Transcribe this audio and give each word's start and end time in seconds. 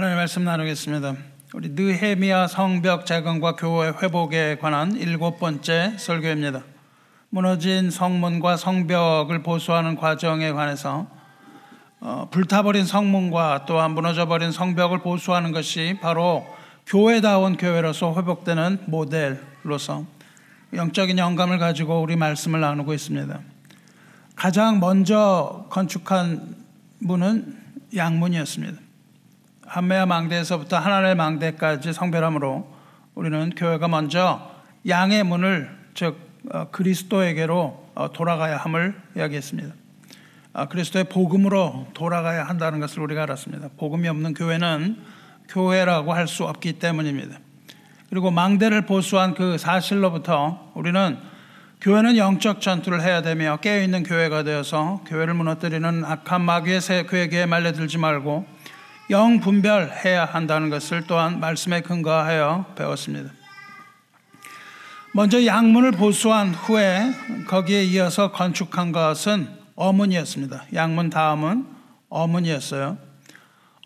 하나님 0.00 0.16
말씀 0.16 0.44
나누겠습니다. 0.44 1.14
우리 1.52 1.68
느헤미야 1.72 2.46
성벽 2.46 3.04
재건과 3.04 3.56
교회 3.56 3.88
회복에 3.88 4.56
관한 4.56 4.96
일곱 4.96 5.38
번째 5.38 5.92
설교입니다. 5.98 6.62
무너진 7.28 7.90
성문과 7.90 8.56
성벽을 8.56 9.42
보수하는 9.42 9.96
과정에 9.96 10.52
관해서 10.52 11.06
어, 12.00 12.28
불타버린 12.30 12.86
성문과 12.86 13.66
또한 13.66 13.90
무너져버린 13.90 14.52
성벽을 14.52 15.00
보수하는 15.00 15.52
것이 15.52 15.98
바로 16.00 16.46
교회다운 16.86 17.58
교회로서 17.58 18.14
회복되는 18.16 18.84
모델로서 18.86 20.06
영적인 20.72 21.18
영감을 21.18 21.58
가지고 21.58 22.00
우리 22.00 22.16
말씀을 22.16 22.58
나누고 22.58 22.94
있습니다. 22.94 23.38
가장 24.34 24.80
먼저 24.80 25.66
건축한 25.68 26.56
문은 27.00 27.58
양문이었습니다. 27.94 28.89
한메아 29.70 30.04
망대에서부터 30.06 30.78
하나님의 30.78 31.14
망대까지 31.14 31.92
성별함으로 31.92 32.68
우리는 33.14 33.50
교회가 33.50 33.86
먼저 33.86 34.50
양의 34.88 35.22
문을 35.22 35.70
즉 35.94 36.18
어, 36.52 36.66
그리스도에게로 36.72 37.90
어, 37.94 38.12
돌아가야 38.12 38.56
함을 38.56 39.00
이야기했습니다. 39.16 39.72
아, 40.54 40.66
그리스도의 40.66 41.04
복음으로 41.04 41.86
돌아가야 41.94 42.48
한다는 42.48 42.80
것을 42.80 43.00
우리가 43.00 43.22
알았습니다. 43.22 43.68
복음이 43.76 44.08
없는 44.08 44.34
교회는 44.34 44.96
교회라고 45.48 46.14
할 46.14 46.26
수 46.26 46.44
없기 46.46 46.80
때문입니다. 46.80 47.38
그리고 48.08 48.32
망대를 48.32 48.86
보수한 48.86 49.34
그 49.34 49.56
사실로부터 49.56 50.72
우리는 50.74 51.16
교회는 51.80 52.16
영적 52.16 52.60
전투를 52.60 53.02
해야 53.02 53.22
되며 53.22 53.58
깨어있는 53.58 54.02
교회가 54.02 54.42
되어서 54.42 55.04
교회를 55.06 55.34
무너뜨리는 55.34 56.04
악한 56.04 56.40
마귀의 56.40 56.80
그에게 57.06 57.46
말려들지 57.46 57.98
말고 57.98 58.59
영 59.10 59.40
분별해야 59.40 60.24
한다는 60.24 60.70
것을 60.70 61.02
또한 61.08 61.40
말씀에 61.40 61.80
근거하여 61.80 62.66
배웠습니다. 62.76 63.32
먼저 65.12 65.44
양문을 65.44 65.92
보수한 65.92 66.54
후에 66.54 67.10
거기에 67.48 67.82
이어서 67.84 68.30
건축한 68.30 68.92
것은 68.92 69.48
어문이었습니다. 69.74 70.66
양문 70.74 71.10
다음은 71.10 71.66
어문이었어요. 72.08 72.98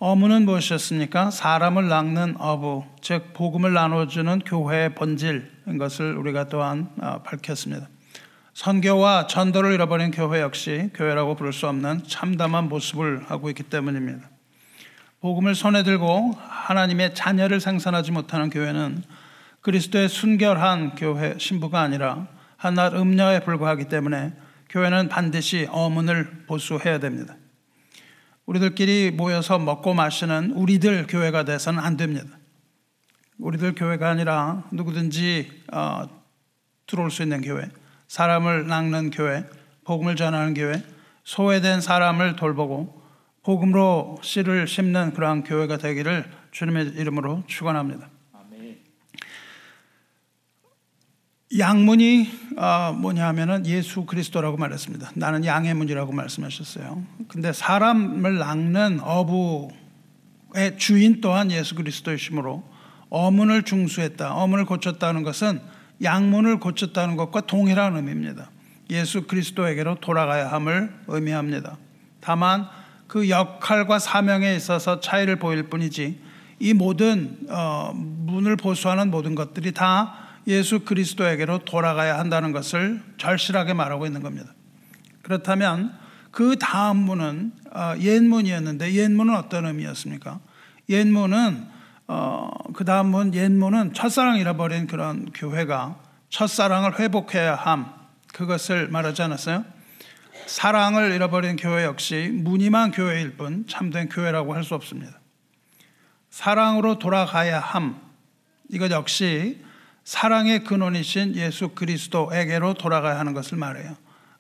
어문은 0.01 0.45
무엇이었습니까? 0.45 1.31
사람을 1.31 1.89
낳는 1.89 2.35
어부, 2.39 2.85
즉 3.01 3.33
복음을 3.33 3.73
나눠주는 3.73 4.41
교회의 4.41 4.95
본질인 4.95 5.79
것을 5.79 6.19
우리가 6.19 6.51
또한 6.51 6.91
어, 7.01 7.23
밝혔습니다. 7.23 7.89
선교와 8.53 9.27
전도를 9.29 9.73
잃어버린 9.73 10.11
교회 10.11 10.43
역시 10.43 10.91
교회라고 10.93 11.37
부를 11.37 11.55
수 11.55 11.67
없는 11.67 12.03
참담한 12.07 12.69
모습을 12.69 13.25
하고 13.31 13.49
있기 13.49 13.63
때문입니다. 13.63 14.34
복음을 15.25 15.55
손에 15.55 15.85
들고 15.85 16.37
하나님의 16.37 17.15
자녀를 17.15 17.59
생산하지 17.59 18.13
못하는 18.13 18.51
교회는 18.51 19.03
그리스도의 19.63 20.11
순결한 20.11 20.97
교회 20.97 21.35
신부가 21.39 21.81
아니라 21.81 22.29
한낱 22.59 22.93
음녀에 22.93 23.41
불과하기 23.41 23.89
때문에 23.89 24.35
교회는 24.69 25.09
반드시 25.09 25.67
어문을 25.71 26.45
보수해야 26.47 26.99
됩니다. 26.99 27.37
우리들끼리 28.45 29.13
모여서 29.13 29.59
먹고 29.59 29.95
마시는 29.95 30.51
우리들 30.51 31.07
교회가 31.07 31.47
돼서는 31.47 31.83
안 31.83 31.97
됩니다. 31.97 32.29
우리들 33.39 33.75
교회가 33.75 34.11
아니라 34.11 34.65
누구든지 34.73 35.63
어, 35.73 36.07
들어올 36.87 37.11
수 37.11 37.23
있는 37.23 37.41
교회, 37.41 37.71
사람을 38.09 38.67
낚는 38.67 39.09
교회, 39.09 39.47
복음을 39.85 40.17
전하는 40.17 40.53
교회, 40.53 40.83
소외된 41.25 41.81
사람을 41.81 42.37
돌보고 42.37 43.04
복음으로 43.45 44.19
씨를 44.23 44.67
심는 44.67 45.13
그러한 45.13 45.45
교회가 45.45 45.77
되기를 45.77 46.25
주님의 46.51 46.95
이름으로 46.97 47.45
축원합니다. 47.47 48.09
양문이 51.57 52.29
어, 52.57 52.93
뭐냐 52.99 53.29
하면은 53.29 53.65
예수 53.67 54.07
그리스도라고 54.07 54.57
말했습니다. 54.57 55.13
나는 55.15 55.45
양의 55.45 55.75
문이라고 55.75 56.11
말씀하셨어요. 56.11 57.05
근데 57.29 57.53
사람을 57.53 58.39
낚는 58.39 59.01
어부의 59.01 60.79
주인 60.79 61.21
또한 61.21 61.53
예수 61.53 61.77
그리스도이시므로 61.77 62.65
어문을 63.11 63.63
중수했다. 63.63 64.35
어문을 64.35 64.65
고쳤다는 64.65 65.23
것은 65.23 65.61
양문을 66.03 66.59
고쳤다는 66.59 67.17
것과 67.17 67.43
동일한 67.43 67.95
의미입니다. 67.97 68.51
예수 68.91 69.27
그리스도에게로 69.27 69.97
돌아가야 69.97 70.51
함을 70.51 70.93
의미합니다. 71.07 71.77
다만 72.21 72.69
그 73.15 73.31
역할과 73.31 74.01
사명에 74.01 74.57
있어서 74.57 74.99
차이를 74.99 75.37
보일 75.37 75.71
뿐이지 75.71 76.21
이 76.59 76.75
모든 76.75 77.39
어, 77.49 77.93
문을 77.95 78.57
보수하는 78.57 79.13
모든 79.13 79.37
것들이 79.37 79.71
다 79.71 80.17
예수 80.49 80.81
그리스도에게로 80.81 81.59
돌아가야 81.59 82.19
한다는 82.19 82.51
것을 82.51 83.01
절실하게 83.17 83.73
말하고 83.73 84.07
있는 84.07 84.21
겁니다. 84.21 84.53
그렇다면 85.23 85.97
그 86.33 86.57
다음 86.59 86.97
문은 86.97 87.53
어, 87.73 87.95
옛문이었는데 88.01 88.95
옛문은 88.95 89.37
어떤 89.37 89.67
의미였습니까? 89.67 90.41
옛문은 90.89 91.69
어, 92.09 92.51
그 92.73 92.85
다음 92.85 93.13
문 93.13 93.33
옛문은 93.33 93.95
첫사랑 93.95 94.39
잃어버린 94.39 94.89
그런 94.89 95.31
교회가 95.33 96.01
첫사랑을 96.31 96.99
회복해야 96.99 97.55
함 97.55 97.95
그것을 98.33 98.89
말하지 98.89 99.23
않았어요? 99.23 99.74
사랑을 100.47 101.13
잃어버린 101.13 101.57
교회 101.57 101.85
역시 101.85 102.31
무늬만 102.33 102.91
교회일 102.91 103.37
뿐 103.37 103.67
참된 103.69 104.09
교회라고 104.09 104.55
할 104.55 104.65
수 104.65 104.75
없습니다. 104.75 105.21
사랑으로 106.31 106.99
돌아가야 106.99 107.61
함 107.61 108.01
이것 108.69 108.91
역시 108.91 109.63
사랑의 110.05 110.65
근원이신 110.65 111.37
예수 111.37 111.69
그리스도에게로 111.71 112.75
돌아가야 112.75 113.19
하는 113.19 113.35
것을 113.35 113.57
말해요. 113.57 113.97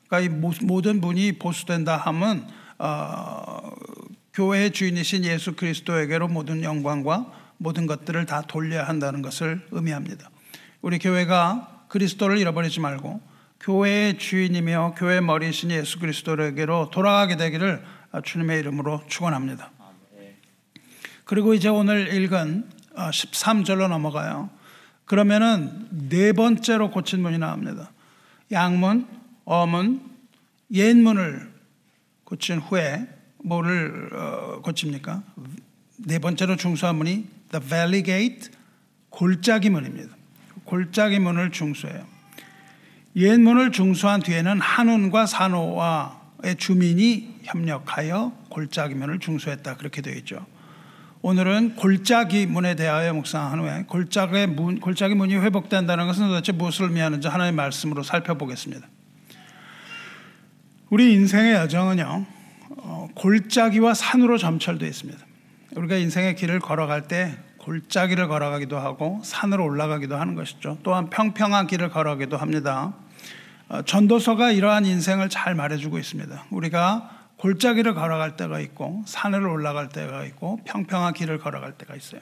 그러니까 0.08 0.20
이 0.20 0.62
모든 0.64 1.00
분이 1.00 1.38
보수된다 1.38 1.96
함은 1.96 2.46
어, 2.78 3.70
교회의 4.32 4.72
주인이신 4.72 5.24
예수 5.24 5.54
그리스도에게로 5.54 6.28
모든 6.28 6.62
영광과 6.62 7.32
모든 7.56 7.86
것들을 7.86 8.26
다 8.26 8.42
돌려야 8.42 8.86
한다는 8.88 9.22
것을 9.22 9.66
의미합니다. 9.70 10.28
우리 10.82 10.98
교회가 10.98 11.86
그리스도를 11.88 12.38
잃어버리지 12.38 12.80
말고 12.80 13.20
교회의 13.64 14.18
주인이며 14.18 14.94
교회 14.98 15.22
머리이신 15.22 15.70
예수 15.70 15.98
그리스도에게로 15.98 16.90
돌아가게 16.90 17.36
되기를 17.36 17.82
주님의 18.22 18.60
이름으로 18.60 19.02
축원합니다. 19.08 19.70
그리고 21.24 21.54
이제 21.54 21.70
오늘 21.70 22.12
읽은 22.12 22.68
13절로 22.94 23.84
어, 23.84 23.88
넘어가요. 23.88 24.50
그러면은 25.06 25.88
네 26.10 26.32
번째로 26.32 26.90
고친 26.90 27.22
문이 27.22 27.38
나옵니다. 27.38 27.90
양문, 28.52 29.06
어문, 29.46 30.10
옛문을 30.70 31.50
고친 32.24 32.58
후에 32.58 33.08
뭐를 33.38 34.10
어, 34.12 34.60
고칩니까? 34.60 35.22
네 35.96 36.18
번째로 36.18 36.56
중수한 36.56 36.96
문이 36.96 37.26
The 37.50 37.66
Valley 37.66 38.04
Gate, 38.04 38.50
골짜기 39.08 39.70
문입니다. 39.70 40.14
골짜기 40.64 41.18
문을 41.18 41.50
중수해요. 41.50 42.13
옛문을 43.16 43.70
중수한 43.70 44.20
뒤에는 44.20 44.60
한운과 44.60 45.26
산호와의 45.26 46.56
주민이 46.58 47.40
협력하여 47.44 48.32
골짜기 48.48 48.94
문을 48.94 49.20
중수했다. 49.20 49.76
그렇게 49.76 50.02
되어 50.02 50.14
있죠. 50.14 50.44
오늘은 51.22 51.76
골짜기 51.76 52.46
문에 52.46 52.74
대하여 52.74 53.14
묵상한 53.14 53.60
후에 53.60 53.84
골짜기 53.86 54.46
문, 54.48 54.80
골짜기 54.80 55.14
문이 55.14 55.36
회복된다는 55.36 56.06
것은 56.06 56.28
도대체 56.28 56.52
무엇을 56.52 56.86
의미하는지 56.86 57.28
하나의 57.28 57.52
말씀으로 57.52 58.02
살펴보겠습니다. 58.02 58.86
우리 60.90 61.12
인생의 61.14 61.54
여정은요, 61.54 62.26
어, 62.76 63.08
골짜기와 63.14 63.94
산으로 63.94 64.38
점철되어 64.38 64.88
있습니다. 64.88 65.24
우리가 65.76 65.96
인생의 65.96 66.36
길을 66.36 66.60
걸어갈 66.60 67.08
때 67.08 67.38
골짜기를 67.58 68.28
걸어가기도 68.28 68.78
하고 68.78 69.20
산으로 69.24 69.64
올라가기도 69.64 70.16
하는 70.16 70.34
것이죠. 70.34 70.78
또한 70.82 71.08
평평한 71.08 71.66
길을 71.68 71.88
걸어가기도 71.88 72.36
합니다. 72.36 72.92
어, 73.68 73.82
전도서가 73.82 74.50
이러한 74.52 74.84
인생을 74.86 75.28
잘 75.28 75.54
말해주고 75.54 75.98
있습니다. 75.98 76.46
우리가 76.50 77.10
골짜기를 77.36 77.94
걸어갈 77.94 78.36
때가 78.36 78.60
있고 78.60 79.02
산을 79.06 79.46
올라갈 79.46 79.88
때가 79.88 80.24
있고 80.24 80.60
평평한 80.64 81.14
길을 81.14 81.38
걸어갈 81.38 81.72
때가 81.72 81.94
있어요. 81.94 82.20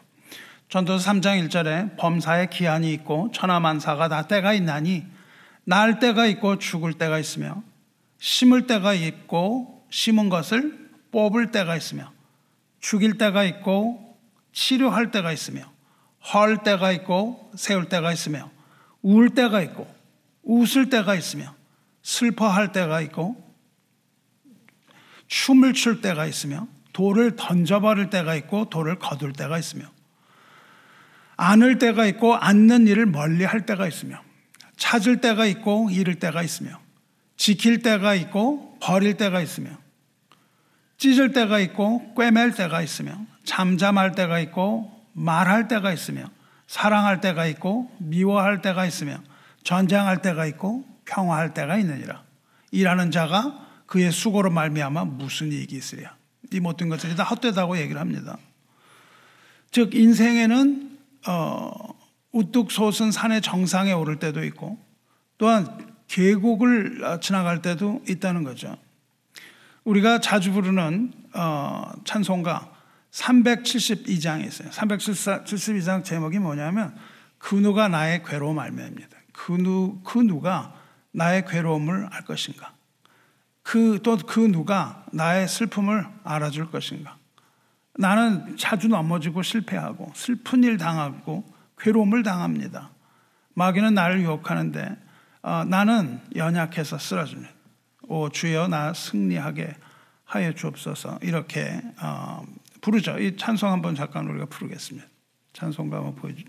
전도서 0.69 1.11
3장 1.11 1.47
1절에 1.49 1.99
범사의 1.99 2.51
기한이 2.51 2.93
있고 2.95 3.31
천하만사가 3.33 4.09
다 4.09 4.27
때가 4.27 4.55
있나니 4.55 5.05
날 5.65 5.99
때가 5.99 6.27
있고 6.27 6.59
죽을 6.59 6.95
때가 6.95 7.19
있으며 7.19 7.63
심을 8.19 8.67
때가 8.67 8.95
있고 8.95 9.85
심은 9.91 10.29
것을 10.29 10.91
뽑을 11.11 11.51
때가 11.51 11.77
있으며 11.77 12.11
죽일 12.81 13.19
때가 13.19 13.45
있고 13.45 14.17
치료할 14.53 15.11
때가 15.11 15.31
있으며 15.33 15.71
헐 16.33 16.59
때가 16.59 16.93
있고 16.93 17.51
세울 17.55 17.89
때가 17.89 18.13
있으며 18.13 18.51
울 19.03 19.31
때가 19.31 19.61
있고 19.61 20.02
웃을 20.43 20.91
때가 20.91 21.15
있으며 21.15 21.55
슬퍼할 22.03 22.73
때가 22.73 23.01
있고 23.03 23.37
춤을 25.29 25.73
출 25.73 26.01
때가 26.01 26.27
있으며 26.27 26.69
돌을 26.93 27.37
던져버릴 27.37 28.11
때가 28.11 28.35
있고 28.35 28.69
돌을 28.69 28.99
거둘 28.99 29.33
때가 29.33 29.59
있으며 29.59 29.87
안을 31.37 31.79
때가 31.79 32.07
있고 32.07 32.37
앉는 32.37 32.87
일을 32.87 33.07
멀리 33.07 33.45
할 33.45 33.65
때가 33.65 33.87
있으며 33.87 34.23
찾을 34.77 35.21
때가 35.21 35.47
있고 35.47 35.89
잃을 35.91 36.17
때가 36.17 36.43
있으며 36.43 36.81
지킬 37.37 37.83
때가 37.83 38.15
있고 38.15 38.79
버릴 38.81 39.17
때가 39.17 39.41
있으며 39.41 39.71
찢을 40.99 41.33
때가 41.33 41.59
있고 41.61 42.15
꿰맬 42.15 42.53
때가 42.53 42.83
있으며 42.83 43.27
잠잠할 43.45 44.13
때가 44.13 44.39
있고 44.41 44.93
말할 45.15 45.67
때가 45.67 45.93
있으며 45.93 46.31
사랑할 46.67 47.21
때가 47.21 47.47
있고 47.47 47.91
미워할 47.99 48.63
때가 48.63 48.87
있으며 48.87 49.19
전쟁할 49.65 50.23
때가 50.23 50.47
있고 50.47 50.85
평화할 51.05 51.55
때가 51.55 51.77
있느니라. 51.79 52.23
일하는 52.71 53.11
자가 53.11 53.69
그의 53.87 54.11
수고로 54.11 54.51
말미암아 54.51 55.05
무슨 55.05 55.53
이익이 55.53 55.77
있으랴. 55.77 56.17
이 56.53 56.61
모든 56.61 56.89
것들이 56.89 57.15
다 57.15 57.25
헛되다고 57.25 57.79
얘기를 57.79 58.01
합니다. 58.01 58.39
즉 59.71 59.95
인생에는 59.95 60.99
어, 61.27 61.71
우뚝 62.33 62.73
솟은 62.73 63.11
산의 63.13 63.43
정상에 63.43 63.93
오를 63.93 64.19
때도 64.19 64.45
있고 64.45 64.79
또한 65.39 65.93
계곡을 66.09 67.19
지나갈 67.21 67.63
때도 67.63 68.03
있다는 68.09 68.45
거죠. 68.45 68.77
우리가 69.85 70.21
자주 70.21 70.53
부르는 70.53 71.13
어, 71.35 71.91
찬송가 72.05 72.71
372장이 73.11 74.47
있어요. 74.47 74.71
372장 74.71 76.05
제목이 76.05 76.39
뭐냐면 76.39 76.95
그 77.39 77.55
누가 77.55 77.89
나의 77.89 78.23
괴로움 78.25 78.59
알매입니다. 78.59 79.12
그, 79.45 79.51
누, 79.51 80.01
그 80.05 80.19
누가 80.19 80.73
나의 81.11 81.45
괴로움을 81.47 82.09
알 82.13 82.25
것인가? 82.25 82.73
그, 83.65 84.01
또 84.03 84.17
그 84.17 84.39
누가 84.39 85.05
나의 85.13 85.49
슬픔을 85.49 86.07
알아줄 86.23 86.71
것인가? 86.71 87.17
나는 87.95 88.57
자주 88.57 88.87
넘어지고 88.87 89.43
실패하고 89.43 90.13
슬픈 90.15 90.63
일 90.63 90.79
당하고 90.79 91.45
괴로움을 91.77 92.23
당합니다. 92.23 92.91
마귀는 93.55 93.95
나를 93.95 94.21
유혹하는데 94.23 94.97
어, 95.43 95.65
나는 95.65 96.21
연약해서 96.37 96.99
쓰러집니다. 96.99 97.51
오 98.03 98.29
주여 98.29 98.69
나 98.69 98.95
승리하게 98.95 99.75
하여 100.25 100.53
주옵소서 100.53 101.19
이렇게 101.21 101.83
어, 102.01 102.45
부르죠. 102.81 103.19
이 103.19 103.37
찬송 103.37 103.73
한번 103.73 103.97
잠깐 103.97 104.29
우리가 104.29 104.47
부르겠습니다. 104.47 105.07
찬송가 105.53 105.97
한번 105.97 106.15
보여주, 106.15 106.45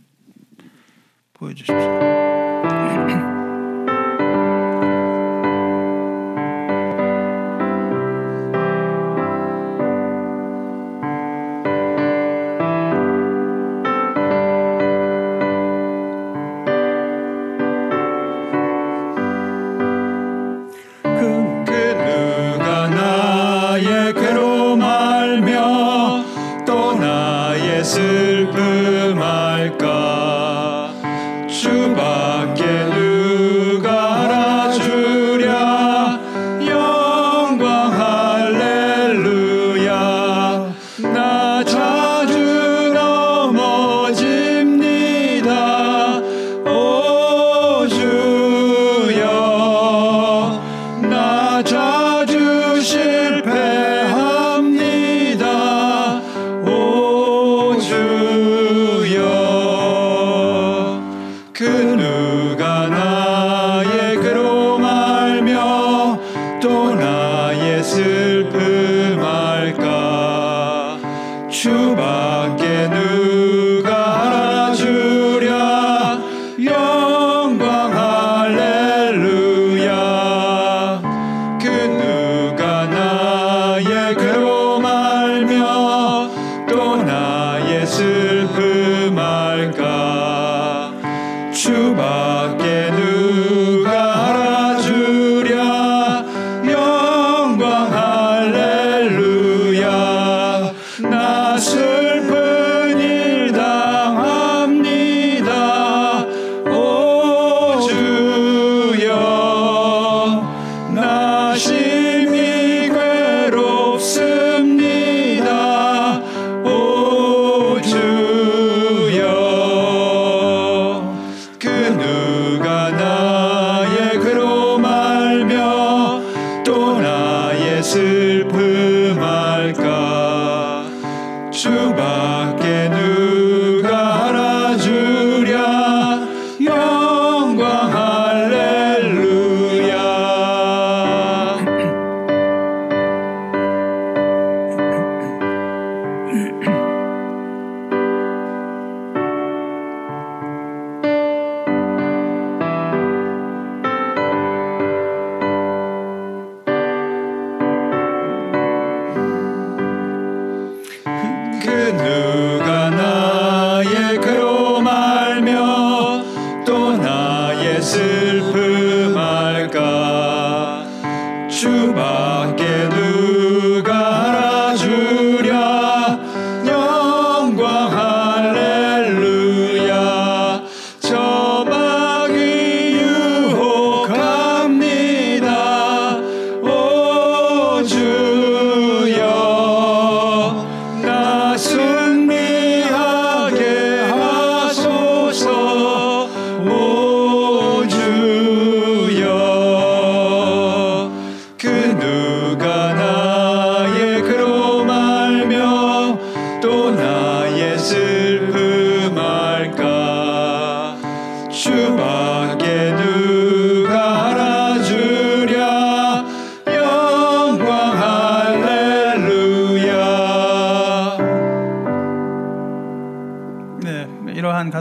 보여주십시 1.44 1.74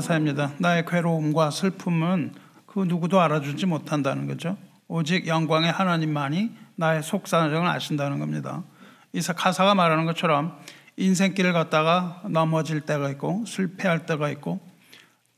가사입니다. 0.02 0.52
나의 0.59 0.85
괴로움과 0.85 1.52
슬픔은 1.52 2.35
그 2.66 2.80
누구도 2.80 3.21
알아주지 3.21 3.66
못한다는 3.66 4.26
거죠. 4.26 4.56
오직 4.88 5.28
영광의 5.28 5.71
하나님만이 5.71 6.50
나의 6.75 7.04
속사정을 7.04 7.68
아신다는 7.68 8.18
겁니다. 8.18 8.64
이 9.12 9.21
가사가 9.21 9.76
말하는 9.76 10.04
것처럼 10.04 10.59
인생길을 10.97 11.52
걷다가 11.52 12.23
넘어질 12.28 12.80
때가 12.80 13.11
있고 13.11 13.44
실패할 13.47 14.04
때가 14.04 14.28
있고 14.30 14.61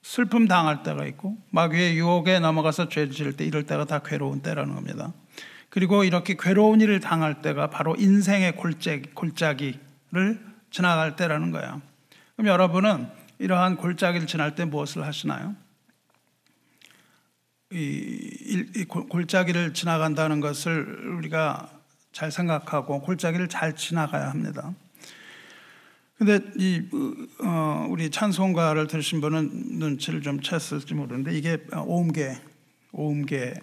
슬픔 0.03 0.49
당할 0.49 0.83
때가 0.83 1.05
있고 1.07 1.37
마귀의 1.51 1.99
유혹에 1.99 2.39
넘어가서 2.39 2.89
죄 2.89 3.11
지을 3.11 3.37
때 3.37 3.45
이럴 3.45 3.65
때가 3.65 3.85
다 3.85 3.99
괴로운 3.99 4.41
때라는 4.41 4.75
겁니다. 4.75 5.13
그리고 5.69 6.05
이렇게 6.05 6.37
괴로운 6.39 6.81
일을 6.81 7.01
당할 7.01 7.43
때가 7.43 7.69
바로 7.69 7.97
인생의 7.97 8.57
골짜기, 8.57 9.11
골짜기를 9.13 10.41
지나갈 10.71 11.17
때라는 11.17 11.51
거예요. 11.51 11.83
그럼 12.37 12.49
여러분은 12.49 13.24
이러한 13.39 13.77
골짜기를 13.77 14.27
지날 14.27 14.55
때 14.55 14.65
무엇을 14.65 15.05
하시나요? 15.05 15.55
이, 17.73 18.67
이 18.77 18.85
골짜기를 18.85 19.75
지나간다는 19.75 20.41
것을 20.41 21.09
우리가 21.17 21.71
잘 22.13 22.31
생각하고 22.31 23.01
골짜기를 23.01 23.49
잘 23.49 23.75
지나가야 23.75 24.31
합니다. 24.31 24.73
근데 26.17 26.39
이 26.57 26.83
어, 27.43 27.87
우리 27.91 28.09
찬송가를 28.11 28.87
들으신 28.87 29.21
분은 29.21 29.79
눈치를 29.79 30.23
좀 30.23 30.39
챘을지 30.39 30.95
모르는데 30.95 31.37
이게 31.37 31.59
오음계 31.75 32.41
오음계 32.93 33.55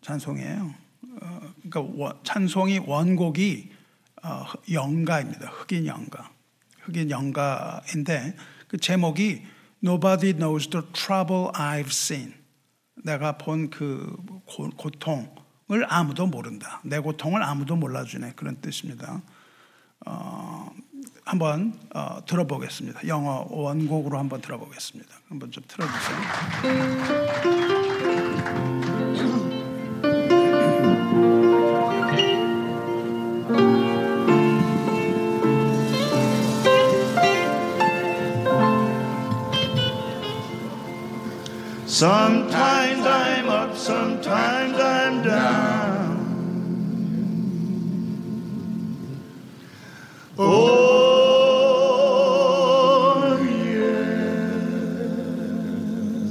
찬송이에요. 0.00 0.74
어, 1.20 1.40
그러니까 1.70 2.14
찬송이 2.22 2.80
원곡이 2.86 3.70
어, 4.22 4.44
영가입니다. 4.72 5.50
흑인 5.50 5.86
영가. 5.86 6.30
흑인 6.80 7.10
영가인데 7.10 8.34
그 8.70 8.78
제목이 8.78 9.42
Nobody 9.82 10.32
knows 10.32 10.68
the 10.70 10.86
trouble 10.92 11.50
I've 11.54 11.88
seen. 11.88 12.34
내가 13.04 13.36
본 13.36 13.68
그 13.68 14.16
고통을 14.76 15.84
아무도 15.88 16.28
모른다. 16.28 16.80
내 16.84 17.00
고통을 17.00 17.42
아무도 17.42 17.74
몰라주네. 17.74 18.34
그런 18.36 18.60
뜻입니다. 18.60 19.22
어, 20.06 20.70
한번 21.24 21.76
어, 21.92 22.24
들어보겠습니다. 22.24 23.08
영어 23.08 23.44
원곡으로 23.50 24.16
한번 24.16 24.40
들어보겠습니다. 24.40 25.16
한번 25.28 25.50
좀 25.50 25.64
틀어주세요. 25.66 26.20
Sometimes 42.00 43.04
I'm 43.06 43.48
up, 43.50 43.76
sometimes 43.76 44.78
I'm 44.80 45.22
down. 45.22 46.16
Oh, 50.38 51.76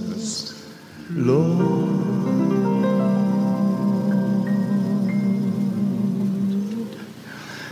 yes, 0.10 0.56
Lord. 1.12 1.68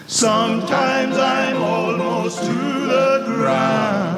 Sometimes 0.06 1.18
I'm 1.18 1.64
almost 1.64 2.44
to 2.44 2.54
the 2.54 3.24
ground. 3.26 4.17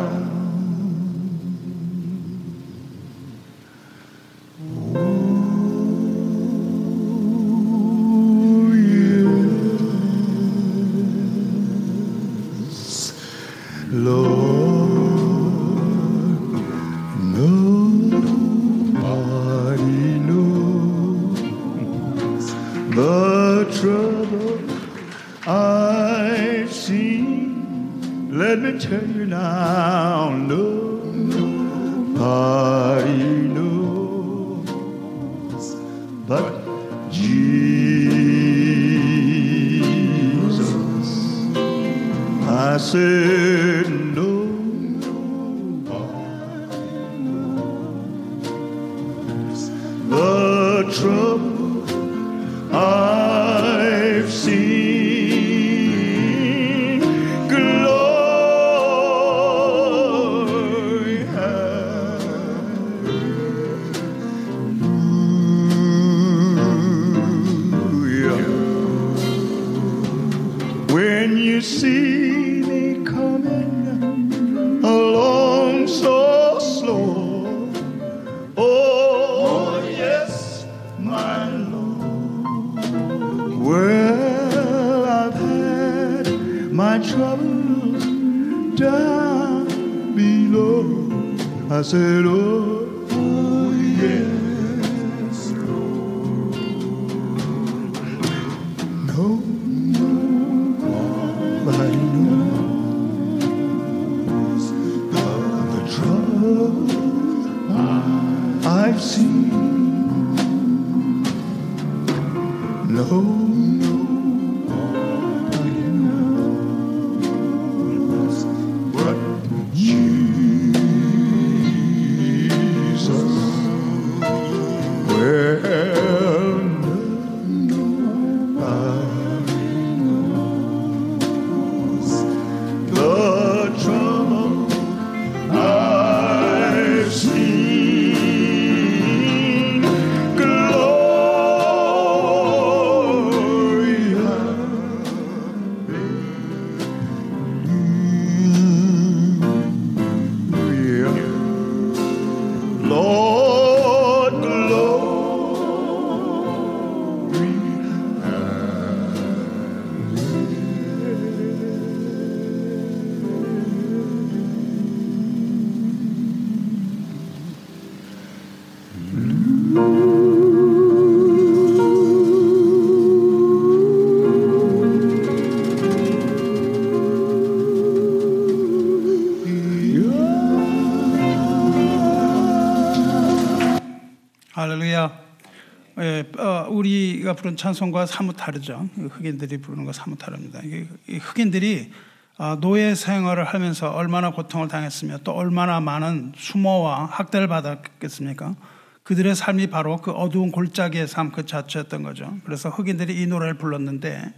부른 187.39 187.55
찬송과 187.55 188.05
사뭇 188.05 188.33
다르죠. 188.33 188.89
흑인들이 188.97 189.59
부르는 189.59 189.85
거 189.85 189.93
사뭇 189.93 190.17
다릅니다. 190.17 190.59
흑인들이 191.07 191.91
아, 192.37 192.57
노예 192.59 192.95
생활을 192.95 193.43
하면서 193.45 193.89
얼마나 193.91 194.31
고통을 194.31 194.67
당했으며 194.67 195.19
또 195.23 195.31
얼마나 195.33 195.79
많은 195.79 196.33
수모와 196.35 197.05
학대를 197.05 197.47
받았겠습니까? 197.47 198.55
그들의 199.03 199.35
삶이 199.35 199.67
바로 199.67 199.97
그 199.97 200.11
어두운 200.11 200.51
골짜기의 200.51 201.07
삶 201.07 201.31
그 201.31 201.45
자체였던 201.45 202.03
거죠. 202.03 202.37
그래서 202.45 202.69
흑인들이 202.69 203.21
이 203.21 203.27
노래를 203.27 203.57
불렀는데 203.57 204.33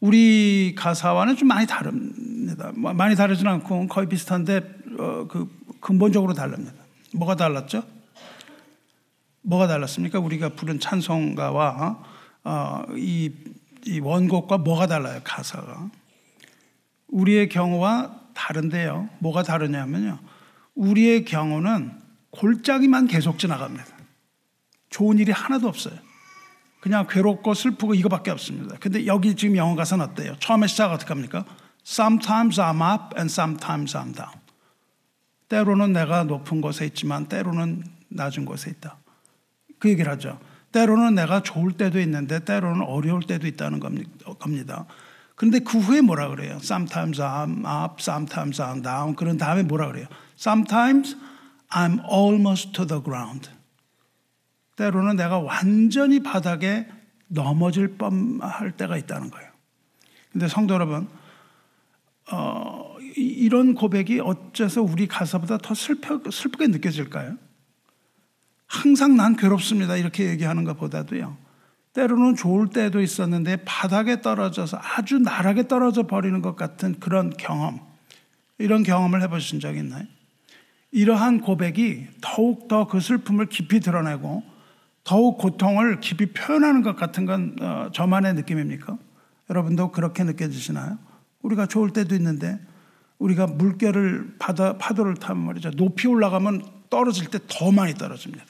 우리 0.00 0.74
가사와는 0.76 1.36
좀 1.36 1.48
많이 1.48 1.66
다릅니다. 1.66 2.72
뭐 2.76 2.92
많이 2.92 3.16
다르지는 3.16 3.50
않고 3.52 3.88
거의 3.88 4.08
비슷한데 4.08 4.58
어, 4.98 5.26
그 5.28 5.48
근본적으로 5.80 6.34
다릅니다. 6.34 6.72
뭐가 7.14 7.36
달랐죠? 7.36 7.82
뭐가 9.42 9.66
달랐습니까? 9.66 10.18
우리가 10.18 10.50
부른 10.50 10.78
찬송가와 10.78 12.17
어, 12.48 12.82
이, 12.96 13.30
이 13.84 14.00
원곡과 14.00 14.58
뭐가 14.58 14.86
달라요? 14.86 15.20
가사가 15.22 15.90
우리의 17.08 17.50
경우와 17.50 18.22
다른데요. 18.32 19.10
뭐가 19.18 19.42
다르냐면요. 19.42 20.18
우리의 20.74 21.26
경우는 21.26 21.92
골짜기만 22.30 23.06
계속 23.06 23.38
지나갑니다. 23.38 23.84
좋은 24.88 25.18
일이 25.18 25.30
하나도 25.30 25.68
없어요. 25.68 25.94
그냥 26.80 27.06
괴롭고 27.06 27.52
슬프고 27.52 27.94
이거밖에 27.94 28.30
없습니다. 28.30 28.76
근데 28.80 29.04
여기 29.04 29.34
지금 29.34 29.56
영어 29.56 29.74
가사는 29.74 30.02
어때요? 30.02 30.34
처음에 30.38 30.68
시작 30.68 30.92
어떻게 30.92 31.08
합니까? 31.08 31.44
Sometimes 31.84 32.58
I'm 32.58 32.80
up 32.80 33.14
and 33.18 33.30
sometimes 33.30 33.94
I'm 33.94 34.14
down. 34.14 34.32
때로는 35.50 35.92
내가 35.92 36.24
높은 36.24 36.62
곳에 36.62 36.86
있지만 36.86 37.26
때로는 37.26 37.84
낮은 38.08 38.46
곳에 38.46 38.70
있다. 38.70 38.96
그 39.78 39.90
얘기를 39.90 40.10
하죠. 40.12 40.38
때로는 40.72 41.14
내가 41.14 41.42
좋을 41.42 41.72
때도 41.72 42.00
있는데 42.00 42.44
때로는 42.44 42.82
어려울 42.82 43.22
때도 43.22 43.46
있다는 43.46 43.80
겁니다. 43.80 44.86
그런데 45.34 45.60
그 45.60 45.78
후에 45.78 46.00
뭐라 46.00 46.28
그래요? 46.28 46.56
Sometimes 46.56 47.20
I'm 47.20 47.60
up, 47.60 47.96
sometimes 48.00 48.60
I'm 48.60 48.82
down. 48.82 49.14
그런 49.14 49.38
다음에 49.38 49.62
뭐라 49.62 49.86
그래요? 49.86 50.06
Sometimes 50.36 51.16
I'm 51.70 52.00
almost 52.10 52.72
to 52.72 52.86
the 52.86 53.02
ground. 53.02 53.48
때로는 54.76 55.16
내가 55.16 55.38
완전히 55.38 56.22
바닥에 56.22 56.86
넘어질 57.28 57.96
뻔할 57.98 58.72
때가 58.76 58.96
있다는 58.96 59.30
거예요. 59.30 59.48
근데 60.32 60.48
성도 60.48 60.74
여러분, 60.74 61.08
어, 62.30 62.96
이런 63.16 63.74
고백이 63.74 64.20
어째서 64.20 64.82
우리 64.82 65.06
가사보다 65.06 65.58
더 65.58 65.74
슬퍼, 65.74 66.20
슬프게 66.30 66.68
느껴질까요? 66.68 67.36
항상 68.68 69.16
난 69.16 69.34
괴롭습니다. 69.34 69.96
이렇게 69.96 70.28
얘기하는 70.28 70.64
것보다도요. 70.64 71.36
때로는 71.94 72.36
좋을 72.36 72.68
때도 72.68 73.00
있었는데 73.00 73.64
바닥에 73.64 74.20
떨어져서 74.20 74.78
아주 74.80 75.18
나락에 75.18 75.66
떨어져 75.66 76.04
버리는 76.04 76.40
것 76.42 76.54
같은 76.54 77.00
그런 77.00 77.30
경험. 77.30 77.80
이런 78.58 78.82
경험을 78.82 79.22
해보신 79.22 79.58
적 79.60 79.76
있나요? 79.76 80.04
이러한 80.92 81.40
고백이 81.40 82.06
더욱 82.20 82.68
더 82.68 82.86
그 82.86 83.00
슬픔을 83.00 83.46
깊이 83.46 83.80
드러내고 83.80 84.42
더욱 85.04 85.38
고통을 85.38 86.00
깊이 86.00 86.32
표현하는 86.32 86.82
것 86.82 86.94
같은 86.96 87.24
건 87.24 87.56
어, 87.60 87.88
저만의 87.92 88.34
느낌입니까? 88.34 88.98
여러분도 89.50 89.90
그렇게 89.92 90.24
느껴지시나요? 90.24 90.98
우리가 91.42 91.66
좋을 91.66 91.90
때도 91.90 92.14
있는데 92.14 92.60
우리가 93.18 93.46
물결을 93.46 94.36
바다, 94.38 94.76
파도를 94.76 95.14
타면 95.14 95.44
말이죠. 95.46 95.70
높이 95.72 96.06
올라가면 96.06 96.62
떨어질 96.90 97.28
때 97.30 97.38
더 97.48 97.72
많이 97.72 97.94
떨어집니다. 97.94 98.44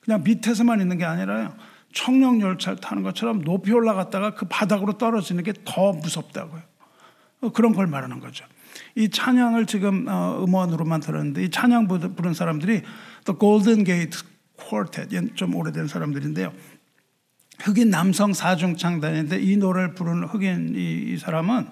그냥 0.00 0.22
밑에서만 0.24 0.80
있는 0.80 0.98
게 0.98 1.04
아니라요. 1.04 1.54
청룡 1.92 2.40
열차를 2.40 2.78
타는 2.78 3.02
것처럼 3.02 3.42
높이 3.42 3.72
올라갔다가 3.72 4.34
그 4.34 4.46
바닥으로 4.46 4.96
떨어지는 4.98 5.42
게 5.42 5.52
더 5.64 5.92
무섭다고요. 5.92 6.62
어, 7.42 7.52
그런 7.52 7.74
걸 7.74 7.86
말하는 7.86 8.20
거죠. 8.20 8.44
이 8.94 9.08
찬양을 9.08 9.66
지금 9.66 10.06
어, 10.08 10.42
음원으로만 10.44 11.00
들었는데 11.00 11.44
이 11.44 11.50
찬양 11.50 11.88
부른 11.88 12.34
사람들이 12.34 12.82
The 13.24 13.38
Golden 13.38 13.84
Gate 13.84 14.20
Quartet 14.56 15.34
좀 15.34 15.54
오래된 15.54 15.88
사람들인데요. 15.88 16.52
흑인 17.60 17.90
남성 17.90 18.32
사중 18.32 18.76
창단인데 18.76 19.40
이 19.40 19.56
노래를 19.56 19.94
부르는 19.94 20.24
흑인 20.28 20.74
이, 20.76 21.12
이 21.12 21.18
사람은 21.18 21.68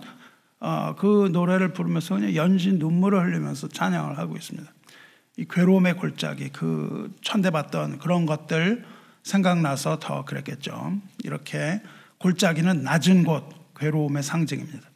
어, 0.60 0.94
그 0.98 1.30
노래를 1.32 1.72
부르면서 1.72 2.16
그냥 2.16 2.34
연신 2.34 2.78
눈물을 2.78 3.24
흘리면서 3.24 3.68
찬양을 3.68 4.18
하고 4.18 4.36
있습니다. 4.36 4.70
이 5.38 5.46
괴로움의 5.48 5.96
골짜기 5.96 6.48
그 6.48 7.14
천대받던 7.22 8.00
그런 8.00 8.26
것들 8.26 8.84
생각나서 9.22 10.00
더 10.00 10.24
그랬겠죠. 10.24 10.98
이렇게 11.22 11.80
골짜기는 12.18 12.82
낮은 12.82 13.22
곳 13.22 13.48
괴로움의 13.76 14.24
상징입니다. 14.24 14.88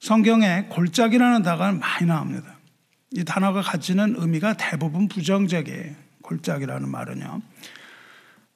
성경에 0.00 0.64
골짜기라는 0.70 1.44
단어가 1.44 1.70
많이 1.70 2.06
나옵니다. 2.06 2.58
이 3.12 3.24
단어가 3.24 3.62
가지는 3.62 4.16
의미가 4.18 4.54
대부분 4.54 5.06
부정적이에요. 5.06 5.94
골짜기라는 6.22 6.88
말은요. 6.88 7.40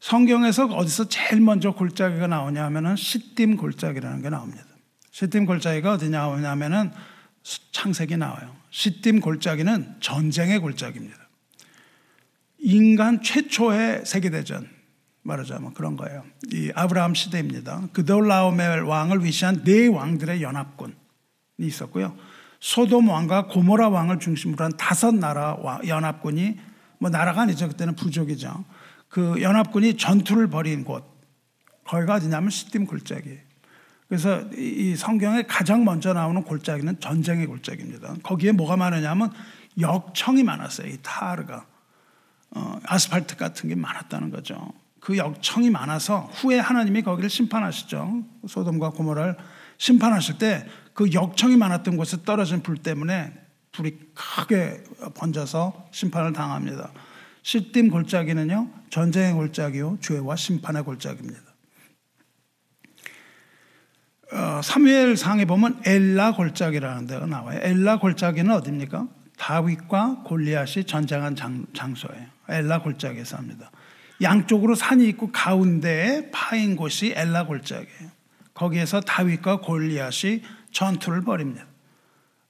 성경에서 0.00 0.66
어디서 0.66 1.08
제일 1.08 1.40
먼저 1.40 1.70
골짜기가 1.70 2.26
나오냐 2.26 2.64
하면은 2.64 2.96
시딤 2.96 3.56
골짜기라는 3.56 4.22
게 4.22 4.30
나옵니다. 4.30 4.64
시딤 5.12 5.46
골짜기가 5.46 5.92
어디 5.92 6.10
나오냐면은 6.10 6.90
창세기 7.70 8.16
나와요. 8.16 8.57
시딤 8.70 9.20
골짜기는 9.20 9.96
전쟁의 10.00 10.58
골짜기입니다. 10.58 11.16
인간 12.58 13.22
최초의 13.22 14.04
세계대전 14.04 14.68
말하자면 15.22 15.74
그런 15.74 15.96
거예요. 15.96 16.24
이 16.52 16.72
아브라함 16.74 17.14
시대입니다. 17.14 17.88
그돌라오멜 17.92 18.80
왕을 18.80 19.24
위시한 19.24 19.62
네 19.64 19.86
왕들의 19.86 20.42
연합군이 20.42 20.94
있었고요. 21.58 22.16
소돔 22.60 23.08
왕과 23.08 23.46
고모라 23.46 23.88
왕을 23.90 24.18
중심으로 24.18 24.64
한 24.64 24.76
다섯 24.76 25.14
나라 25.14 25.56
연합군이 25.86 26.58
뭐 26.98 27.10
나라가 27.10 27.42
아니죠. 27.42 27.68
그때는 27.68 27.94
부족이죠. 27.94 28.64
그 29.08 29.40
연합군이 29.40 29.96
전투를 29.96 30.48
벌인 30.48 30.84
곳 30.84 31.04
거기가 31.84 32.14
어디냐면 32.14 32.50
시딤 32.50 32.86
골짜기. 32.86 33.47
그래서 34.08 34.42
이 34.56 34.96
성경에 34.96 35.42
가장 35.42 35.84
먼저 35.84 36.12
나오는 36.12 36.42
골짜기는 36.42 37.00
전쟁의 37.00 37.46
골짜기입니다. 37.46 38.16
거기에 38.22 38.52
뭐가 38.52 38.76
많으냐면 38.76 39.30
역청이 39.78 40.42
많았어요. 40.42 40.88
이 40.88 40.98
타르가 41.02 41.66
어, 42.50 42.80
아스팔트 42.84 43.36
같은 43.36 43.68
게 43.68 43.74
많았다는 43.74 44.30
거죠. 44.30 44.72
그 45.00 45.16
역청이 45.16 45.70
많아서 45.70 46.30
후에 46.32 46.58
하나님이 46.58 47.02
거기를 47.02 47.28
심판하시죠. 47.28 48.24
소돔과 48.46 48.90
고모라를 48.90 49.36
심판하실 49.76 50.38
때 50.38 50.66
그 50.98 51.12
역청이 51.12 51.56
많았던 51.56 51.96
곳에 51.96 52.24
떨어진 52.24 52.60
불 52.60 52.76
때문에 52.76 53.32
불이 53.70 54.00
크게 54.14 54.82
번져서 55.14 55.90
심판을 55.92 56.32
당합니다. 56.32 56.90
시딤 57.42 57.88
골짜기는요 57.88 58.68
전쟁의 58.90 59.34
골짜기요 59.34 59.98
죄와 60.00 60.34
심판의 60.34 60.82
골짜기입니다. 60.82 61.47
어, 64.32 64.60
사무엘 64.62 65.16
상에 65.16 65.44
보면 65.46 65.80
엘라 65.86 66.34
골짜기라는 66.34 67.06
데가 67.06 67.26
나와요. 67.26 67.60
엘라 67.62 67.98
골짜기는 67.98 68.50
어디입니까? 68.54 69.08
다윗과 69.38 70.22
골리앗이 70.24 70.84
전쟁한 70.84 71.34
장, 71.34 71.64
장소예요. 71.72 72.26
엘라 72.48 72.82
골짜기에서 72.82 73.36
합니다. 73.36 73.70
양쪽으로 74.20 74.74
산이 74.74 75.08
있고 75.10 75.30
가운데에 75.30 76.30
파인 76.30 76.76
곳이 76.76 77.14
엘라 77.16 77.46
골짜기예요. 77.46 78.10
거기에서 78.52 79.00
다윗과 79.00 79.60
골리앗이 79.60 80.42
전투를 80.72 81.22
벌입니다. 81.22 81.64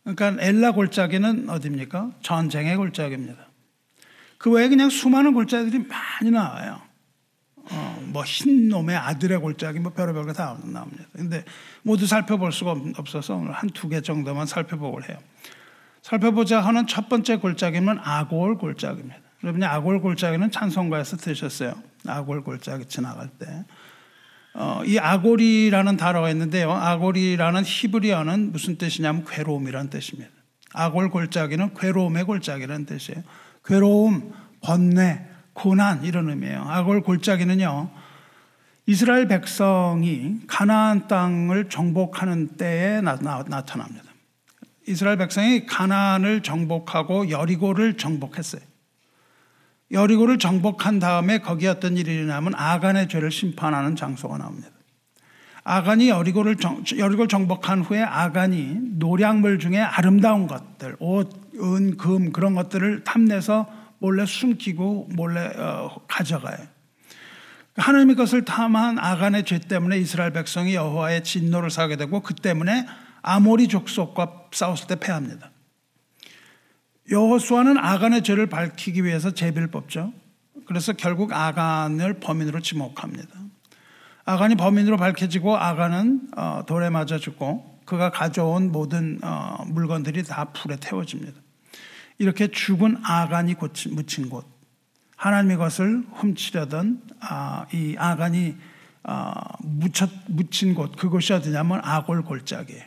그러니까 0.02 0.42
엘라 0.42 0.72
골짜기는 0.72 1.50
어디입니까? 1.50 2.12
전쟁의 2.22 2.76
골짜기입니다. 2.76 3.46
그 4.38 4.50
외에 4.50 4.68
그냥 4.68 4.88
수많은 4.88 5.34
골짜기들이 5.34 5.86
많이 5.86 6.30
나와요. 6.30 6.80
어, 8.08 8.12
뭐 8.12 8.24
흰놈의 8.24 8.96
아들의 8.96 9.38
골짜기 9.38 9.80
뭐 9.80 9.92
별의별 9.92 10.24
거 10.26 10.32
다 10.32 10.56
나옵니다. 10.64 11.04
근데 11.12 11.44
모두 11.82 12.06
살펴볼 12.06 12.52
수가 12.52 12.74
없어서 12.96 13.36
오늘 13.36 13.52
한 13.52 13.70
두 13.70 13.88
개 13.88 14.00
정도만 14.00 14.46
살펴보고 14.46 15.02
해요. 15.02 15.18
살펴보자 16.02 16.60
하는 16.60 16.86
첫 16.86 17.08
번째 17.08 17.36
골짜기는 17.36 17.98
아골 18.02 18.58
골짜기입니다. 18.58 19.16
여러분이 19.44 19.64
아골 19.64 20.00
골짜기는 20.00 20.50
찬송가에서 20.50 21.16
들으셨어요. 21.18 21.74
아골 22.06 22.42
골짜기 22.44 22.86
지나갈 22.86 23.28
때. 23.28 23.64
어, 24.54 24.82
이 24.84 24.98
아골이라는 24.98 25.96
단어가 25.96 26.30
있는데요. 26.30 26.72
아골이라는 26.72 27.62
히브리어는 27.64 28.52
무슨 28.52 28.76
뜻이냐면 28.78 29.24
괴로움이라는 29.28 29.90
뜻입니다. 29.90 30.30
아골 30.72 31.10
골짜기는 31.10 31.74
괴로움의 31.74 32.24
골짜기라는 32.24 32.86
뜻이에요. 32.86 33.22
괴로움, 33.64 34.32
번뇌, 34.62 35.26
고난 35.52 36.04
이런 36.04 36.28
의미예요. 36.30 36.62
아골 36.66 37.02
골짜기는요. 37.02 37.90
이스라엘 38.88 39.28
백성이 39.28 40.38
가나안 40.46 41.08
땅을 41.08 41.68
정복하는 41.68 42.56
때에 42.56 43.02
나, 43.02 43.16
나, 43.16 43.44
나 43.44 43.62
타납니다. 43.62 44.02
이스라엘 44.86 45.18
백성이 45.18 45.66
가나안을 45.66 46.42
정복하고 46.42 47.28
여리고를 47.28 47.98
정복했어요. 47.98 48.62
여리고를 49.90 50.38
정복한 50.38 51.00
다음에 51.00 51.36
거기 51.36 51.66
어떤 51.66 51.98
일이 51.98 52.14
일어나면 52.14 52.54
아간의 52.54 53.10
죄를 53.10 53.30
심판하는 53.30 53.94
장소가 53.94 54.38
나옵니다. 54.38 54.70
아간이 55.64 56.08
여리고를 56.08 56.56
정, 56.56 56.82
여리고를 56.96 57.28
정복한 57.28 57.82
후에 57.82 58.02
아간이 58.02 58.78
노량물 58.94 59.58
중에 59.58 59.80
아름다운 59.80 60.46
것들, 60.46 60.96
옷, 60.98 61.30
은, 61.56 61.98
금 61.98 62.32
그런 62.32 62.54
것들을 62.54 63.04
탐내서 63.04 63.70
몰래 63.98 64.24
숨기고 64.24 65.10
몰래 65.12 65.44
어, 65.58 65.94
가져가요. 66.08 66.77
하나님의 67.78 68.16
것을 68.16 68.44
탐한 68.44 68.98
아간의 68.98 69.44
죄 69.44 69.58
때문에 69.58 69.98
이스라엘 69.98 70.32
백성이 70.32 70.74
여호와의 70.74 71.24
진노를 71.24 71.70
사게 71.70 71.96
되고 71.96 72.20
그 72.20 72.34
때문에 72.34 72.86
아모리 73.22 73.68
족속과 73.68 74.48
싸웠을 74.52 74.86
때 74.88 74.96
패합니다. 74.96 75.50
여호수아는 77.10 77.78
아간의 77.78 78.22
죄를 78.22 78.48
밝히기 78.48 79.04
위해서 79.04 79.30
제비를 79.30 79.68
뽑죠. 79.68 80.12
그래서 80.66 80.92
결국 80.92 81.32
아간을 81.32 82.20
범인으로 82.20 82.60
지목합니다. 82.60 83.28
아간이 84.24 84.56
범인으로 84.56 84.98
밝혀지고 84.98 85.56
아간은 85.56 86.28
어, 86.36 86.62
돌에 86.66 86.90
맞아 86.90 87.16
죽고 87.16 87.80
그가 87.86 88.10
가져온 88.10 88.70
모든 88.70 89.18
어, 89.22 89.64
물건들이 89.66 90.22
다 90.24 90.46
불에 90.52 90.76
태워집니다. 90.76 91.40
이렇게 92.18 92.48
죽은 92.48 92.98
아간이 93.02 93.54
묻힌 93.92 94.28
곳, 94.28 94.44
하나님의 95.18 95.56
것을 95.56 96.04
훔치려던 96.12 97.02
아, 97.20 97.66
이 97.72 97.96
아간이 97.98 98.56
묻힌 100.28 100.74
곳, 100.74 100.96
그곳이 100.96 101.32
어디냐면 101.32 101.80
아골 101.82 102.22
골짜기예요. 102.22 102.84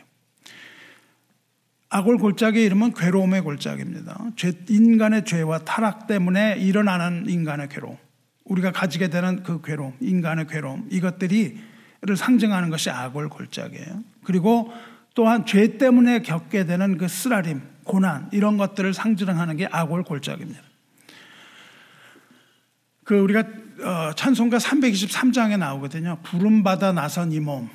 악골 1.90 2.16
골짜기의 2.16 2.64
이름은 2.66 2.94
괴로움의 2.94 3.42
골짜기입니다. 3.42 4.30
죄, 4.36 4.52
인간의 4.68 5.26
죄와 5.26 5.58
타락 5.58 6.06
때문에 6.06 6.56
일어나는 6.56 7.28
인간의 7.28 7.68
괴로움. 7.68 7.98
우리가 8.44 8.72
가지게 8.72 9.08
되는 9.08 9.42
그 9.42 9.60
괴로움, 9.60 9.94
인간의 10.00 10.46
괴로움, 10.46 10.88
이것들이 10.90 11.72
를 12.04 12.16
상징하는 12.16 12.68
것이 12.68 12.90
악골 12.90 13.28
골짜기예요. 13.28 14.02
그리고 14.24 14.72
또한 15.14 15.46
죄 15.46 15.78
때문에 15.78 16.22
겪게 16.22 16.64
되는 16.64 16.98
그 16.98 17.06
쓰라림, 17.06 17.62
고난, 17.84 18.28
이런 18.32 18.56
것들을 18.56 18.92
상징하는 18.92 19.56
게 19.56 19.68
악골 19.70 20.02
골짜기입니다. 20.02 20.71
그 23.04 23.18
우리가 23.18 23.44
어, 23.80 24.12
찬송가 24.14 24.58
323장에 24.58 25.58
나오거든요. 25.58 26.18
부름받아 26.22 26.92
나선 26.92 27.32
이 27.32 27.40
몸. 27.40 27.68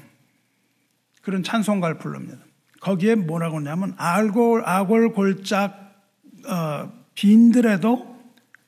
그런 1.21 1.43
찬송가를 1.43 1.97
부릅니다. 1.97 2.37
거기에 2.79 3.15
뭐라고 3.15 3.57
하냐면 3.57 3.93
알골 3.97 4.63
아골 4.65 5.13
골짝 5.13 5.95
어, 6.47 6.91
빈들에도 7.15 8.17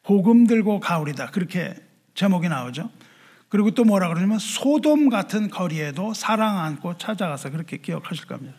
복음 0.03 0.47
들고 0.47 0.79
가오리다 0.79 1.27
그렇게 1.27 1.75
제목이 2.15 2.49
나오죠. 2.49 2.89
그리고 3.47 3.71
또 3.71 3.83
뭐라 3.83 4.09
그러냐면 4.09 4.39
소돔 4.39 5.09
같은 5.09 5.49
거리에도 5.49 6.13
사랑 6.13 6.59
안고 6.59 6.97
찾아가서 6.97 7.51
그렇게 7.51 7.77
기억하실 7.77 8.27
겁니다. 8.27 8.55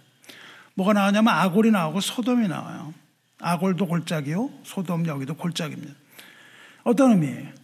뭐가 0.75 0.93
나오냐면 0.93 1.35
아골이 1.35 1.71
나오고 1.71 2.01
소돔이 2.01 2.49
나와요. 2.49 2.95
아골도 3.41 3.87
골짜기요, 3.87 4.51
소돔 4.65 5.07
여기도 5.07 5.35
골짜기입니다. 5.35 5.95
어떤 6.85 7.13
의미예요? 7.13 7.60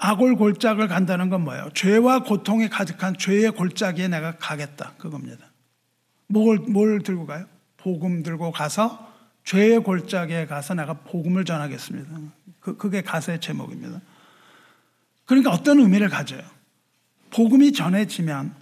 아골 0.00 0.36
골짝을 0.36 0.88
간다는 0.88 1.28
건 1.28 1.42
뭐예요? 1.42 1.70
죄와 1.74 2.22
고통이 2.22 2.68
가득한 2.68 3.16
죄의 3.18 3.52
골짜기에 3.52 4.08
내가 4.08 4.36
가겠다. 4.36 4.94
그겁니다. 4.98 5.46
뭘, 6.28 6.58
뭘 6.58 7.02
들고 7.02 7.26
가요? 7.26 7.46
복음 7.76 8.22
들고 8.22 8.52
가서 8.52 9.12
죄의 9.44 9.82
골짜기에 9.82 10.46
가서 10.46 10.74
내가 10.74 10.94
복음을 10.94 11.44
전하겠습니다. 11.44 12.10
그, 12.60 12.76
그게 12.76 13.02
가사의 13.02 13.40
제목입니다. 13.40 14.00
그러니까 15.24 15.50
어떤 15.50 15.78
의미를 15.78 16.08
가져요? 16.08 16.42
복음이 17.30 17.72
전해지면 17.72 18.54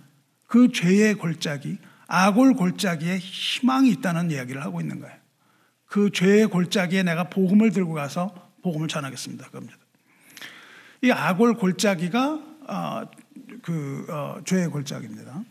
그 0.46 0.70
죄의 0.72 1.14
골짜기, 1.14 1.78
악골 2.08 2.54
골짜기에 2.54 3.18
희망이 3.18 3.90
있다는 3.90 4.30
이야기를 4.30 4.62
하고 4.64 4.80
있는 4.80 5.00
거예요. 5.00 5.16
그 5.86 6.10
죄의 6.10 6.48
골짜기에 6.48 7.02
내가 7.02 7.24
복음을 7.24 7.70
들고 7.70 7.94
가서 7.94 8.52
복음을 8.62 8.88
전하겠습니다. 8.88 9.46
그겁니다. 9.46 9.76
이 11.06 11.12
악골 11.12 11.54
골짜기가 11.54 12.40
어, 12.68 13.02
그 13.62 14.06
어, 14.10 14.38
죄의 14.44 14.68
골짜기입니다. 14.70 15.44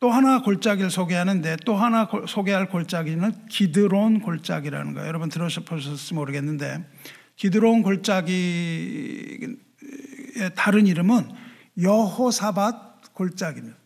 또 0.00 0.10
하나 0.10 0.42
골짜기를 0.42 0.90
소개하는데 0.90 1.58
또 1.64 1.76
하나 1.76 2.08
소개할 2.26 2.68
골짜기는 2.68 3.46
기드론 3.46 4.20
골짜기라는 4.20 4.94
거예요. 4.94 5.06
여러분 5.06 5.28
들어보셨을지 5.28 6.14
모르겠는데 6.14 6.84
기드론 7.36 7.82
골짜기의 7.82 9.56
다른 10.56 10.88
이름은 10.88 11.28
여호사밧 11.80 13.14
골짜기입니다. 13.14 13.76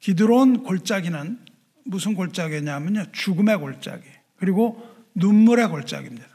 기드론 0.00 0.64
골짜기는 0.64 1.38
무슨 1.84 2.14
골짜기냐면요. 2.14 3.06
죽음의 3.12 3.56
골짜기. 3.56 4.04
그리고 4.36 4.86
눈물의 5.14 5.68
골짜기입니다. 5.68 6.26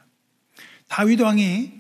다윗 0.87 1.21
왕이 1.21 1.78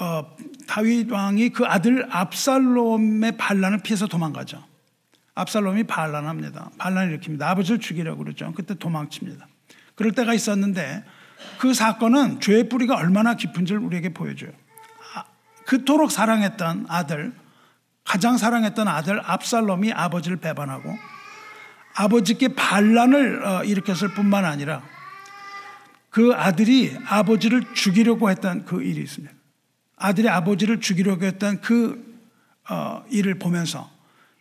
어, 0.00 0.36
다윗 0.66 1.10
왕이 1.10 1.50
그 1.50 1.64
아들 1.66 2.06
압살롬의 2.10 3.36
반란을 3.36 3.78
피해서 3.78 4.06
도망가죠. 4.06 4.62
압살롬이 5.34 5.84
반란합니다. 5.84 6.70
반란을 6.78 7.18
일으킵니다. 7.18 7.42
아버지를 7.42 7.80
죽이려고 7.80 8.22
그러죠. 8.22 8.52
그때 8.54 8.74
도망칩니다. 8.74 9.46
그럴 9.94 10.12
때가 10.12 10.34
있었는데 10.34 11.04
그 11.58 11.74
사건은 11.74 12.40
죄의 12.40 12.68
뿌리가 12.68 12.96
얼마나 12.96 13.34
깊은지를 13.34 13.80
우리에게 13.80 14.14
보여줘요. 14.14 14.50
아, 15.14 15.24
그토록 15.66 16.10
사랑했던 16.10 16.86
아들, 16.88 17.32
가장 18.04 18.36
사랑했던 18.36 18.88
아들 18.88 19.20
압살롬이 19.24 19.92
아버지를 19.92 20.38
배반하고 20.38 20.96
아버지께 21.94 22.54
반란을 22.54 23.44
어, 23.44 23.64
일으켰을 23.64 24.14
뿐만 24.14 24.44
아니라 24.44 24.82
그 26.10 26.32
아들이 26.34 26.96
아버지를 27.06 27.74
죽이려고 27.74 28.30
했던 28.30 28.64
그 28.64 28.82
일이 28.82 29.02
있습니다. 29.02 29.37
아들이 29.98 30.28
아버지를 30.28 30.80
죽이려고 30.80 31.24
했던 31.24 31.60
그 31.60 32.06
어, 32.68 33.04
일을 33.10 33.38
보면서 33.38 33.90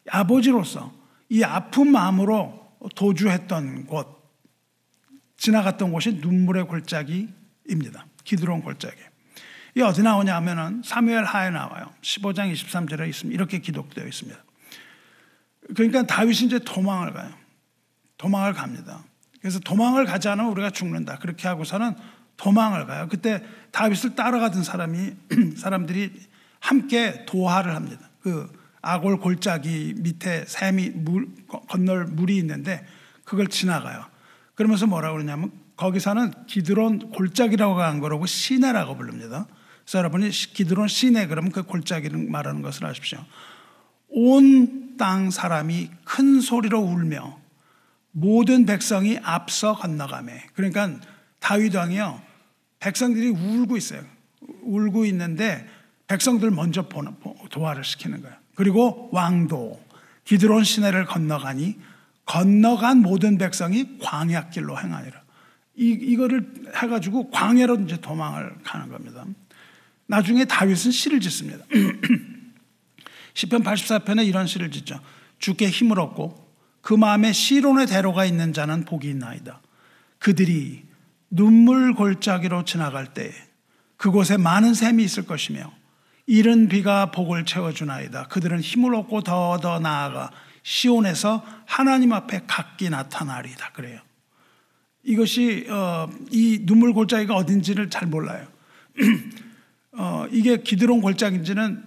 아버지로서 0.09 0.93
이 1.29 1.43
아픈 1.43 1.91
마음으로 1.91 2.67
도주했던 2.95 3.85
곳, 3.87 4.07
지나갔던 5.37 5.91
곳이 5.91 6.19
눈물의 6.21 6.67
골짜기입니다. 6.67 8.05
기드론 8.23 8.61
골짜기. 8.61 8.95
이 9.75 9.81
어디 9.81 10.01
나오냐 10.01 10.35
하면은 10.37 10.81
사무엘 10.83 11.23
하에 11.23 11.49
나와요. 11.49 11.93
15장 12.01 12.51
23절에 12.51 13.07
있습니다. 13.09 13.35
이렇게 13.35 13.59
기록되어 13.59 14.05
있습니다. 14.05 14.43
그러니까 15.75 16.03
다윗이 16.03 16.45
이제 16.45 16.59
도망을 16.59 17.13
가요. 17.13 17.31
도망을 18.17 18.53
갑니다. 18.53 19.03
그래서 19.39 19.59
도망을 19.59 20.05
가지 20.05 20.27
않으면 20.29 20.51
우리가 20.51 20.71
죽는다. 20.71 21.19
그렇게 21.19 21.47
하고서는 21.47 21.95
도망을 22.37 22.85
가요. 22.85 23.07
그때 23.09 23.43
다윗을 23.71 24.15
따라가던 24.15 24.63
사람이 24.63 25.13
사람들이 25.57 26.11
함께 26.59 27.25
도하를 27.25 27.75
합니다. 27.75 28.09
그 28.21 28.51
아골 28.81 29.19
골짜기 29.19 29.95
밑에 29.97 30.45
샘이 30.47 30.91
물, 30.91 31.27
건널 31.67 32.05
물이 32.05 32.37
있는데 32.37 32.85
그걸 33.23 33.47
지나가요. 33.47 34.05
그러면서 34.55 34.87
뭐라고 34.87 35.15
그러냐면 35.15 35.51
거기서는 35.75 36.45
기드론 36.47 37.11
골짜기라고 37.11 37.81
한 37.81 37.99
거라고 37.99 38.25
시내라고 38.25 38.95
부릅니다. 38.95 39.47
그래서 39.83 39.99
여러분이 39.99 40.29
기드론 40.29 40.87
시내 40.87 41.27
그러면 41.27 41.51
그 41.51 41.63
골짜기를 41.63 42.29
말하는 42.29 42.61
것을 42.61 42.85
아십시오. 42.85 43.19
온 44.09 44.87
땅 44.97 45.29
사람이 45.29 45.91
큰 46.03 46.41
소리로 46.41 46.79
울며 46.79 47.39
모든 48.11 48.65
백성이 48.65 49.19
앞서 49.21 49.75
건너가매. 49.75 50.47
그러니까 50.55 50.99
다윗 51.39 51.75
왕이요. 51.75 52.21
백성들이 52.79 53.29
울고 53.29 53.77
있어요. 53.77 54.03
울고 54.63 55.05
있는데 55.05 55.67
백성들 56.07 56.51
먼저 56.51 56.87
도와를 57.49 57.83
시키는 57.83 58.21
거예요. 58.21 58.35
그리고 58.55 59.09
왕도 59.11 59.79
기드론 60.23 60.63
시내를 60.63 61.05
건너가니 61.05 61.77
건너간 62.25 62.99
모든 62.99 63.37
백성이 63.37 63.97
광야길로 63.99 64.77
행하니라. 64.77 65.21
이, 65.77 65.89
이거를 65.89 66.53
해가지고 66.75 67.29
광야로 67.29 67.81
이제 67.81 67.97
도망을 68.01 68.55
가는 68.63 68.89
겁니다. 68.89 69.25
나중에 70.07 70.45
다윗은 70.45 70.91
시를 70.91 71.19
짓습니다. 71.19 71.63
시편 73.33 73.63
84편에 73.63 74.25
이런 74.25 74.47
시를 74.47 74.71
짓죠. 74.71 74.99
주께 75.39 75.69
힘을 75.69 75.99
얻고 75.99 76.47
그 76.81 76.93
마음에 76.93 77.31
시론의 77.31 77.87
대로가 77.87 78.25
있는 78.25 78.53
자는 78.53 78.85
복이 78.85 79.07
있나이다. 79.09 79.61
그들이 80.19 80.86
눈물 81.29 81.93
골짜기로 81.93 82.65
지나갈 82.65 83.13
때 83.13 83.31
그곳에 83.97 84.37
많은 84.37 84.73
샘이 84.73 85.03
있을 85.03 85.25
것이며 85.25 85.71
이른 86.25 86.67
비가 86.67 87.11
복을 87.11 87.45
채워주나이다. 87.45 88.27
그들은 88.27 88.59
힘을 88.59 88.93
얻고 88.95 89.21
더더 89.21 89.79
나아가 89.79 90.31
시온에서 90.63 91.43
하나님 91.65 92.11
앞에 92.11 92.41
각기 92.47 92.89
나타나리다. 92.89 93.71
그래요. 93.71 94.01
이것이 95.03 95.65
어, 95.69 96.09
이 96.31 96.65
눈물 96.65 96.93
골짜기가 96.93 97.33
어딘지를 97.33 97.89
잘 97.89 98.07
몰라요. 98.07 98.45
어, 99.97 100.27
이게 100.31 100.57
기드론 100.61 101.01
골짜기인지는 101.01 101.83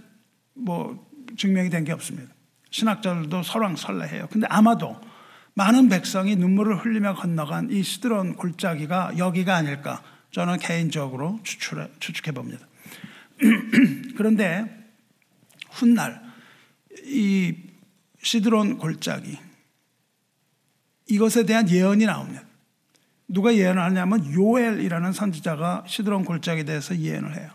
뭐 0.54 1.06
증명이 1.36 1.68
된 1.70 1.84
게 1.84 1.92
없습니다. 1.92 2.32
신학자들도 2.70 3.42
설왕설래해요. 3.42 4.28
근데 4.28 4.46
아마도 4.48 4.98
많은 5.60 5.90
백성이 5.90 6.36
눈물을 6.36 6.74
흘리며 6.74 7.16
건너간 7.16 7.70
이 7.70 7.82
시드론 7.82 8.36
골짜기가 8.36 9.18
여기가 9.18 9.56
아닐까 9.56 10.02
저는 10.30 10.58
개인적으로 10.58 11.38
추측해 11.42 12.32
봅니다. 12.32 12.66
그런데 14.16 14.64
훗날 15.68 16.22
이 17.04 17.54
시드론 18.22 18.78
골짜기 18.78 19.38
이것에 21.08 21.44
대한 21.44 21.68
예언이 21.68 22.06
나옵니다. 22.06 22.42
누가 23.28 23.54
예언을 23.54 23.82
하냐면 23.82 24.32
요엘이라는 24.32 25.12
선지자가 25.12 25.84
시드론 25.86 26.24
골짜기에 26.24 26.64
대해서 26.64 26.96
예언을 26.96 27.36
해요. 27.36 27.50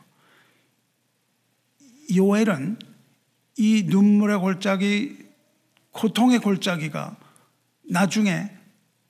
요엘은 2.15 2.77
이 3.57 3.85
눈물의 3.87 4.37
골짜기, 4.37 5.17
고통의 5.89 6.37
골짜기가 6.37 7.24
나중에 7.89 8.49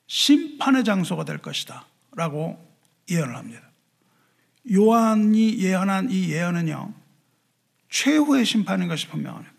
심판의 0.08 0.84
장소가 0.84 1.26
될 1.26 1.38
것이다. 1.40 1.86
라고 2.16 2.58
예언을 3.10 3.36
합니다. 3.36 3.62
요한이 4.72 5.60
예언한 5.60 6.10
이 6.10 6.32
예언은요, 6.32 6.94
최후의 7.90 8.46
심판인 8.46 8.88
것이 8.88 9.08
분명합니다. 9.08 9.54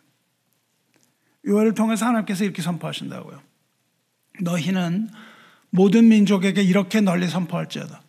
요엘을 1.46 1.74
통해서 1.74 2.06
하나님께서 2.06 2.44
이렇게 2.44 2.60
선포하신다고요. 2.60 3.40
너희는 4.40 5.08
모든 5.70 6.08
민족에게 6.08 6.62
이렇게 6.62 7.00
널리 7.00 7.28
선포할지어다. 7.28 8.02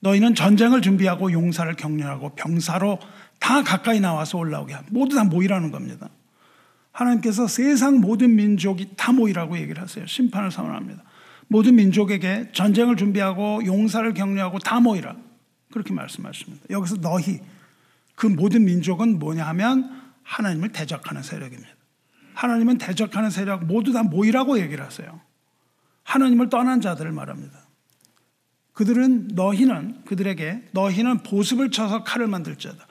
너희는 0.00 0.34
전쟁을 0.34 0.80
준비하고 0.80 1.32
용사를 1.32 1.74
격려하고 1.74 2.34
병사로 2.36 3.00
다 3.40 3.62
가까이 3.62 3.98
나와서 3.98 4.38
올라오게 4.38 4.74
합니다. 4.74 4.92
모두 4.94 5.16
다 5.16 5.24
모이라는 5.24 5.72
겁니다. 5.72 6.08
하나님께서 6.98 7.46
세상 7.46 8.00
모든 8.00 8.34
민족이 8.34 8.94
다 8.96 9.12
모이라고 9.12 9.56
얘기를 9.58 9.80
하세요. 9.80 10.04
심판을 10.06 10.50
선언합니다. 10.50 11.04
모든 11.46 11.76
민족에게 11.76 12.50
전쟁을 12.52 12.96
준비하고 12.96 13.64
용사를 13.64 14.12
격려하고 14.14 14.58
다 14.58 14.80
모이라. 14.80 15.16
그렇게 15.70 15.94
말씀하십니다. 15.94 16.64
여기서 16.70 16.96
너희, 17.00 17.40
그 18.16 18.26
모든 18.26 18.64
민족은 18.64 19.20
뭐냐 19.20 19.46
하면 19.48 20.02
하나님을 20.24 20.72
대적하는 20.72 21.22
세력입니다. 21.22 21.70
하나님은 22.34 22.78
대적하는 22.78 23.30
세력 23.30 23.64
모두 23.66 23.92
다 23.92 24.02
모이라고 24.02 24.58
얘기를 24.60 24.84
하세요. 24.84 25.20
하나님을 26.02 26.48
떠난 26.48 26.80
자들을 26.80 27.12
말합니다. 27.12 27.60
그들은 28.72 29.28
너희는 29.34 30.04
그들에게 30.04 30.68
너희는 30.72 31.22
보습을 31.22 31.70
쳐서 31.70 32.02
칼을 32.02 32.26
만들지어다. 32.26 32.86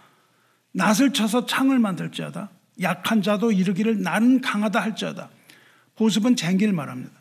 낫을 0.73 1.11
쳐서 1.13 1.45
창을 1.45 1.79
만들지어다. 1.79 2.49
약한 2.81 3.21
자도 3.21 3.51
이르기를 3.51 4.01
나는 4.01 4.41
강하다 4.41 4.79
할지어다. 4.79 5.29
보습은 5.95 6.35
쟁기를 6.35 6.73
말합니다. 6.73 7.11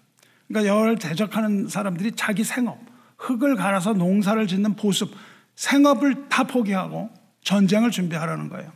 그러니까 0.49 0.75
여를 0.75 0.99
대적하는 0.99 1.69
사람들이 1.69 2.13
자기 2.13 2.45
생업, 2.45 2.79
흙을 3.19 3.57
갈아서 3.57 3.93
농사를 3.95 4.47
짓는 4.47 4.77
보습, 4.77 5.11
생업을 5.55 6.29
다 6.29 6.45
포기하고 6.45 7.11
전쟁을 7.43 7.91
준비하라는 7.91 8.49
거예요. 8.49 8.73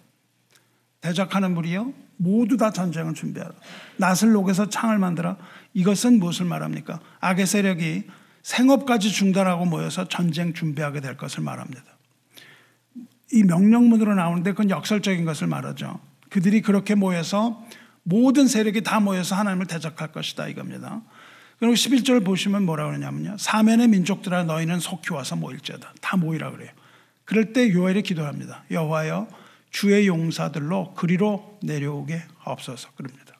대적하는 1.00 1.54
무리요 1.54 1.92
모두 2.16 2.56
다 2.56 2.70
전쟁을 2.70 3.14
준비하라. 3.14 3.52
낫을 3.96 4.32
녹여서 4.32 4.68
창을 4.68 4.98
만들어 4.98 5.36
이것은 5.72 6.18
무엇을 6.18 6.46
말합니까? 6.46 7.00
악의 7.20 7.46
세력이 7.46 8.04
생업까지 8.42 9.10
중단하고 9.10 9.64
모여서 9.66 10.08
전쟁 10.08 10.52
준비하게 10.52 11.00
될 11.00 11.16
것을 11.16 11.42
말합니다. 11.42 11.82
이 13.32 13.42
명령문으로 13.44 14.14
나오는데 14.14 14.52
그건 14.52 14.70
역설적인 14.70 15.24
것을 15.24 15.46
말하죠. 15.46 16.00
그들이 16.30 16.62
그렇게 16.62 16.94
모여서 16.94 17.64
모든 18.02 18.48
세력이 18.48 18.82
다 18.82 19.00
모여서 19.00 19.36
하나님을 19.36 19.66
대적할 19.66 20.12
것이다 20.12 20.48
이겁니다. 20.48 21.02
그리고 21.58 21.74
11절 21.74 22.24
보시면 22.24 22.64
뭐라 22.64 22.86
그러냐면요. 22.86 23.36
사면의 23.38 23.88
민족들아 23.88 24.44
너희는 24.44 24.80
속히 24.80 25.12
와서 25.12 25.36
모일지어다. 25.36 25.92
다 26.00 26.16
모이라 26.16 26.52
그래요. 26.52 26.70
그럴 27.26 27.52
때 27.52 27.70
요엘이 27.70 28.02
기도합니다. 28.02 28.64
여호와여 28.70 29.28
주의 29.70 30.06
용사들로 30.06 30.94
그리로 30.94 31.58
내려오게 31.62 32.22
없어서 32.44 32.88
그럽니다. 32.96 33.34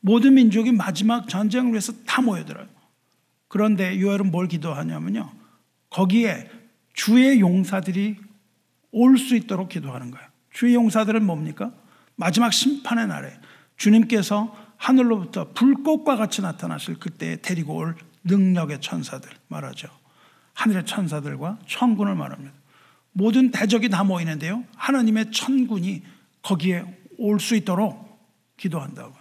모든 0.00 0.34
민족이 0.34 0.72
마지막 0.72 1.28
전쟁을 1.28 1.70
위해서 1.72 1.92
다 2.06 2.20
모여들어요. 2.20 2.66
그런데 3.48 3.98
요엘은 3.98 4.30
뭘 4.30 4.48
기도하냐면요. 4.48 5.32
거기에 5.88 6.50
주의 6.92 7.40
용사들이 7.40 8.16
올 8.92 9.16
수 9.16 9.34
있도록 9.34 9.70
기도하는 9.70 10.10
거예요. 10.10 10.33
주의 10.54 10.74
용사들은 10.74 11.26
뭡니까? 11.26 11.72
마지막 12.16 12.52
심판의 12.52 13.08
날에 13.08 13.34
주님께서 13.76 14.56
하늘로부터 14.78 15.52
불꽃과 15.52 16.16
같이 16.16 16.40
나타나실 16.40 16.98
그때 17.00 17.40
데리고 17.42 17.76
올 17.76 17.96
능력의 18.22 18.80
천사들 18.80 19.30
말하죠. 19.48 19.88
하늘의 20.54 20.86
천사들과 20.86 21.58
천군을 21.66 22.14
말합니다. 22.14 22.54
모든 23.12 23.50
대적이 23.50 23.88
다 23.90 24.04
모이는데요. 24.04 24.64
하나님의 24.76 25.32
천군이 25.32 26.02
거기에 26.42 26.84
올 27.18 27.38
수 27.38 27.54
있도록 27.56 28.18
기도한다고. 28.56 29.14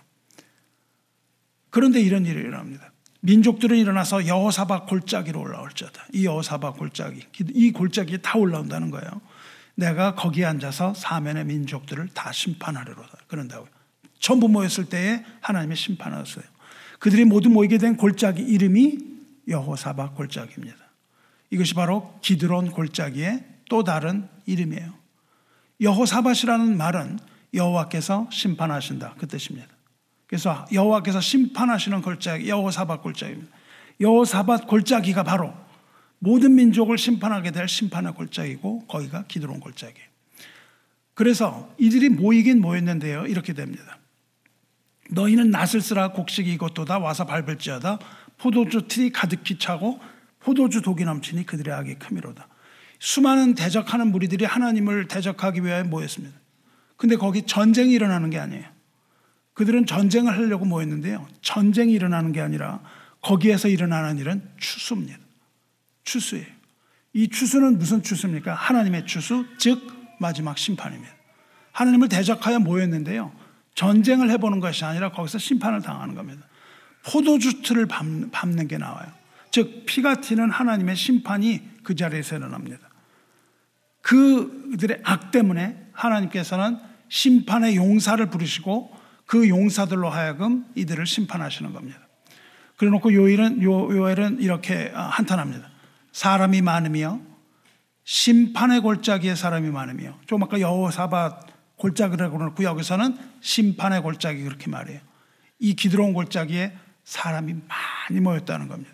그런데 1.69 1.99
이런 1.99 2.25
일이 2.25 2.39
일어납니다. 2.39 2.91
민족들은 3.21 3.77
일어나서 3.77 4.27
여호사박 4.27 4.85
골짜기로 4.87 5.39
올라올지어다. 5.39 6.07
이 6.13 6.25
여호사박 6.25 6.77
골짜기, 6.77 7.25
이 7.53 7.71
골짜기에 7.71 8.17
다 8.17 8.37
올라온다는 8.37 8.91
거예요. 8.91 9.09
내가 9.75 10.15
거기에 10.15 10.45
앉아서 10.45 10.93
사면의 10.93 11.45
민족들을 11.45 12.09
다 12.13 12.31
심판하리로다. 12.31 13.17
그런다고요. 13.27 13.69
전부 14.19 14.47
모였을 14.47 14.85
때에 14.85 15.23
하나님의 15.41 15.75
심판하셨어요. 15.75 16.45
그들이 16.99 17.25
모두 17.25 17.49
모이게 17.49 17.77
된 17.77 17.97
골짜기 17.97 18.41
이름이 18.41 18.97
여호사박 19.47 20.15
골짜기입니다. 20.15 20.77
이것이 21.49 21.73
바로 21.73 22.17
기드론 22.21 22.71
골짜기의 22.71 23.43
또 23.69 23.83
다른 23.83 24.29
이름이에요. 24.45 24.93
여호사밧이라는 25.81 26.77
말은 26.77 27.19
여호와께서 27.53 28.29
심판하신다 28.31 29.15
그 29.17 29.27
뜻입니다. 29.27 29.67
그래서 30.27 30.65
여호와께서 30.71 31.19
심판하시는 31.19 32.01
골짜기 32.01 32.47
여호사밧 32.47 33.03
골짜기입니다. 33.03 33.51
여호사밧 33.99 34.67
골짜기가 34.67 35.23
바로 35.23 35.53
모든 36.23 36.55
민족을 36.55 36.97
심판하게 36.97 37.51
될 37.51 37.67
심판의 37.67 38.13
골짜기고 38.13 38.85
거기가 38.87 39.25
기드론 39.27 39.59
골짜기예요. 39.59 40.07
그래서 41.15 41.75
이들이 41.77 42.07
모이긴 42.07 42.61
모였는데요. 42.61 43.27
이렇게 43.27 43.51
됩니다. 43.51 43.99
너희는 45.09 45.51
낫을 45.51 45.81
쓰라 45.81 46.13
곡식이 46.13 46.51
이것도다 46.53 46.99
와서 46.99 47.25
밟을지어다 47.25 47.99
포도주 48.37 48.87
틀이 48.87 49.11
가득히 49.11 49.59
차고 49.59 49.99
포도주 50.39 50.81
독이 50.81 51.03
넘치니 51.03 51.45
그들의 51.45 51.73
악이 51.73 51.95
크미로다. 51.95 52.47
수많은 52.99 53.53
대적하는 53.53 54.07
무리들이 54.07 54.45
하나님을 54.45 55.09
대적하기 55.09 55.65
위해 55.65 55.83
모였습니다. 55.83 56.39
근데 56.95 57.17
거기 57.17 57.41
전쟁이 57.41 57.91
일어나는 57.91 58.29
게 58.29 58.39
아니에요. 58.39 58.63
그들은 59.55 59.85
전쟁을 59.85 60.31
하려고 60.37 60.63
모였는데요. 60.63 61.27
전쟁이 61.41 61.91
일어나는 61.91 62.31
게 62.31 62.39
아니라 62.39 62.79
거기에서 63.21 63.67
일어나는 63.67 64.19
일은 64.19 64.41
추수입니다. 64.57 65.22
추수예요. 66.03 66.45
이 67.13 67.27
추수는 67.27 67.77
무슨 67.77 68.01
추수입니까? 68.01 68.53
하나님의 68.53 69.05
추수, 69.05 69.45
즉 69.57 69.81
마지막 70.19 70.57
심판입니다. 70.57 71.13
하나님을 71.71 72.09
대적하여 72.09 72.59
모였는데요. 72.59 73.31
전쟁을 73.75 74.29
해보는 74.31 74.59
것이 74.59 74.85
아니라 74.85 75.11
거기서 75.11 75.37
심판을 75.37 75.81
당하는 75.81 76.15
겁니다. 76.15 76.45
포도주 77.05 77.61
틀을 77.61 77.87
밟는 77.87 78.67
게 78.67 78.77
나와요. 78.77 79.11
즉 79.51 79.85
피가 79.85 80.21
튀는 80.21 80.49
하나님의 80.49 80.95
심판이 80.95 81.61
그 81.83 81.95
자리에서 81.95 82.37
일어납니다. 82.37 82.89
그들의 84.01 85.01
악 85.03 85.31
때문에 85.31 85.89
하나님께서는 85.93 86.79
심판의 87.09 87.75
용사를 87.75 88.25
부르시고 88.29 88.95
그 89.25 89.47
용사들로 89.49 90.09
하여금 90.09 90.65
이들을 90.75 91.05
심판하시는 91.05 91.73
겁니다. 91.73 91.99
그래놓고 92.77 93.13
요일은 93.13 93.61
요, 93.63 93.95
요엘은 93.95 94.41
이렇게 94.41 94.91
한탄합니다. 94.93 95.72
사람이 96.13 96.61
많으며 96.61 97.19
심판의 98.05 98.79
골짜기에 98.81 99.35
사람이 99.35 99.69
많으며 99.69 100.17
좀 100.25 100.43
아까 100.43 100.59
여호사밧 100.59 101.75
골짜기라고 101.77 102.37
그러고 102.37 102.63
여기서는 102.63 103.17
심판의 103.41 104.01
골짜기 104.01 104.43
그렇게 104.43 104.69
말해요. 104.69 105.01
이 105.59 105.73
기드론 105.73 106.13
골짜기에 106.13 106.77
사람이 107.03 107.55
많이 107.67 108.21
모였다는 108.21 108.67
겁니다. 108.67 108.91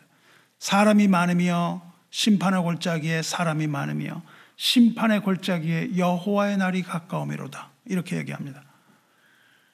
사람이 0.59 1.07
많으며 1.07 1.81
심판의 2.09 2.61
골짜기에 2.61 3.21
사람이 3.21 3.67
많으며 3.67 4.23
심판의 4.55 5.21
골짜기에 5.21 5.97
여호와의 5.97 6.57
날이 6.57 6.81
가까움이로다. 6.83 7.69
이렇게 7.85 8.17
얘기합니다. 8.17 8.63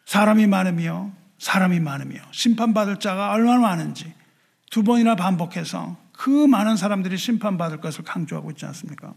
사람이 0.06 0.48
많으며 0.48 1.12
사람이 1.38 1.80
많으며 1.80 2.22
심판받을 2.32 3.00
자가 3.00 3.32
얼마나 3.32 3.60
많은지 3.60 4.14
두 4.70 4.84
번이나 4.84 5.16
반복해서 5.16 5.98
그 6.18 6.30
많은 6.30 6.78
사람들이 6.78 7.18
심판받을 7.18 7.82
것을 7.82 8.04
강조하고 8.04 8.52
있지 8.52 8.66
않습니까? 8.66 9.14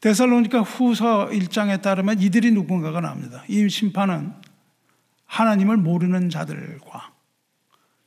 데살로니가 0.00 0.60
후서 0.60 1.28
1장에 1.28 1.80
따르면 1.80 2.20
이들이 2.20 2.52
누군가가 2.52 3.00
나옵니다. 3.00 3.42
이 3.48 3.68
심판은 3.68 4.32
하나님을 5.26 5.76
모르는 5.78 6.30
자들과 6.30 7.12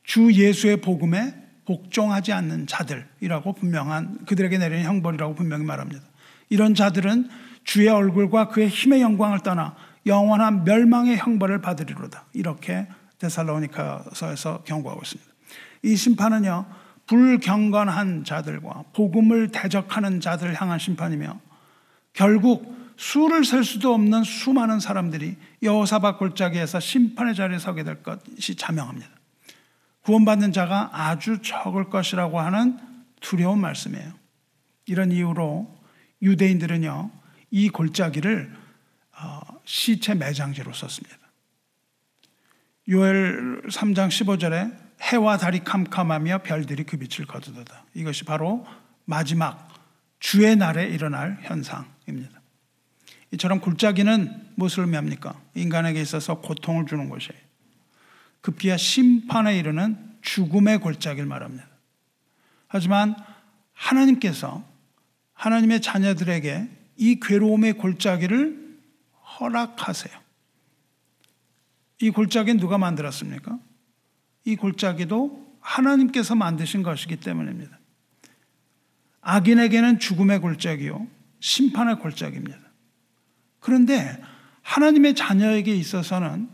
주 0.03 0.31
예수의 0.31 0.81
복음에 0.81 1.35
복종하지 1.65 2.31
않는 2.33 2.67
자들이라고 2.67 3.53
분명한 3.53 4.25
그들에게 4.25 4.57
내리는 4.57 4.83
형벌이라고 4.83 5.35
분명히 5.35 5.65
말합니다. 5.65 6.03
이런 6.49 6.75
자들은 6.75 7.29
주의 7.63 7.89
얼굴과 7.89 8.47
그의 8.49 8.69
힘의 8.69 9.01
영광을 9.01 9.39
떠나 9.39 9.75
영원한 10.05 10.63
멸망의 10.63 11.17
형벌을 11.17 11.61
받으리로다. 11.61 12.25
이렇게 12.33 12.87
데살로니카서에서 13.19 14.63
경고하고 14.63 15.01
있습니다. 15.01 15.31
이 15.83 15.95
심판은요, 15.95 16.65
불경건한 17.08 18.26
자들과 18.26 18.84
복음을 18.93 19.50
대적하는 19.52 20.20
자들을 20.20 20.60
향한 20.60 20.78
심판이며 20.78 21.39
결국 22.13 22.76
수를 22.98 23.46
셀 23.46 23.63
수도 23.63 23.93
없는 23.93 24.24
수많은 24.24 24.80
사람들이 24.80 25.38
여호사박 25.62 26.17
골짜기에서 26.20 26.80
심판의 26.80 27.36
자리에 27.36 27.60
서게 27.60 27.84
될 27.84 28.02
것이 28.04 28.56
자명합니다. 28.56 29.10
구원받는 30.02 30.52
자가 30.52 30.89
아주 30.93 31.41
적을 31.41 31.89
것이라고 31.89 32.39
하는 32.39 32.80
두려운 33.20 33.60
말씀이에요. 33.60 34.13
이런 34.86 35.12
이유로 35.12 35.78
유대인들은요, 36.22 37.12
이 37.52 37.70
골짜기를 37.70 38.52
어, 39.20 39.41
시체 39.65 40.15
매장지로 40.15 40.74
썼습니다. 40.74 41.17
요엘 42.89 43.63
3장 43.67 44.08
15절에 44.08 44.87
해와 45.01 45.38
달이 45.38 45.63
캄캄하며 45.63 46.39
별들이 46.39 46.83
그 46.83 46.97
빛을 46.97 47.27
거두다. 47.27 47.86
이것이 47.93 48.23
바로 48.23 48.65
마지막 49.05 49.67
주의 50.19 50.55
날에 50.55 50.88
일어날 50.88 51.38
현상입니다. 51.43 52.41
이처럼 53.33 53.60
골짜기는 53.60 54.53
무엇을 54.55 54.83
의미합니까? 54.86 55.39
인간에게 55.55 56.01
있어서 56.01 56.39
고통을 56.41 56.86
주는 56.86 57.10
것이에요. 57.10 57.39
급기야 58.41 58.77
심판에 58.77 59.57
이르는 59.57 60.17
죽음의 60.21 60.79
골짜기를 60.79 61.27
말합니다. 61.27 61.67
하지만 62.67 63.15
하나님께서 63.73 64.63
하나님의 65.33 65.81
자녀들에게 65.81 66.69
이 66.97 67.19
괴로움의 67.19 67.73
골짜기를 67.73 68.77
허락하세요. 69.39 70.17
이 71.99 72.10
골짜기는 72.10 72.60
누가 72.60 72.77
만들었습니까? 72.77 73.60
이 74.47 74.55
골짜기도 74.55 75.45
하나님께서 75.60 76.33
만드신 76.33 76.81
것이기 76.81 77.17
때문입니다. 77.17 77.77
악인에게는 79.19 79.99
죽음의 79.99 80.39
골짜기요, 80.39 81.05
심판의 81.41 81.99
골짜기입니다. 81.99 82.57
그런데 83.60 84.23
하나님의 84.62 85.15
자녀에게 85.15 85.75
있어서는 85.75 86.47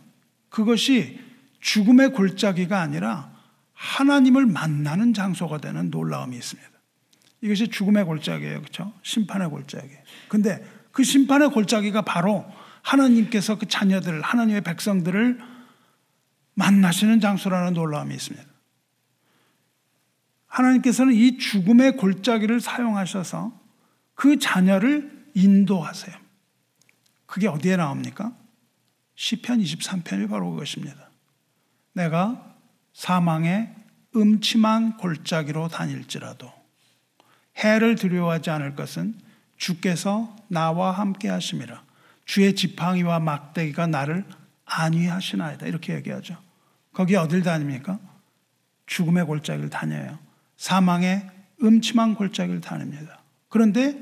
그것이 0.49 1.19
죽음의 1.59 2.13
골짜기가 2.13 2.81
아니라 2.81 3.31
하나님을 3.73 4.47
만나는 4.47 5.13
장소가 5.13 5.59
되는 5.59 5.91
놀라움이 5.91 6.35
있습니다. 6.35 6.71
이것이 7.41 7.67
죽음의 7.67 8.05
골짜기예요. 8.05 8.61
그렇죠? 8.61 8.91
심판의 9.03 9.49
골짜기. 9.49 9.89
근데 10.29 10.65
그 10.91 11.03
심판의 11.03 11.51
골짜기가 11.51 12.01
바로 12.01 12.43
하나님께서 12.81 13.59
그 13.59 13.67
자녀들, 13.67 14.23
하나님의 14.23 14.61
백성들을 14.61 15.52
만나시는 16.55 17.19
장소라는 17.19 17.73
놀라움이 17.73 18.13
있습니다. 18.13 18.45
하나님께서는 20.47 21.13
이 21.13 21.37
죽음의 21.37 21.97
골짜기를 21.97 22.59
사용하셔서 22.59 23.59
그 24.13 24.37
자녀를 24.37 25.29
인도하세요. 25.33 26.15
그게 27.25 27.47
어디에 27.47 27.75
나옵니까? 27.75 28.35
시편 29.15 29.59
23편이 29.59 30.29
바로 30.29 30.51
그것입니다. 30.51 31.09
내가 31.93 32.55
사망의 32.93 33.73
음침한 34.15 34.97
골짜기로 34.97 35.69
다닐지라도 35.69 36.51
해를 37.57 37.95
두려워하지 37.95 38.51
않을 38.51 38.75
것은 38.75 39.15
주께서 39.57 40.35
나와 40.47 40.91
함께 40.91 41.29
하심이라. 41.29 41.83
주의 42.25 42.55
지팡이와 42.55 43.19
막대기가 43.19 43.87
나를 43.87 44.25
안위하시나이다. 44.65 45.67
이렇게 45.67 45.93
얘기하죠. 45.95 46.37
거기 46.93 47.15
어딜 47.15 47.41
다닙니까? 47.43 47.99
죽음의 48.85 49.25
골짜기를 49.25 49.69
다녀요. 49.69 50.19
사망의 50.57 51.29
음침한 51.61 52.15
골짜기를 52.15 52.61
다닙니다. 52.61 53.19
그런데 53.49 53.99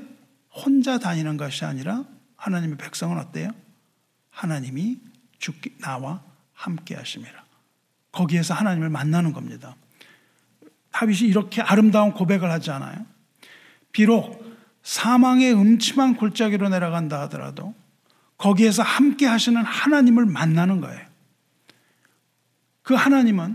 혼자 0.50 0.98
다니는 0.98 1.36
것이 1.36 1.64
아니라 1.64 2.04
하나님의 2.36 2.76
백성은 2.76 3.18
어때요? 3.18 3.50
하나님이 4.30 4.98
죽기, 5.38 5.78
나와 5.78 6.22
함께 6.52 6.94
하심이라. 6.94 7.42
거기에서 8.12 8.54
하나님을 8.54 8.90
만나는 8.90 9.32
겁니다. 9.32 9.76
다윗이 10.90 11.28
이렇게 11.28 11.62
아름다운 11.62 12.12
고백을 12.12 12.50
하지 12.50 12.70
않아요? 12.70 13.06
비록 13.92 14.42
사망의 14.82 15.54
음침한 15.54 16.16
골짜기로 16.16 16.68
내려간다 16.68 17.20
하더라도 17.22 17.74
거기에서 18.42 18.82
함께 18.82 19.24
하시는 19.24 19.62
하나님을 19.62 20.26
만나는 20.26 20.80
거예요. 20.80 21.00
그 22.82 22.94
하나님은 22.94 23.54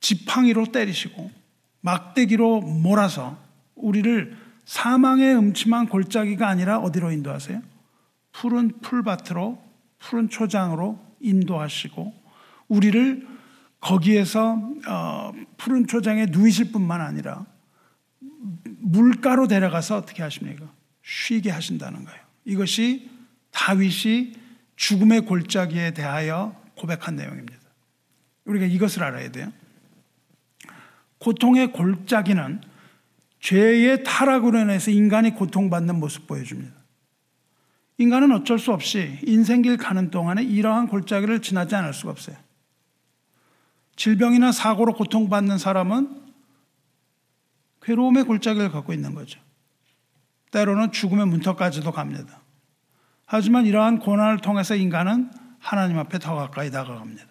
지팡이로 0.00 0.72
때리시고 0.72 1.30
막대기로 1.80 2.60
몰아서 2.60 3.38
우리를 3.76 4.36
사망의 4.64 5.36
음침한 5.36 5.86
골짜기가 5.86 6.48
아니라 6.48 6.78
어디로 6.78 7.12
인도하세요? 7.12 7.62
푸른 8.32 8.80
풀밭으로 8.80 9.62
푸른 10.00 10.28
초장으로 10.28 10.98
인도하시고 11.20 12.12
우리를 12.66 13.28
거기에서 13.78 14.60
어, 14.88 15.32
푸른 15.56 15.86
초장에 15.86 16.26
누이실 16.26 16.72
뿐만 16.72 17.00
아니라 17.00 17.46
물가로 18.80 19.46
데려가서 19.46 19.98
어떻게 19.98 20.24
하십니까? 20.24 20.68
쉬게 21.04 21.50
하신다는 21.50 22.04
거예요. 22.04 22.20
이것이 22.44 23.19
다윗이 23.50 24.34
죽음의 24.76 25.22
골짜기에 25.22 25.92
대하여 25.92 26.60
고백한 26.76 27.16
내용입니다. 27.16 27.58
우리가 28.44 28.66
이것을 28.66 29.02
알아야 29.02 29.30
돼요. 29.30 29.52
고통의 31.18 31.72
골짜기는 31.72 32.62
죄의 33.40 34.04
타락으로 34.04 34.58
인해서 34.58 34.90
인간이 34.90 35.34
고통받는 35.34 35.98
모습 35.98 36.26
보여줍니다. 36.26 36.74
인간은 37.98 38.32
어쩔 38.32 38.58
수 38.58 38.72
없이 38.72 39.18
인생길 39.26 39.76
가는 39.76 40.10
동안에 40.10 40.42
이러한 40.42 40.88
골짜기를 40.88 41.42
지나지 41.42 41.74
않을 41.74 41.92
수가 41.92 42.12
없어요. 42.12 42.36
질병이나 43.96 44.52
사고로 44.52 44.94
고통받는 44.94 45.58
사람은 45.58 46.22
괴로움의 47.82 48.24
골짜기를 48.24 48.70
갖고 48.70 48.94
있는 48.94 49.14
거죠. 49.14 49.40
때로는 50.50 50.92
죽음의 50.92 51.26
문턱까지도 51.26 51.92
갑니다. 51.92 52.39
하지만 53.32 53.64
이러한 53.64 54.00
고난을 54.00 54.38
통해서 54.38 54.74
인간은 54.74 55.30
하나님 55.60 55.98
앞에 55.98 56.18
더 56.18 56.34
가까이 56.34 56.68
다가갑니다. 56.68 57.28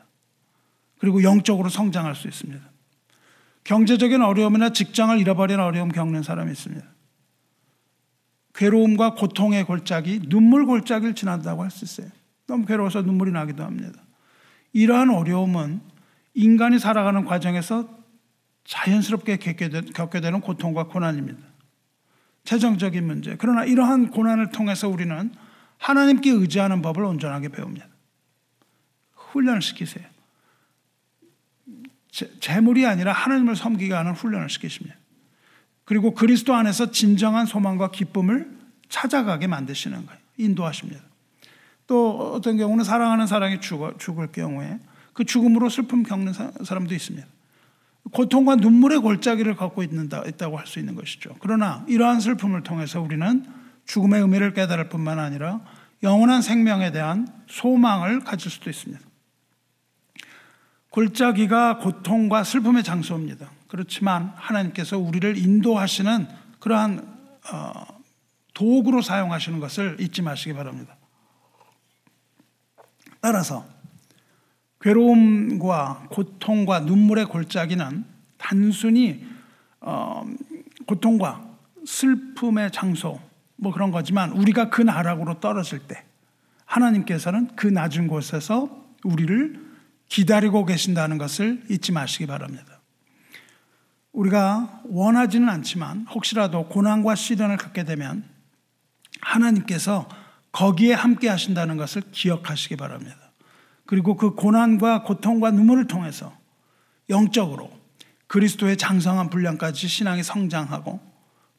그리고 0.98 1.24
영적으로 1.24 1.68
성장할 1.68 2.16
수 2.16 2.30
있습니다. 2.30 2.64
경제적인 3.66 4.22
어려움이나 4.22 4.70
직장을 4.70 5.20
잃어버린 5.20 5.60
어려움 5.60 5.90
겪는 5.90 6.24
사람이 6.24 6.54
있습니다. 6.54 6.88
괴로움과 8.56 9.16
고통의 9.16 9.66
골짜기, 9.66 10.30
눈물 10.30 10.66
골짜기를 10.66 11.16
지난다고 11.16 11.64
할 11.64 11.70
수 11.70 11.84
있어요. 11.84 12.10
너무 12.48 12.66
괴로워서 12.66 13.02
눈물이 13.02 13.34
나기도 13.34 13.66
합니다. 13.66 14.02
이러한 14.72 15.10
어려움은 15.10 15.82
인간이 16.34 16.80
살아가는 16.80 17.26
과정에서 17.26 17.90
자연스럽게 18.64 19.36
겪게 19.36 20.22
되는 20.22 20.40
고통과 20.40 20.86
고난입니다. 20.86 21.40
재정적인 22.46 23.06
문제. 23.06 23.36
그러나 23.38 23.66
이러한 23.66 24.12
고난을 24.12 24.52
통해서 24.52 24.88
우리는 24.88 25.34
하나님께 25.80 26.30
의지하는 26.30 26.82
법을 26.82 27.04
온전하게 27.04 27.50
배웁니다. 27.50 27.88
훈련을 29.16 29.62
시키세요. 29.62 30.06
재물이 32.40 32.86
아니라 32.86 33.14
하나님을 33.14 33.56
섬기게 33.56 33.94
하는 33.94 34.14
훈련을 34.14 34.50
시키십니다. 34.50 34.96
그리고 35.86 36.14
그리스도 36.14 36.54
안에서 36.54 36.92
진정한 36.92 37.46
소망과 37.46 37.92
기쁨을 37.92 38.50
찾아가게 38.90 39.48
만드시는 39.48 40.06
거예요. 40.06 40.20
인도하십니다. 40.38 41.02
또 41.88 42.34
어떤 42.34 42.58
경우는 42.58 42.84
사랑하는 42.84 43.26
사랑이 43.26 43.62
죽어, 43.62 43.98
죽을 43.98 44.32
경우에 44.32 44.80
그 45.14 45.24
죽음으로 45.26 45.70
슬픔 45.70 46.04
겪는 46.04 46.34
사 46.34 46.52
람도 46.70 46.94
있습니다. 46.94 47.28
고통과 48.12 48.56
눈물의 48.56 49.00
골짜기를 49.00 49.56
갖고 49.56 49.84
있는다, 49.84 50.24
있다고 50.28 50.58
할 50.58 50.68
수 50.68 50.80
있는 50.80 50.96
것이죠. 50.96 51.36
그러나 51.40 51.86
이러한 51.88 52.20
슬픔을 52.20 52.64
통해서 52.64 53.02
우리는 53.02 53.46
죽음의 53.90 54.22
의미를 54.22 54.54
깨달을 54.54 54.88
뿐만 54.90 55.18
아니라 55.18 55.62
영원한 56.04 56.44
생명에 56.44 56.92
대한 56.92 57.28
소망을 57.48 58.20
가질 58.20 58.52
수도 58.52 58.70
있습니다. 58.70 59.04
골짜기가 60.92 61.80
고통과 61.80 62.44
슬픔의 62.44 62.84
장소입니다. 62.84 63.50
그렇지만 63.68 64.32
하나님께서 64.36 65.00
우리를 65.00 65.38
인도하시는 65.38 66.28
그러한 66.60 67.18
어, 67.52 67.72
도구로 68.54 69.02
사용하시는 69.02 69.60
것을 69.60 69.98
잊지 70.00 70.22
마시기 70.22 70.54
바랍니다. 70.54 70.96
따라서 73.22 73.66
괴로움과 74.82 76.08
고통과 76.12 76.80
눈물의 76.82 77.26
골짜기는 77.26 78.06
단순히 78.38 79.26
어, 79.82 80.24
고통과 80.86 81.44
슬픔의 81.86 82.72
장소 82.72 83.29
뭐 83.60 83.74
그런 83.74 83.92
거지만 83.92 84.32
우리가 84.32 84.70
그 84.70 84.82
나락으로 84.82 85.40
떨어질 85.40 85.80
때 85.80 86.04
하나님께서는 86.66 87.56
그 87.56 87.68
낮은 87.68 88.08
곳에서 88.08 88.70
우리를 89.04 89.70
기다리고 90.08 90.66
계신다는 90.66 91.18
것을 91.18 91.64
잊지 91.70 91.92
마시기 91.92 92.26
바랍니다. 92.26 92.80
우리가 94.12 94.82
원하지는 94.86 95.50
않지만 95.50 96.08
혹시라도 96.10 96.68
고난과 96.68 97.16
시련을 97.16 97.58
갖게 97.58 97.84
되면 97.84 98.24
하나님께서 99.22 100.08
거기에 100.52 100.94
함께 100.94 101.30
하신다는 101.30 101.78
것을 101.78 102.02
기억하시기 102.12 102.76
바랍니다. 102.76 103.18
그리고 103.86 104.16
그 104.16 104.36
고난과 104.36 105.04
고통과 105.04 105.52
눈물을 105.52 105.88
통해서 105.88 106.36
영적으로 107.10 107.72
그리스도의 108.28 108.78
장성한 108.78 109.30
분량까지 109.30 109.88
신앙이 109.88 110.24
성장하고 110.24 111.00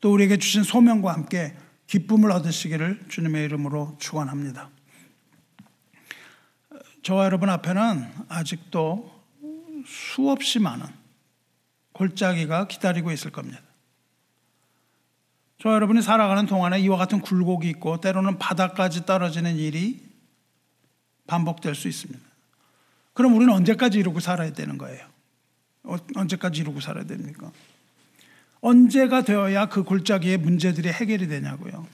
또 0.01 0.12
우리에게 0.12 0.38
주신 0.38 0.62
소명과 0.62 1.12
함께 1.12 1.55
기쁨을 1.91 2.30
얻으시기를 2.30 3.07
주님의 3.09 3.45
이름으로 3.47 3.97
축원합니다. 3.99 4.70
저와 7.03 7.24
여러분 7.24 7.51
앞에는 7.51 8.07
아직도 8.28 9.11
수없이 9.84 10.61
많은 10.61 10.86
골짜기가 11.93 12.68
기다리고 12.68 13.11
있을 13.11 13.32
겁니다. 13.32 13.61
저와 15.59 15.74
여러분이 15.74 16.01
살아가는 16.01 16.47
동안에 16.47 16.78
이와 16.78 16.97
같은 16.97 17.20
굴곡이 17.20 17.68
있고 17.70 18.01
때로는 18.01 18.38
바닥까지 18.38 19.05
떨어지는 19.05 19.57
일이 19.57 20.01
반복될 21.26 21.74
수 21.74 21.88
있습니다. 21.88 22.20
그럼 23.14 23.34
우리는 23.34 23.53
언제까지 23.53 23.99
이러고 23.99 24.20
살아야 24.20 24.53
되는 24.53 24.78
거예요? 24.78 25.09
어, 25.82 25.97
언제까지 26.14 26.61
이러고 26.61 26.80
살아야 26.80 27.03
됩니까? 27.03 27.51
언제가 28.61 29.22
되어야 29.22 29.66
그 29.66 29.82
골짜기의 29.82 30.38
문제들이 30.38 30.88
해결이 30.90 31.28
되냐고요. 31.28 31.86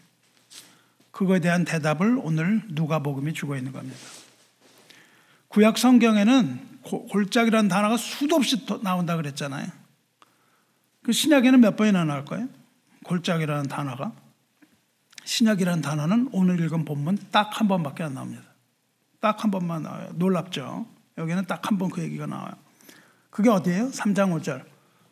그거에 1.11 1.41
대한 1.41 1.65
대답을 1.65 2.19
오늘 2.23 2.63
누가복음이 2.69 3.33
주고 3.33 3.57
있는 3.57 3.73
겁니다. 3.73 3.97
구약 5.49 5.79
성경에는 5.79 6.61
골짜기라는 6.83 7.69
단어가 7.69 7.97
수도 7.97 8.37
없이 8.37 8.67
나온다 8.83 9.17
그랬잖아요. 9.17 9.67
그 11.03 11.13
신약에는 11.13 11.61
몇 11.61 11.77
번이나 11.77 12.05
나올까요? 12.05 12.49
골짜기라는 13.05 13.69
단어가. 13.69 14.13
신약이라는 15.25 15.83
단어는 15.83 16.29
오늘 16.33 16.61
읽은 16.61 16.85
본문 16.85 17.19
딱 17.31 17.61
한 17.61 17.69
번밖에 17.69 18.03
안 18.03 18.15
나옵니다. 18.15 18.43
딱 19.21 19.43
한 19.43 19.51
번만 19.51 19.83
나와요. 19.83 20.11
놀랍죠? 20.15 20.87
여기는 21.17 21.47
딱 21.47 21.67
한 21.71 21.79
번 21.79 21.91
그 21.91 22.03
얘기가 22.03 22.27
나와요. 22.27 22.53
그게 23.31 23.49
어디예요? 23.49 23.91
3장 23.91 24.39
5절. 24.41 24.65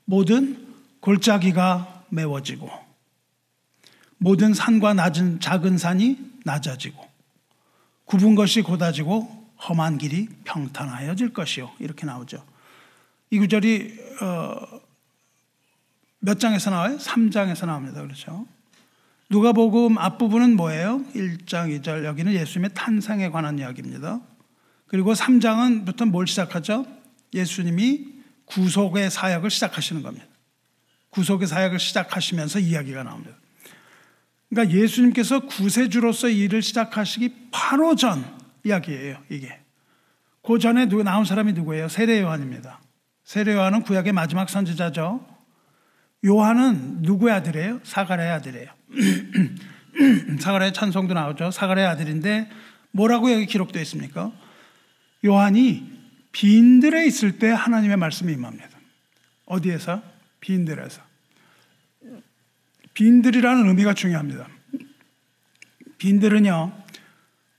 모든 0.05 0.64
골짜기가 1.05 2.07
메워지고 2.09 2.70
모든 4.16 4.55
산과 4.55 4.94
낮은 4.94 5.38
작은 5.38 5.76
산이 5.76 6.16
낮아지고 6.44 7.07
굽은 8.07 8.34
것이 8.34 8.62
곧아지고 8.62 9.44
험한 9.68 9.98
길이 9.98 10.28
평탄하여질 10.44 11.34
것이요. 11.34 11.70
이렇게 11.78 12.07
나오죠. 12.07 12.42
이 13.30 13.38
구절이 13.38 13.98
어, 14.22 14.80
몇 16.20 16.40
장에서 16.40 16.70
나와요? 16.70 16.96
3장에서 16.96 17.66
나옵니다. 17.66 18.00
그렇죠? 18.00 18.46
누가복음 19.28 19.98
앞부분은 19.98 20.57
뭐예요? 20.57 21.05
1장 21.14 21.82
2절 21.82 22.05
여기는 22.05 22.32
예수님의 22.32 22.70
탄생에 22.72 23.28
관한 23.28 23.59
이야기입니다. 23.59 24.20
그리고 24.86 25.12
3장은부터 25.12 26.09
뭘 26.09 26.26
시작하죠? 26.26 26.86
예수님이 27.34 28.07
구속의 28.46 29.11
사역을 29.11 29.50
시작하시는 29.50 30.02
겁니다. 30.02 30.26
구속의 31.15 31.47
사역을 31.47 31.79
시작하시면서 31.79 32.59
이야기가 32.59 33.05
나옵니다. 33.05 33.37
그러니까 34.51 34.77
예수님께서 34.77 35.47
구세주로서 35.47 36.29
일을 36.29 36.61
시작하시기 36.61 37.49
바로 37.51 37.95
전 37.95 38.25
이야기예요, 38.65 39.19
이게. 39.31 39.61
그 40.43 40.59
전에 40.59 40.87
누구 40.87 41.03
나온 41.03 41.25
사람이 41.25 41.53
누구예요? 41.53 41.89
세례 41.89 42.21
요한입니다. 42.21 42.81
세례 43.25 43.55
요한은 43.55 43.83
구약의 43.83 44.12
마지막 44.12 44.51
선지자죠. 44.51 45.25
요한은 46.27 47.03
누구의 47.03 47.35
아들이에요? 47.35 47.81
사가랴의 47.85 48.31
아들이에요. 48.33 48.71
사가랴의 50.41 50.73
찬송도 50.73 51.15
나오죠. 51.15 51.51
사가랴의 51.51 51.87
아들인데 51.89 52.51
뭐라고 52.91 53.33
여기 53.33 53.47
기록되어 53.47 53.81
있습니까? 53.83 54.33
요한이 55.25 55.93
빈들에 56.33 57.07
있을 57.07 57.39
때 57.39 57.51
하나님의 57.51 57.97
말씀이 57.97 58.33
임합니다. 58.33 58.69
어디에서? 59.47 60.14
빈들에서. 60.45 61.01
빈들이라는 62.92 63.66
의미가 63.66 63.95
중요합니다. 63.95 64.47
빈들은요, 65.97 66.84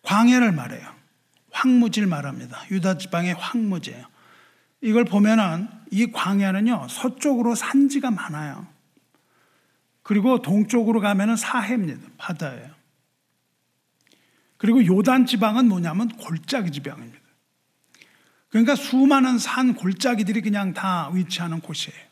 광야를 0.04 0.52
말해요. 0.52 0.94
황무지를 1.52 2.08
말합니다. 2.08 2.64
유다 2.70 3.00
지방의 3.00 3.34
황무지예요. 3.34 4.06
이걸 4.82 5.04
보면은 5.04 5.68
이 5.90 6.12
광야는요, 6.12 6.88
서쪽으로 6.90 7.56
산지가 7.56 8.12
많아요. 8.12 8.68
그리고 10.04 10.44
동쪽으로 10.44 11.02
가면은 11.02 11.36
사해입니다. 11.36 12.08
바다예요. 12.18 12.70
그리고 14.58 14.86
요단 14.86 15.26
지방은 15.26 15.68
뭐냐면 15.68 16.10
골짜기 16.10 16.72
지방입니다. 16.72 17.20
그러니까 18.50 18.76
수많은 18.76 19.40
산 19.40 19.74
골짜기들이 19.74 20.42
그냥 20.42 20.74
다 20.74 21.10
위치하는 21.12 21.60
곳이에요. 21.62 22.05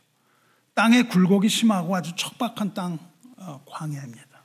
땅의 0.74 1.09
굴곡이 1.09 1.49
심하고 1.49 1.95
아주 1.95 2.13
척박한 2.15 2.74
땅 2.74 2.99
어, 3.38 3.63
광야입니다. 3.65 4.43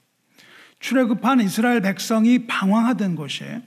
출애굽한 0.81 1.41
이스라엘 1.41 1.81
백성이 1.81 2.47
방황하던 2.47 3.17
곳이에요. 3.17 3.63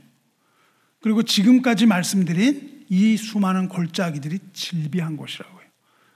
그리고 1.02 1.24
지금까지 1.24 1.86
말씀드린 1.86 2.86
이 2.90 3.18
수많은 3.18 3.70
골짜기들이 3.70 4.40
질비한 4.54 5.18
곳이라고요. 5.18 5.62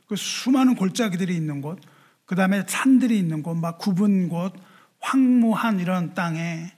그 0.08 0.16
수많은 0.16 0.76
골짜기들이 0.76 1.36
있는 1.36 1.62
곳, 1.62 1.80
그 2.26 2.36
다음에 2.36 2.64
산들이 2.68 3.18
있는 3.18 3.42
곳, 3.44 3.56
막 3.56 3.78
굽은 3.78 4.30
곳, 4.30 4.54
황무한 5.00 5.80
이런 5.80 6.14
땅에 6.14 6.72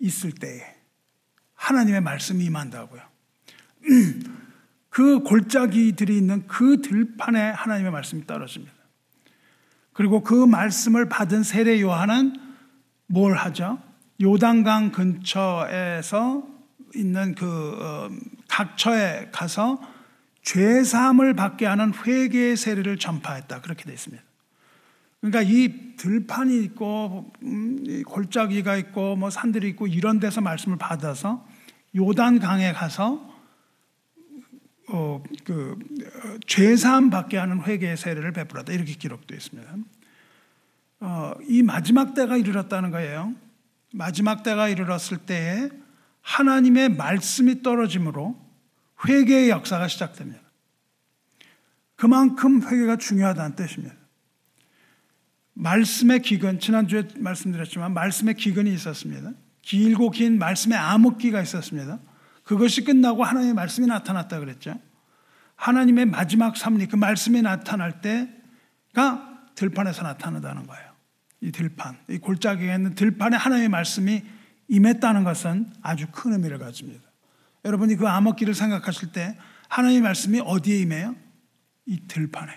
있을 0.00 0.32
때에 0.32 0.62
하나님의 1.54 2.00
말씀이 2.00 2.44
임한다고요. 2.44 3.02
그 4.92 5.20
골짜기들이 5.20 6.18
있는 6.18 6.46
그 6.46 6.82
들판에 6.82 7.40
하나님의 7.40 7.90
말씀이 7.90 8.26
떨어집니다. 8.26 8.74
그리고 9.94 10.22
그 10.22 10.34
말씀을 10.34 11.08
받은 11.08 11.42
세례 11.44 11.80
요한은 11.80 12.36
뭘 13.06 13.34
하죠? 13.34 13.78
요단강 14.20 14.92
근처에서 14.92 16.46
있는 16.94 17.34
그 17.34 17.46
어, 17.80 18.10
각처에 18.48 19.30
가서 19.32 19.80
죄 20.42 20.84
사함을 20.84 21.32
받게 21.32 21.64
하는 21.64 21.94
회개의 21.94 22.58
세례를 22.58 22.98
전파했다. 22.98 23.62
그렇게 23.62 23.84
되어 23.84 23.94
있습니다. 23.94 24.22
그러니까 25.22 25.40
이 25.40 25.96
들판이 25.96 26.62
있고 26.64 27.32
음, 27.44 28.02
골짜기가 28.04 28.76
있고 28.76 29.16
뭐 29.16 29.30
산들이 29.30 29.70
있고 29.70 29.86
이런 29.86 30.20
데서 30.20 30.42
말씀을 30.42 30.76
받아서 30.76 31.46
요단 31.96 32.40
강에 32.40 32.72
가서 32.72 33.31
어, 34.92 35.22
그 35.44 35.72
어, 35.72 36.38
죄사함 36.46 37.08
받게 37.08 37.38
하는 37.38 37.62
회개의 37.62 37.96
세례를 37.96 38.32
베풀었다 38.32 38.72
이렇게 38.74 38.92
기록되어 38.92 39.36
있습니다. 39.36 39.74
어, 41.00 41.34
이 41.48 41.62
마지막 41.62 42.14
때가 42.14 42.36
이르렀다는 42.36 42.90
거예요. 42.90 43.34
마지막 43.94 44.42
때가 44.42 44.68
이르렀을 44.68 45.18
때에 45.18 45.70
하나님의 46.20 46.90
말씀이 46.90 47.62
떨어짐으로 47.62 48.38
회개의 49.08 49.48
역사가 49.48 49.88
시작됩니다. 49.88 50.40
그만큼 51.96 52.62
회개가 52.62 52.96
중요하다는 52.96 53.56
뜻입니다. 53.56 53.94
말씀의 55.54 56.20
기근, 56.20 56.60
지난주에 56.60 57.08
말씀드렸지만 57.16 57.94
말씀의 57.94 58.34
기근이 58.34 58.72
있었습니다. 58.74 59.32
길고 59.62 60.10
긴 60.10 60.38
말씀의 60.38 60.76
암흑기가 60.76 61.40
있었습니다. 61.42 61.98
그것이 62.44 62.84
끝나고 62.84 63.24
하나님의 63.24 63.54
말씀이 63.54 63.86
나타났다 63.86 64.38
그랬죠. 64.40 64.74
하나님의 65.56 66.06
마지막 66.06 66.56
섭리, 66.56 66.86
그 66.86 66.96
말씀이 66.96 67.40
나타날 67.42 68.00
때가 68.00 69.28
들판에서 69.54 70.02
나타난다는 70.02 70.66
거예요. 70.66 70.92
이 71.40 71.52
들판, 71.52 71.98
이 72.08 72.18
골짜기에 72.18 72.74
있는 72.74 72.94
들판에 72.94 73.36
하나님의 73.36 73.68
말씀이 73.68 74.22
임했다는 74.68 75.24
것은 75.24 75.72
아주 75.82 76.06
큰 76.12 76.32
의미를 76.32 76.58
가집니다. 76.58 77.02
여러분이 77.64 77.96
그 77.96 78.08
암흑기를 78.08 78.54
생각하실 78.54 79.12
때 79.12 79.36
하나님의 79.68 80.02
말씀이 80.02 80.40
어디에 80.40 80.80
임해요? 80.80 81.14
이 81.86 82.06
들판에. 82.06 82.52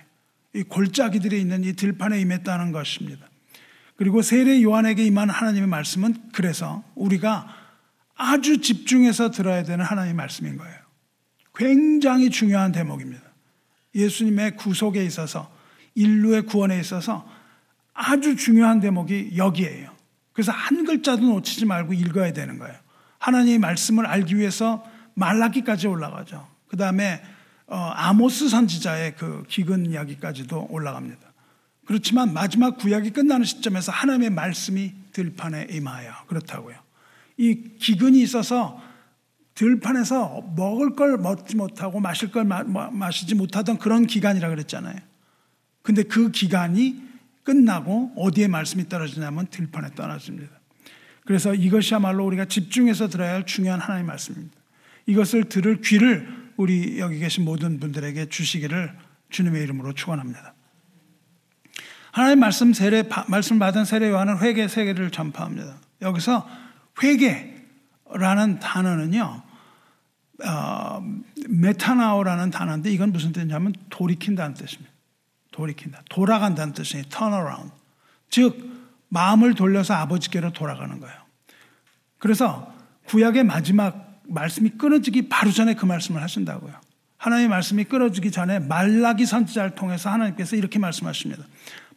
이 0.53 0.63
골짜기들에 0.63 1.37
있는 1.37 1.63
이 1.63 1.73
들판에 1.73 2.19
임했다는 2.21 2.71
것입니다. 2.71 3.27
그리고 3.97 4.21
세례 4.21 4.61
요한에게 4.61 5.03
임한 5.05 5.29
하나님의 5.29 5.67
말씀은 5.67 6.15
그래서 6.33 6.83
우리가 6.95 7.47
아주 8.15 8.61
집중해서 8.61 9.31
들어야 9.31 9.63
되는 9.63 9.83
하나님의 9.83 10.15
말씀인 10.15 10.57
거예요. 10.57 10.75
굉장히 11.55 12.29
중요한 12.29 12.71
대목입니다. 12.71 13.23
예수님의 13.93 14.57
구속에 14.57 15.05
있어서 15.05 15.51
인류의 15.95 16.43
구원에 16.43 16.79
있어서 16.79 17.27
아주 17.93 18.35
중요한 18.35 18.81
대목이 18.81 19.33
여기에요. 19.37 19.95
그래서 20.33 20.51
한 20.51 20.83
글자도 20.83 21.21
놓치지 21.21 21.65
말고 21.65 21.93
읽어야 21.93 22.33
되는 22.33 22.59
거예요. 22.59 22.75
하나님의 23.19 23.59
말씀을 23.59 24.05
알기 24.05 24.35
위해서 24.35 24.85
말라기까지 25.13 25.87
올라가죠. 25.87 26.45
그 26.67 26.75
다음에 26.75 27.23
어, 27.67 27.77
아모스 27.77 28.49
선지자의 28.49 29.15
그 29.15 29.43
기근 29.47 29.85
이야기까지도 29.85 30.67
올라갑니다. 30.69 31.33
그렇지만 31.85 32.33
마지막 32.33 32.77
구약이 32.77 33.11
끝나는 33.11 33.45
시점에서 33.45 33.91
하나님의 33.91 34.31
말씀이 34.31 34.93
들판에 35.13 35.67
임하여 35.71 36.25
그렇다고요. 36.27 36.84
이 37.37 37.77
기근이 37.79 38.21
있어서 38.21 38.81
들판에서 39.55 40.53
먹을 40.55 40.95
걸 40.95 41.17
먹지 41.17 41.55
못하고 41.55 41.99
마실 41.99 42.31
걸 42.31 42.43
마, 42.43 42.63
마시지 42.63 43.35
못하던 43.35 43.77
그런 43.77 44.05
기간이라 44.05 44.49
그랬잖아요. 44.49 44.97
근데 45.81 46.03
그 46.03 46.31
기간이 46.31 47.01
끝나고 47.43 48.13
어디에 48.17 48.47
말씀이 48.47 48.89
떨어지냐면 48.89 49.47
들판에 49.47 49.89
떨어집니다. 49.95 50.51
그래서 51.25 51.53
이것이야말로 51.53 52.25
우리가 52.25 52.45
집중해서 52.45 53.07
들어야 53.07 53.33
할 53.33 53.45
중요한 53.45 53.79
하나님의 53.79 54.07
말씀입니다. 54.07 54.55
이것을 55.05 55.45
들을 55.45 55.81
귀를 55.81 56.27
우리 56.57 56.99
여기 56.99 57.19
계신 57.19 57.45
모든 57.45 57.79
분들에게 57.79 58.27
주시기를 58.29 58.95
주님의 59.29 59.63
이름으로 59.63 59.93
축원합니다. 59.93 60.53
하나님 62.11 62.39
말씀 62.39 62.73
세례 62.73 63.03
말씀 63.27 63.59
받은 63.59 63.85
세례 63.85 64.09
요한은 64.09 64.39
회개 64.39 64.67
세계를 64.67 65.11
전파합니다. 65.11 65.77
여기서 66.01 66.47
회개라는 67.01 68.59
단어는요. 68.59 69.43
어, 70.43 71.03
메타나오라는 71.49 72.51
단어인데 72.51 72.91
이건 72.91 73.11
무슨 73.11 73.31
뜻이냐면 73.31 73.73
돌이킨다는 73.89 74.53
뜻입니다. 74.53 74.91
돌이킨다. 75.51 76.01
돌아간다는 76.09 76.73
뜻이에요. 76.73 77.05
turn 77.05 77.33
around. 77.33 77.71
즉 78.29 78.75
마음을 79.09 79.53
돌려서 79.53 79.93
아버지께로 79.93 80.51
돌아가는 80.51 80.99
거예요. 80.99 81.15
그래서 82.17 82.73
구약의 83.05 83.43
마지막 83.43 84.21
말씀이 84.27 84.71
끊어지기 84.71 85.29
바로 85.29 85.51
전에 85.51 85.75
그 85.75 85.85
말씀을 85.85 86.21
하신다고요. 86.21 86.73
하나님의 87.17 87.49
말씀이 87.49 87.83
끊어지기 87.85 88.31
전에 88.31 88.59
말라기 88.59 89.25
선지자를 89.25 89.75
통해서 89.75 90.09
하나님께서 90.09 90.55
이렇게 90.55 90.79
말씀하십니다. 90.79 91.43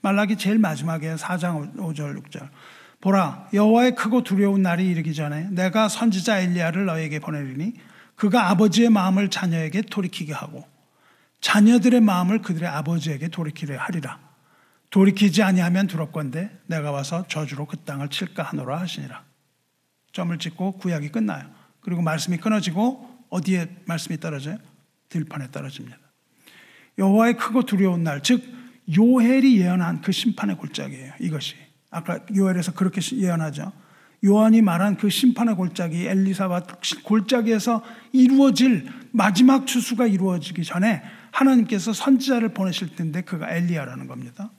말라기 0.01 0.37
제일 0.37 0.59
마지막에 0.59 1.15
4장 1.17 1.75
5절 1.77 2.23
6절. 2.23 2.49
보라 3.01 3.49
여호와의 3.55 3.95
크고 3.95 4.23
두려운 4.25 4.63
날이 4.63 4.89
이르기 4.89 5.15
전에 5.15 5.49
내가 5.51 5.89
선지자 5.89 6.41
엘리야를 6.41 6.87
너에게 6.87 7.21
보내리니 7.21 7.75
그가 8.17 8.51
아버지의 8.51 8.91
마음을 8.91 9.31
자녀에게 9.31 9.83
돌이키게 9.83 10.33
하고 10.33 10.67
자녀들의 11.41 12.01
마음을 12.01 12.43
그들의 12.43 12.69
아버지에게 12.69 13.29
돌이키려 13.29 13.79
하리라. 13.79 14.19
돌이키지 14.91 15.43
아니하면 15.43 15.87
두렵건대 15.87 16.51
내가 16.67 16.91
와서 16.91 17.25
저주로 17.29 17.67
그 17.67 17.77
땅을 17.77 18.09
칠까 18.09 18.43
하노라 18.43 18.81
하시니라. 18.81 19.23
점을 20.13 20.37
찍고 20.37 20.79
구약이 20.79 21.11
끝나요. 21.11 21.49
그리고 21.81 22.03
말씀이 22.03 22.39
끊어지고 22.39 23.09
어디에 23.29 23.69
말씀이 23.85 24.19
떨어져요? 24.19 24.59
들판에 25.11 25.51
떨어집니다. 25.53 25.97
여호와의 26.99 27.37
크고 27.37 27.63
두려운 27.63 28.03
날, 28.03 28.23
즉 28.23 28.43
요헬이 28.97 29.61
예언한 29.61 30.01
그 30.01 30.11
심판의 30.11 30.57
골짜기예요. 30.57 31.13
이것이 31.21 31.55
아까 31.91 32.21
요헬에서 32.35 32.73
그렇게 32.73 33.01
예언하죠. 33.17 33.73
요한이 34.25 34.63
말한 34.63 34.97
그 34.97 35.11
심판의 35.11 35.55
골짜기 35.55 36.07
엘리사바 36.07 36.63
골짜기에서 37.05 37.85
이루어질 38.13 38.89
마지막 39.13 39.67
추수가 39.67 40.07
이루어지기 40.07 40.65
전에 40.65 41.03
하나님께서 41.31 41.93
선지자를 41.93 42.51
보내실 42.51 42.97
텐데 42.97 43.21
그가 43.23 43.51
엘리야라는 43.51 44.09
겁니다. 44.09 44.51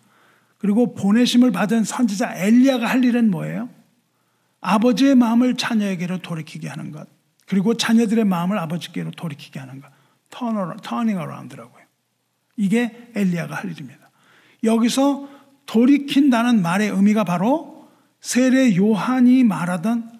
그리고 0.57 0.93
보내심을 0.93 1.51
받은 1.51 1.83
선지자 1.83 2.35
엘리야가 2.37 2.85
할 2.85 3.03
일은 3.03 3.31
뭐예요? 3.31 3.69
아버지의 4.61 5.15
마음을 5.15 5.55
자녀에게로 5.55 6.19
돌이키게 6.19 6.67
하는 6.67 6.91
것. 6.91 7.07
그리고 7.45 7.73
자녀들의 7.73 8.25
마음을 8.25 8.57
아버지께로 8.59 9.11
돌이키게 9.11 9.59
하는 9.59 9.81
것. 9.81 9.89
터닝 10.29 11.17
어라운드라고요. 11.17 11.83
이게 12.57 13.09
엘리야가 13.15 13.55
할 13.55 13.71
일입니다. 13.71 14.09
여기서 14.63 15.27
돌이킨다는 15.69 16.63
말의 16.63 16.89
의미가 16.89 17.23
바로 17.23 17.87
세례 18.21 18.75
요한이 18.75 19.43
말하던 19.43 20.19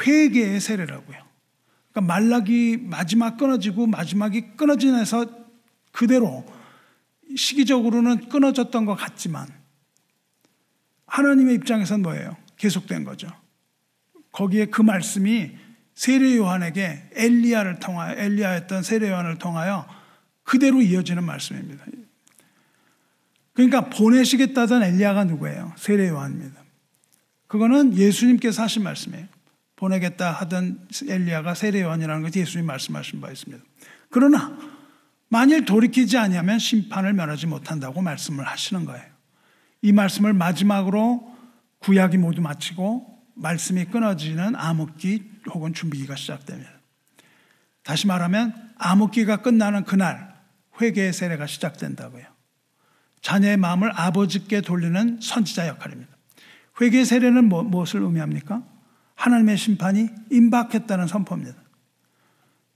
회개의 0.00 0.58
세례라고요. 0.58 1.18
그러니까 1.92 2.14
말락이 2.14 2.78
마지막 2.80 3.36
끊어지고 3.36 3.86
마지막이 3.88 4.56
끊어지면서 4.56 5.26
그대로 5.92 6.46
시기적으로는 7.36 8.30
끊어졌던 8.30 8.86
것 8.86 8.94
같지만 8.94 9.48
하나님의 11.06 11.56
입장에서는 11.56 12.02
뭐예요? 12.02 12.36
계속된 12.56 13.04
거죠. 13.04 13.28
거기에 14.32 14.66
그 14.66 14.80
말씀이 14.80 15.52
세례 15.94 16.36
요한에게 16.36 17.10
엘리야를 17.14 17.80
통하여 17.80 18.18
엘리야였던 18.18 18.82
세례 18.82 19.10
요한을 19.10 19.36
통하여 19.36 19.86
그대로 20.42 20.80
이어지는 20.80 21.22
말씀입니다. 21.22 21.84
그러니까 23.56 23.88
보내시겠다던 23.88 24.82
엘리야가 24.82 25.24
누구예요? 25.24 25.72
세례 25.78 26.08
요한입니다. 26.08 26.62
그거는 27.46 27.96
예수님께서 27.96 28.62
하신 28.62 28.82
말씀이에요. 28.82 29.26
보내겠다 29.76 30.30
하던 30.30 30.86
엘리야가 31.08 31.54
세례 31.54 31.80
요한이라는 31.80 32.22
것이 32.22 32.40
예수님 32.40 32.66
말씀하신 32.66 33.22
바 33.22 33.30
있습니다. 33.30 33.64
그러나 34.10 34.58
만일 35.28 35.64
돌이키지 35.64 36.18
아니하면 36.18 36.58
심판을 36.58 37.14
면하지 37.14 37.46
못한다고 37.46 38.02
말씀을 38.02 38.46
하시는 38.46 38.84
거예요. 38.84 39.04
이 39.80 39.90
말씀을 39.90 40.34
마지막으로 40.34 41.34
구약이 41.78 42.18
모두 42.18 42.42
마치고 42.42 43.22
말씀이 43.36 43.86
끊어지는 43.86 44.54
암흑기 44.54 45.30
혹은 45.54 45.72
준비기가 45.72 46.14
시작됩니다. 46.14 46.70
다시 47.82 48.06
말하면 48.06 48.52
암흑기가 48.76 49.38
끝나는 49.38 49.84
그날 49.84 50.34
회개의 50.78 51.14
세례가 51.14 51.46
시작된다고요. 51.46 52.35
자녀의 53.26 53.56
마음을 53.56 53.90
아버지께 53.92 54.60
돌리는 54.60 55.18
선지자 55.20 55.66
역할입니다. 55.66 56.16
회개 56.80 57.04
세례는 57.04 57.48
뭐, 57.48 57.64
무엇을 57.64 58.00
의미합니까? 58.02 58.62
하나님의 59.16 59.56
심판이 59.56 60.08
임박했다는 60.30 61.08
선포입니다. 61.08 61.56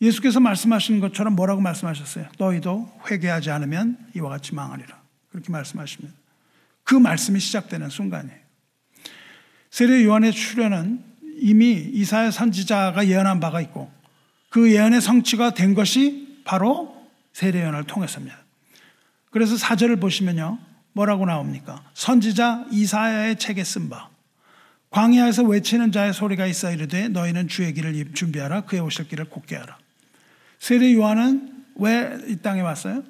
예수께서 0.00 0.40
말씀하시는 0.40 0.98
것처럼 0.98 1.36
뭐라고 1.36 1.60
말씀하셨어요? 1.60 2.26
너희도 2.36 3.00
회개하지 3.08 3.52
않으면 3.52 3.96
이와 4.16 4.28
같이 4.30 4.52
망하리라. 4.56 5.00
그렇게 5.30 5.52
말씀하십니다. 5.52 6.12
그 6.82 6.96
말씀이 6.96 7.38
시작되는 7.38 7.88
순간이에요. 7.88 8.40
세례 9.70 10.02
요한의 10.02 10.32
출현은 10.32 11.04
이미 11.42 11.74
이사야 11.74 12.32
선지자가 12.32 13.06
예언한 13.06 13.38
바가 13.38 13.60
있고 13.60 13.88
그 14.48 14.72
예언의 14.72 15.00
성취가 15.00 15.54
된 15.54 15.74
것이 15.74 16.42
바로 16.44 17.06
세례 17.32 17.62
요한을 17.62 17.84
통해서입니다. 17.84 18.49
그래서 19.30 19.56
사절을 19.56 19.96
보시면요. 19.96 20.58
뭐라고 20.92 21.24
나옵니까? 21.24 21.84
선지자 21.94 22.66
이사야의 22.70 23.38
책에 23.38 23.62
쓴 23.64 23.88
바. 23.88 24.08
광야에서 24.90 25.44
외치는 25.44 25.92
자의 25.92 26.12
소리가 26.12 26.46
있어 26.46 26.72
이르되 26.72 27.08
너희는 27.08 27.46
주의 27.46 27.72
길을 27.72 28.12
준비하라 28.12 28.62
그의 28.62 28.82
오실 28.82 29.06
길을 29.08 29.26
곱게 29.26 29.56
하라. 29.56 29.78
세례 30.58 30.92
요한은 30.94 31.64
왜 31.76 32.20
이 32.28 32.36
땅에 32.42 32.60
왔어요? 32.60 33.02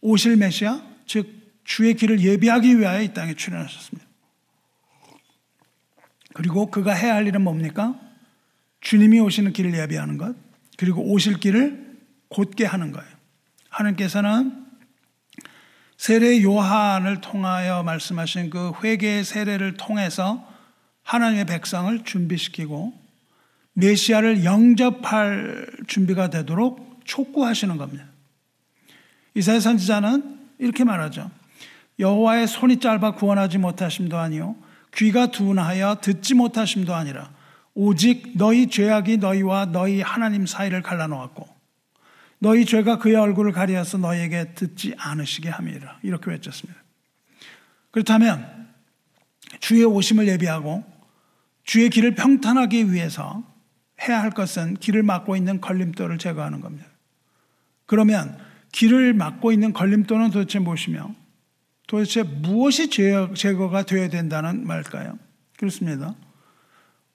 오실 0.00 0.36
메시아 0.36 0.80
즉 1.06 1.28
주의 1.64 1.94
길을 1.94 2.20
예비하기 2.20 2.78
위하여 2.78 3.02
이 3.02 3.12
땅에 3.12 3.34
출연하셨습니다. 3.34 4.08
그리고 6.34 6.70
그가 6.70 6.94
해야 6.94 7.14
할 7.14 7.26
일은 7.26 7.42
뭡니까? 7.42 7.98
주님이 8.80 9.20
오시는 9.20 9.52
길을 9.52 9.74
예비하는 9.74 10.16
것 10.18 10.34
그리고 10.78 11.02
오실 11.02 11.38
길을 11.38 11.98
곧게 12.28 12.64
하는 12.64 12.92
거예요. 12.92 13.10
하나님께서는 13.68 14.61
세례 16.02 16.42
요한을 16.42 17.20
통하여 17.20 17.84
말씀하신 17.84 18.50
그 18.50 18.72
회개의 18.82 19.22
세례를 19.22 19.74
통해서 19.74 20.44
하나님의 21.04 21.46
백성을 21.46 22.02
준비시키고 22.02 22.92
메시아를 23.74 24.42
영접할 24.42 25.64
준비가 25.86 26.28
되도록 26.28 27.02
촉구하시는 27.04 27.76
겁니다. 27.76 28.06
이사야 29.36 29.60
선지자는 29.60 30.40
이렇게 30.58 30.82
말하죠. 30.82 31.30
여호와의 32.00 32.48
손이 32.48 32.80
짧아 32.80 33.12
구원하지 33.12 33.58
못하심도 33.58 34.18
아니요 34.18 34.56
귀가 34.96 35.28
둔하여 35.28 35.98
듣지 36.00 36.34
못하심도 36.34 36.96
아니라 36.96 37.30
오직 37.74 38.32
너희 38.34 38.66
죄악이 38.66 39.18
너희와 39.18 39.66
너희 39.66 40.00
하나님 40.00 40.46
사이를 40.46 40.82
갈라놓았고 40.82 41.51
너희 42.42 42.64
죄가 42.64 42.98
그의 42.98 43.14
얼굴을 43.14 43.52
가리어서 43.52 43.98
너희에게 43.98 44.54
듣지 44.54 44.96
않으시게 44.98 45.48
함이라. 45.48 46.00
이렇게 46.02 46.28
외쳤습니다. 46.28 46.82
그렇다면 47.92 48.68
주의 49.60 49.84
오심을 49.84 50.26
예비하고 50.26 50.84
주의 51.62 51.88
길을 51.88 52.16
평탄하기 52.16 52.92
위해서 52.92 53.44
해야 54.02 54.20
할 54.20 54.30
것은 54.30 54.74
길을 54.74 55.04
막고 55.04 55.36
있는 55.36 55.60
걸림돌을 55.60 56.18
제거하는 56.18 56.60
겁니다. 56.60 56.88
그러면 57.86 58.36
길을 58.72 59.14
막고 59.14 59.52
있는 59.52 59.72
걸림돌은 59.72 60.32
도대체 60.32 60.58
무엇이며 60.58 61.14
도대체 61.86 62.24
무엇이 62.24 62.90
제거가 62.90 63.84
되어야 63.84 64.08
된다는 64.08 64.66
말일까요? 64.66 65.16
그렇습니다. 65.58 66.16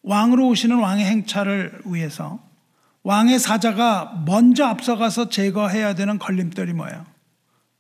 왕으로 0.04 0.48
오시는 0.48 0.80
왕의 0.80 1.04
행차를 1.06 1.82
위해서 1.88 2.47
왕의 3.08 3.40
사자가 3.40 4.24
먼저 4.26 4.66
앞서가서 4.66 5.30
제거해야 5.30 5.96
되는 5.96 6.20
걸림돌이 6.20 6.74
뭐예요? 6.74 7.06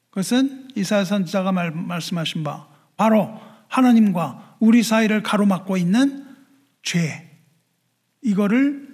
그것은 0.09 0.69
이사야 0.73 1.03
선지자가 1.03 1.51
말, 1.51 1.71
말씀하신 1.71 2.45
바 2.45 2.65
바로 2.95 3.37
하나님과 3.67 4.55
우리 4.61 4.83
사이를 4.83 5.23
가로막고 5.23 5.75
있는 5.75 6.25
죄 6.81 7.29
이거를 8.21 8.87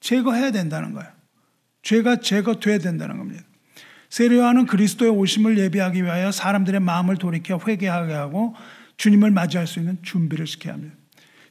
제거해야 0.00 0.52
된다는 0.52 0.94
거예요. 0.94 1.10
죄가 1.82 2.20
제거돼야 2.20 2.78
된다는 2.78 3.18
겁니다. 3.18 3.44
세례요한은 4.08 4.64
그리스도의 4.64 5.10
오심을 5.10 5.58
예비하기 5.58 6.02
위하여 6.02 6.32
사람들의 6.32 6.80
마음을 6.80 7.18
돌이켜 7.18 7.60
회개하게 7.62 8.14
하고 8.14 8.54
주님을 8.96 9.32
맞이할 9.32 9.66
수 9.66 9.80
있는 9.80 9.98
준비를 10.02 10.46
시켜야 10.46 10.74
합니다. 10.74 10.96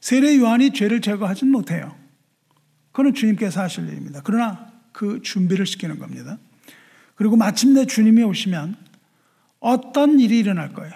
세례 0.00 0.36
요한이 0.36 0.72
죄를 0.72 1.00
제거하진 1.00 1.52
못해요. 1.52 2.03
그는 2.94 3.12
주님께서 3.12 3.60
하실 3.60 3.88
일입니다. 3.88 4.20
그러나 4.22 4.70
그 4.92 5.20
준비를 5.20 5.66
시키는 5.66 5.98
겁니다. 5.98 6.38
그리고 7.16 7.36
마침내 7.36 7.86
주님이 7.86 8.22
오시면 8.22 8.76
어떤 9.58 10.20
일이 10.20 10.38
일어날 10.38 10.72
거예요. 10.72 10.92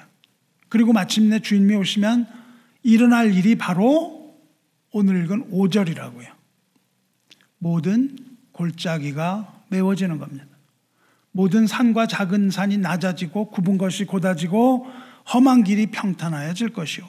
그리고 0.69 0.93
마침내 0.93 1.41
주님이 1.41 1.75
오시면 1.75 2.29
일어날 2.85 3.35
일이 3.35 3.57
바로 3.57 4.39
오늘 4.93 5.25
읽은 5.25 5.51
5절이라고요. 5.51 6.29
모든 7.59 8.17
골짜기가 8.53 9.65
메워지는 9.69 10.19
겁니다. 10.19 10.47
모든 11.33 11.67
산과 11.67 12.07
작은 12.07 12.51
산이 12.51 12.79
낮아지고 12.79 13.51
굽은 13.51 13.77
것이 13.77 14.05
고다지고 14.05 14.87
험한 15.35 15.65
길이 15.65 15.87
평탄하여질 15.87 16.69
것이요. 16.73 17.09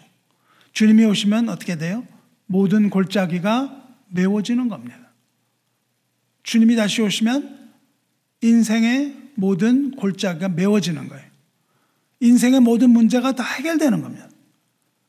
주님이 0.74 1.06
오시면 1.06 1.50
어떻게 1.50 1.78
돼요? 1.78 2.04
모든 2.48 2.90
골짜기가 2.90 3.89
메워지는 4.10 4.68
겁니다. 4.70 4.96
주님이 6.44 6.76
다시 6.76 7.02
오시면 7.02 7.72
인생의 8.42 9.16
모든 9.36 9.92
골짜기가 9.92 10.50
메워지는 10.50 11.08
거예요. 11.08 11.30
인생의 12.20 12.60
모든 12.60 12.90
문제가 12.90 13.32
다 13.32 13.44
해결되는 13.44 14.02
겁니다. 14.02 14.28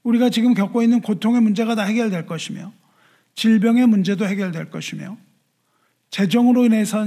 우리가 0.02 0.30
지금 0.30 0.54
겪고 0.54 0.82
있는 0.82 1.00
고통의 1.00 1.40
문제가 1.40 1.74
다 1.74 1.82
해결될 1.82 2.26
것이며, 2.26 2.72
질병의 3.34 3.86
문제도 3.86 4.24
해결될 4.26 4.70
것이며, 4.70 5.16
재정으로 6.10 6.64
인해서 6.64 7.04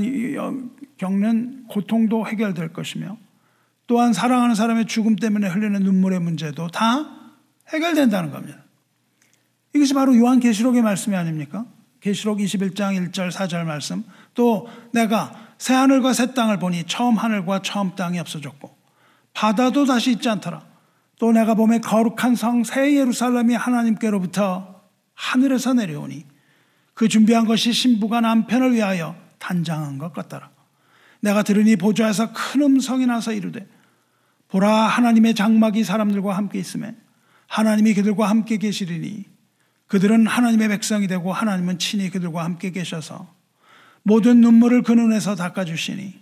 겪는 0.98 1.68
고통도 1.68 2.28
해결될 2.28 2.74
것이며, 2.74 3.18
또한 3.88 4.14
사랑하는 4.14 4.56
사람의 4.56 4.86
죽음 4.86 5.16
때문에 5.16 5.48
흘리는 5.48 5.82
눈물의 5.84 6.20
문제도 6.20 6.68
다 6.70 7.34
해결된다는 7.70 8.32
겁니다. 8.32 8.64
이것이 9.76 9.94
바로 9.94 10.16
요한계시록의 10.16 10.82
말씀이 10.82 11.16
아닙니까? 11.16 11.66
계시록 12.04 12.40
21장 12.40 13.12
1절 13.12 13.32
4절 13.32 13.64
말씀. 13.64 14.04
또 14.34 14.68
내가 14.92 15.34
새 15.58 15.74
하늘과 15.74 16.12
새 16.12 16.34
땅을 16.34 16.60
보니 16.60 16.84
처음 16.84 17.16
하늘과 17.16 17.62
처음 17.62 17.96
땅이 17.96 18.20
없어졌고 18.20 18.76
바다도 19.34 19.86
다시 19.86 20.12
있지 20.12 20.28
않더라. 20.28 20.66
또 21.18 21.32
내가 21.32 21.54
봄에 21.54 21.80
거룩한 21.80 22.36
성 22.36 22.64
새 22.66 22.96
예루살렘이 22.96 23.56
하나님께로부터 23.56 24.82
하늘에서 25.14 25.74
내려오니 25.74 26.26
그 26.94 27.08
준비한 27.08 27.46
것이 27.46 27.72
신부가 27.72 28.20
남편을 28.20 28.74
위하여 28.74 29.16
단장한 29.40 29.98
것 29.98 30.12
같더라. 30.12 30.52
내가 31.22 31.44
들으니 31.44 31.78
보좌에서 31.78 32.34
큰 32.34 32.64
음성이 32.64 33.06
나서 33.06 33.32
이르되 33.32 33.66
보라 34.50 34.70
하나님의 34.70 35.36
장막이 35.36 35.86
사람들과 35.86 36.36
함께 36.36 36.60
있음에 36.60 36.96
하나님이 37.48 37.94
그들과 37.94 38.30
함께 38.30 38.58
계시리니 38.58 39.33
그들은 39.94 40.26
하나님의 40.26 40.70
백성이 40.70 41.06
되고 41.06 41.32
하나님은 41.32 41.78
친히 41.78 42.10
그들과 42.10 42.44
함께 42.44 42.72
계셔서 42.72 43.32
모든 44.02 44.42
눈물을 44.42 44.82
그 44.82 44.92
눈에서 44.92 45.36
닦아주시니 45.36 46.20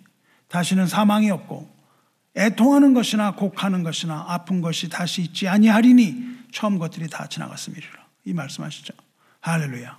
다시는 0.49 0.87
사망이 0.87 1.31
없고 1.31 1.73
애통하는 2.35 2.93
것이나 2.93 3.31
곡하는 3.35 3.83
것이나 3.83 4.25
아픈 4.27 4.59
것이 4.59 4.89
다시 4.89 5.21
있지 5.21 5.47
아니하리니 5.47 6.49
처음 6.51 6.79
것들이 6.79 7.09
다 7.09 7.27
지나갔음이라. 7.27 7.87
이 8.25 8.33
말씀하시죠. 8.33 8.93
할렐루야. 9.39 9.97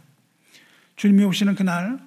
주님이 0.96 1.24
오시는 1.24 1.54
그날 1.54 1.98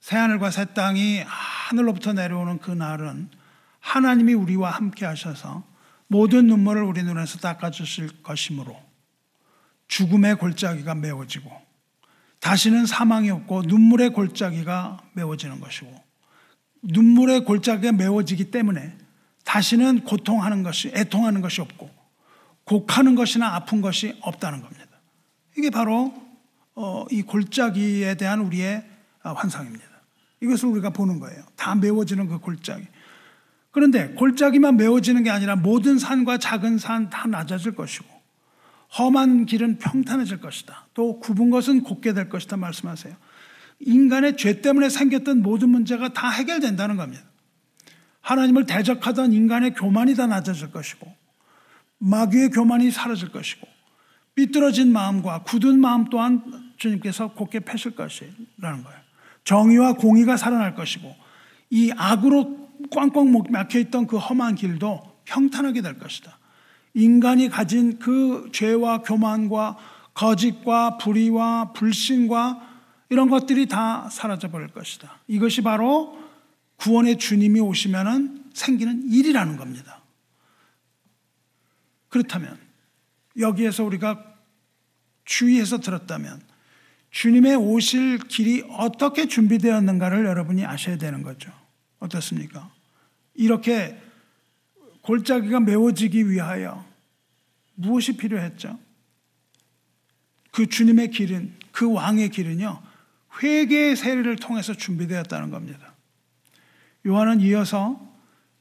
새하늘과 0.00 0.50
새 0.50 0.66
땅이 0.74 1.24
하늘로부터 1.26 2.12
내려오는 2.12 2.58
그날은 2.58 3.30
하나님이 3.80 4.34
우리와 4.34 4.68
함께 4.68 5.06
하셔서 5.06 5.64
모든 6.08 6.46
눈물을 6.46 6.82
우리 6.82 7.02
눈에서 7.04 7.38
닦아주실 7.38 8.22
것이므로 8.22 8.78
죽음의 9.94 10.38
골짜기가 10.38 10.96
메워지고 10.96 11.48
다시는 12.40 12.84
사망이 12.84 13.30
없고 13.30 13.62
눈물의 13.62 14.10
골짜기가 14.10 14.98
메워지는 15.12 15.60
것이고 15.60 15.88
눈물의 16.82 17.44
골짜기가 17.44 17.92
메워지기 17.92 18.50
때문에 18.50 18.98
다시는 19.44 20.02
고통하는 20.02 20.64
것이 20.64 20.88
애통하는 20.88 21.42
것이 21.42 21.60
없고 21.60 21.88
곡하는 22.64 23.14
것이나 23.14 23.54
아픈 23.54 23.82
것이 23.82 24.18
없다는 24.20 24.62
겁니다. 24.62 24.84
이게 25.56 25.70
바로 25.70 26.12
어, 26.74 27.04
이 27.12 27.22
골짜기에 27.22 28.16
대한 28.16 28.40
우리의 28.40 28.84
환상입니다. 29.20 29.84
이것을 30.40 30.70
우리가 30.70 30.90
보는 30.90 31.20
거예요. 31.20 31.44
다 31.54 31.76
메워지는 31.76 32.26
그 32.26 32.40
골짜기. 32.40 32.84
그런데 33.70 34.08
골짜기만 34.14 34.76
메워지는 34.76 35.22
게 35.22 35.30
아니라 35.30 35.54
모든 35.54 35.98
산과 36.00 36.38
작은 36.38 36.78
산 36.78 37.10
다 37.10 37.28
낮아질 37.28 37.76
것이고 37.76 38.13
험한 38.98 39.46
길은 39.46 39.78
평탄해질 39.78 40.40
것이다. 40.40 40.86
또 40.94 41.18
굽은 41.20 41.50
것은 41.50 41.82
곱게 41.82 42.12
될 42.12 42.28
것이다 42.28 42.56
말씀하세요. 42.56 43.14
인간의 43.80 44.36
죄 44.36 44.60
때문에 44.60 44.88
생겼던 44.88 45.42
모든 45.42 45.70
문제가 45.70 46.12
다 46.12 46.30
해결된다는 46.30 46.96
겁니다. 46.96 47.24
하나님을 48.20 48.66
대적하던 48.66 49.32
인간의 49.32 49.74
교만이 49.74 50.14
다 50.14 50.26
낮아질 50.26 50.70
것이고 50.70 51.12
마귀의 51.98 52.50
교만이 52.50 52.90
사라질 52.90 53.30
것이고 53.32 53.66
삐뚤어진 54.34 54.92
마음과 54.92 55.42
굳은 55.42 55.80
마음 55.80 56.08
또한 56.08 56.72
주님께서 56.76 57.32
곱게 57.32 57.60
패실 57.60 57.94
것이라는 57.94 58.82
거예요. 58.82 59.00
정의와 59.44 59.94
공의가 59.94 60.36
살아날 60.36 60.74
것이고 60.74 61.14
이 61.70 61.92
악으로 61.96 62.70
꽝꽝 62.90 63.32
막혀 63.50 63.78
있던 63.80 64.06
그 64.06 64.16
험한 64.16 64.54
길도 64.54 65.20
평탄하게 65.24 65.82
될 65.82 65.98
것이다. 65.98 66.38
인간이 66.94 67.48
가진 67.48 67.98
그 67.98 68.48
죄와 68.52 69.02
교만과 69.02 69.76
거짓과 70.14 70.98
불의와 70.98 71.72
불신과 71.72 72.74
이런 73.10 73.28
것들이 73.28 73.66
다 73.66 74.08
사라져 74.10 74.50
버릴 74.50 74.68
것이다. 74.68 75.20
이것이 75.26 75.62
바로 75.62 76.18
구원의 76.76 77.18
주님이 77.18 77.60
오시면 77.60 78.50
생기는 78.54 79.02
일이라는 79.10 79.56
겁니다. 79.56 80.02
그렇다면 82.08 82.58
여기에서 83.38 83.84
우리가 83.84 84.24
주의해서 85.24 85.80
들었다면 85.80 86.40
주님의 87.10 87.56
오실 87.56 88.18
길이 88.18 88.64
어떻게 88.70 89.26
준비되었는가를 89.26 90.24
여러분이 90.24 90.64
아셔야 90.64 90.96
되는 90.98 91.22
거죠. 91.22 91.50
어떻습니까? 91.98 92.70
이렇게 93.34 94.00
골짜기가 95.04 95.60
메워지기 95.60 96.28
위하여 96.28 96.84
무엇이 97.74 98.16
필요했죠? 98.16 98.78
그 100.50 100.66
주님의 100.66 101.10
길은 101.10 101.54
그 101.72 101.92
왕의 101.92 102.30
길은요 102.30 102.80
회개의 103.42 103.96
세례를 103.96 104.36
통해서 104.36 104.72
준비되었다는 104.74 105.50
겁니다. 105.50 105.94
요한은 107.06 107.40
이어서 107.40 108.00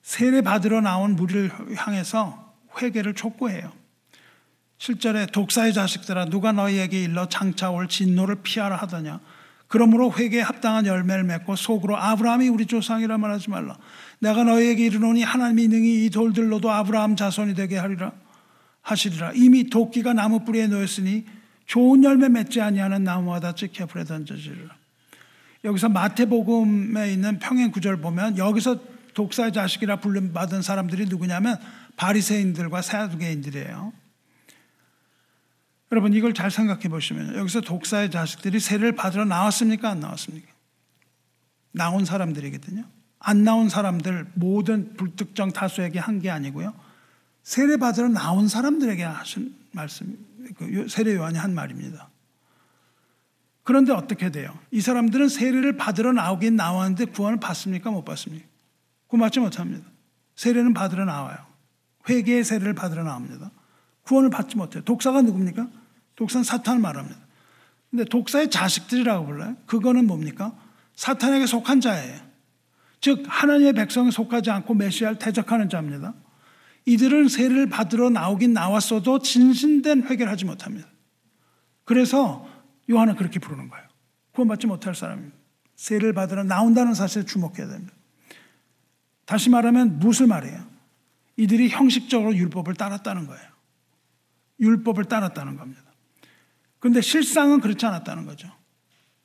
세례 0.02 0.42
받으러 0.42 0.82
나온 0.82 1.16
무리를 1.16 1.50
향해서 1.78 2.54
회개를 2.82 3.14
촉구해요. 3.14 3.72
7절에 4.80 5.32
독사의 5.32 5.74
자식들아 5.74 6.26
누가 6.26 6.52
너희에게 6.52 7.02
일러 7.02 7.30
장차 7.30 7.70
올 7.70 7.88
진노를 7.88 8.42
피하라 8.44 8.76
하더냐 8.78 9.22
그러므로 9.68 10.12
회개에 10.12 10.42
합당한 10.42 10.86
열매를 10.86 11.24
맺고 11.24 11.56
속으로 11.56 11.98
아브라함이 11.98 12.50
우리 12.50 12.66
조상이라 12.66 13.18
말하지 13.18 13.50
말라 13.50 13.78
내가 14.24 14.46
너희에게 14.46 14.86
이르노니 14.86 15.22
하나님이 15.22 15.68
능히 15.68 16.06
이 16.06 16.10
돌들로도 16.10 16.72
아브라함 16.72 17.18
자손이 17.18 17.56
되게 17.56 17.78
하리라 17.78 18.14
하시리라 18.82 19.34
이미 19.36 19.70
도끼가 19.70 20.14
나무 20.14 20.46
뿌리에 20.46 20.68
놓였으니 20.68 21.26
좋은 21.66 22.04
열매 22.04 22.30
맺지 22.30 22.62
아니하는 22.62 23.04
나무마다 23.04 23.54
찍혀 23.54 23.86
불에 23.86 24.06
던져지리라 24.06 24.76
여기서 25.66 25.90
마태복음에 25.90 27.12
있는 27.12 27.40
평행 27.40 27.72
구절 27.72 27.98
보면 27.98 28.38
여기서 28.38 28.80
독사의 29.14 29.52
자식이라 29.52 29.98
불림 29.98 30.34
받은 30.34 30.62
사람들이 30.62 31.06
누구냐면 31.06 31.58
바리새인들과 31.96 32.82
사두개인들이에요. 32.82 33.94
여러분 35.92 36.14
이걸 36.14 36.34
잘 36.34 36.50
생각해 36.50 36.90
보시면 36.90 37.36
여기서 37.36 37.62
독사의 37.62 38.10
자식들이 38.10 38.60
세를 38.60 38.94
받으러 38.94 39.26
나왔습니까 39.26 39.90
안 39.92 40.00
나왔습니까? 40.00 40.52
나온 41.72 42.04
사람들이거든요. 42.04 42.84
안 43.26 43.44
나온 43.44 43.70
사람들 43.70 44.32
모든 44.36 44.94
불특정 44.96 45.52
다수에게 45.52 45.98
한 45.98 46.20
게 46.20 46.30
아니고요. 46.30 46.74
세례 47.42 47.78
받으러 47.78 48.10
나온 48.10 48.48
사람들에게 48.48 49.04
하신 49.04 49.56
말씀, 49.72 50.18
그 50.58 50.88
세례 50.90 51.16
요한이 51.16 51.38
한 51.38 51.54
말입니다. 51.54 52.10
그런데 53.64 53.94
어떻게 53.94 54.30
돼요? 54.30 54.58
이 54.72 54.82
사람들은 54.82 55.30
세례를 55.30 55.78
받으러 55.78 56.12
나오긴 56.12 56.58
나왔는데 56.58 57.06
구원을 57.06 57.40
받습니까? 57.40 57.92
못 57.92 58.04
받습니까? 58.04 58.46
구원 59.08 59.22
받지 59.22 59.40
못합니다. 59.40 59.86
세례는 60.36 60.74
받으러 60.74 61.06
나와요. 61.06 61.38
회개의 62.10 62.44
세례를 62.44 62.74
받으러 62.74 63.04
나옵니다. 63.04 63.52
구원을 64.04 64.30
받지 64.30 64.58
못해요. 64.58 64.84
독사가 64.84 65.22
누굽니까? 65.22 65.70
독사는 66.18 66.44
사탄을 66.44 66.82
말합니다. 66.82 67.18
근데 67.90 68.04
독사의 68.04 68.50
자식들이라고 68.50 69.26
불러요. 69.26 69.56
그거는 69.66 70.08
뭡니까? 70.08 70.54
사탄에게 70.96 71.46
속한 71.46 71.80
자예요. 71.80 72.33
즉 73.04 73.26
하나님의 73.28 73.74
백성에 73.74 74.12
속하지 74.12 74.50
않고 74.50 74.76
메시아를 74.76 75.20
대적하는 75.20 75.68
자입니다. 75.68 76.14
이들은 76.86 77.28
세례를 77.28 77.68
받으러 77.68 78.10
나오긴 78.10 78.54
나왔어도 78.54 79.20
진신된 79.20 80.04
회개를 80.04 80.32
하지 80.32 80.46
못합니다. 80.46 80.88
그래서 81.84 82.48
요한은 82.90 83.18
그렇게 83.18 83.40
부르는 83.40 83.68
거예요. 83.68 83.86
구원받지 84.32 84.68
못할 84.68 84.96
사람입니다. 84.96 85.36
세례를 85.76 86.14
받으러 86.14 86.46
나온다는 86.46 86.94
사실에 86.94 87.26
주목해야 87.26 87.68
됩니다. 87.68 87.94
다시 89.26 89.50
말하면 89.50 90.00
무슨 90.00 90.30
말이에요? 90.30 90.66
이들이 91.36 91.68
형식적으로 91.72 92.34
율법을 92.34 92.76
따랐다는 92.76 93.28
거예요. 93.28 93.44
율법을 94.62 95.06
따랐다는 95.06 95.58
겁니다. 95.58 95.82
그런데 96.80 97.02
실상은 97.02 97.60
그렇지 97.60 97.86
않았다는 97.86 98.26
거죠. 98.26 98.50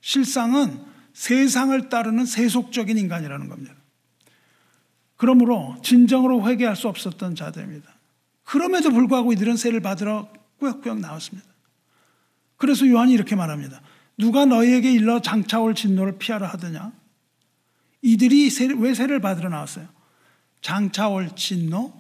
실상은 0.00 0.84
세상을 1.18 1.88
따르는 1.88 2.26
세속적인 2.26 2.96
인간이라는 2.96 3.48
겁니다. 3.48 3.74
그러므로 5.16 5.76
진정으로 5.82 6.48
회개할 6.48 6.76
수 6.76 6.86
없었던 6.86 7.34
자들입니다. 7.34 7.92
그럼에도 8.44 8.92
불구하고 8.92 9.32
이들은 9.32 9.56
세를 9.56 9.80
받으러 9.80 10.30
꾸역꾸역 10.60 11.00
나왔습니다. 11.00 11.48
그래서 12.56 12.86
요한이 12.86 13.12
이렇게 13.14 13.34
말합니다. 13.34 13.82
누가 14.16 14.44
너희에게 14.44 14.92
일러 14.92 15.20
장차올 15.20 15.74
진노를 15.74 16.18
피하라 16.18 16.46
하더냐? 16.50 16.92
이들이 18.02 18.48
왜 18.78 18.94
세를 18.94 19.20
받으러 19.20 19.48
나왔어요? 19.48 19.88
장차올 20.60 21.34
진노, 21.34 21.92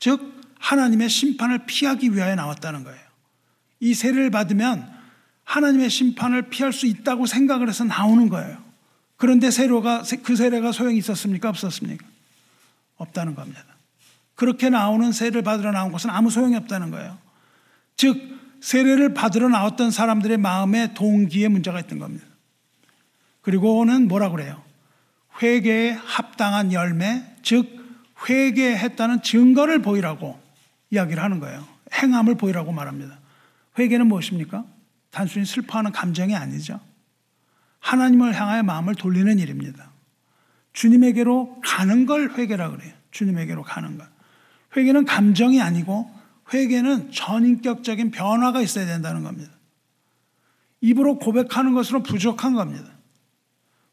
즉 0.00 0.42
하나님의 0.58 1.08
심판을 1.08 1.66
피하기 1.66 2.14
위하여 2.14 2.34
나왔다는 2.34 2.82
거예요. 2.82 3.00
이 3.78 3.94
세를 3.94 4.30
받으면 4.30 4.95
하나님의 5.46 5.88
심판을 5.88 6.50
피할 6.50 6.72
수 6.72 6.86
있다고 6.86 7.24
생각을 7.26 7.68
해서 7.68 7.84
나오는 7.84 8.28
거예요. 8.28 8.58
그런데 9.16 9.50
세로가 9.50 10.02
그 10.22 10.36
세례가 10.36 10.72
소용이 10.72 10.98
있었습니까? 10.98 11.48
없었습니까? 11.48 12.04
없다는 12.96 13.34
겁니다. 13.34 13.64
그렇게 14.34 14.68
나오는 14.68 15.12
세례를 15.12 15.42
받으러 15.42 15.72
나온 15.72 15.92
것은 15.92 16.10
아무 16.10 16.30
소용이 16.30 16.56
없다는 16.56 16.90
거예요. 16.90 17.16
즉 17.96 18.20
세례를 18.60 19.14
받으러 19.14 19.48
나왔던 19.48 19.90
사람들의 19.90 20.36
마음에 20.36 20.92
동기에 20.92 21.48
문제가 21.48 21.80
있던 21.80 21.98
겁니다. 21.98 22.26
그리고는 23.40 24.08
뭐라 24.08 24.30
그래요? 24.30 24.62
회개에 25.40 25.92
합당한 25.92 26.72
열매, 26.72 27.22
즉 27.42 27.66
회개했다는 28.28 29.22
증거를 29.22 29.80
보이라고 29.80 30.38
이야기를 30.90 31.22
하는 31.22 31.40
거예요. 31.40 31.66
행함을 31.94 32.34
보이라고 32.34 32.72
말합니다. 32.72 33.18
회개는 33.78 34.08
무엇입니까? 34.08 34.64
단순히 35.16 35.46
슬퍼하는 35.46 35.92
감정이 35.92 36.36
아니죠. 36.36 36.78
하나님을 37.78 38.38
향하여 38.38 38.62
마음을 38.62 38.94
돌리는 38.94 39.38
일입니다. 39.38 39.90
주님에게로 40.74 41.62
가는 41.64 42.04
걸 42.04 42.32
회개라 42.32 42.68
그래요. 42.68 42.92
주님에게로 43.12 43.62
가는 43.62 43.96
것. 43.96 44.06
회개는 44.76 45.06
감정이 45.06 45.62
아니고 45.62 46.10
회개는 46.52 47.12
전인격적인 47.12 48.10
변화가 48.10 48.60
있어야 48.60 48.84
된다는 48.84 49.22
겁니다. 49.22 49.50
입으로 50.82 51.18
고백하는 51.18 51.72
것으로 51.72 52.02
부족한 52.02 52.52
겁니다. 52.52 52.90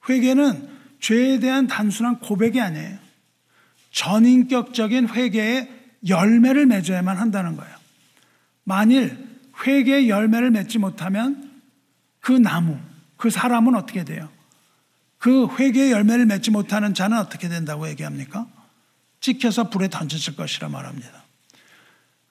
회개는 0.10 0.68
죄에 1.00 1.40
대한 1.40 1.68
단순한 1.68 2.20
고백이 2.20 2.60
아니에요. 2.60 2.98
전인격적인 3.92 5.08
회개의 5.08 5.70
열매를 6.06 6.66
맺어야만 6.66 7.16
한다는 7.16 7.56
거예요. 7.56 7.74
만일 8.66 9.33
회개의 9.66 10.10
열매를 10.10 10.52
맺지 10.52 10.80
못하면 10.80 11.52
그 12.20 12.32
나무, 12.32 12.78
그 13.18 13.30
사람은 13.30 13.76
어떻게 13.76 14.04
돼요? 14.04 14.30
그 15.18 15.48
회개의 15.58 15.92
열매를 15.92 16.26
맺지 16.26 16.52
못하는 16.52 16.94
자는 16.94 17.18
어떻게 17.18 17.48
된다고 17.48 17.88
얘기합니까? 17.88 18.48
찍혀서 19.22 19.70
불에 19.70 19.90
던졌을 19.90 20.36
것이라 20.36 20.70
말합니다. 20.70 21.24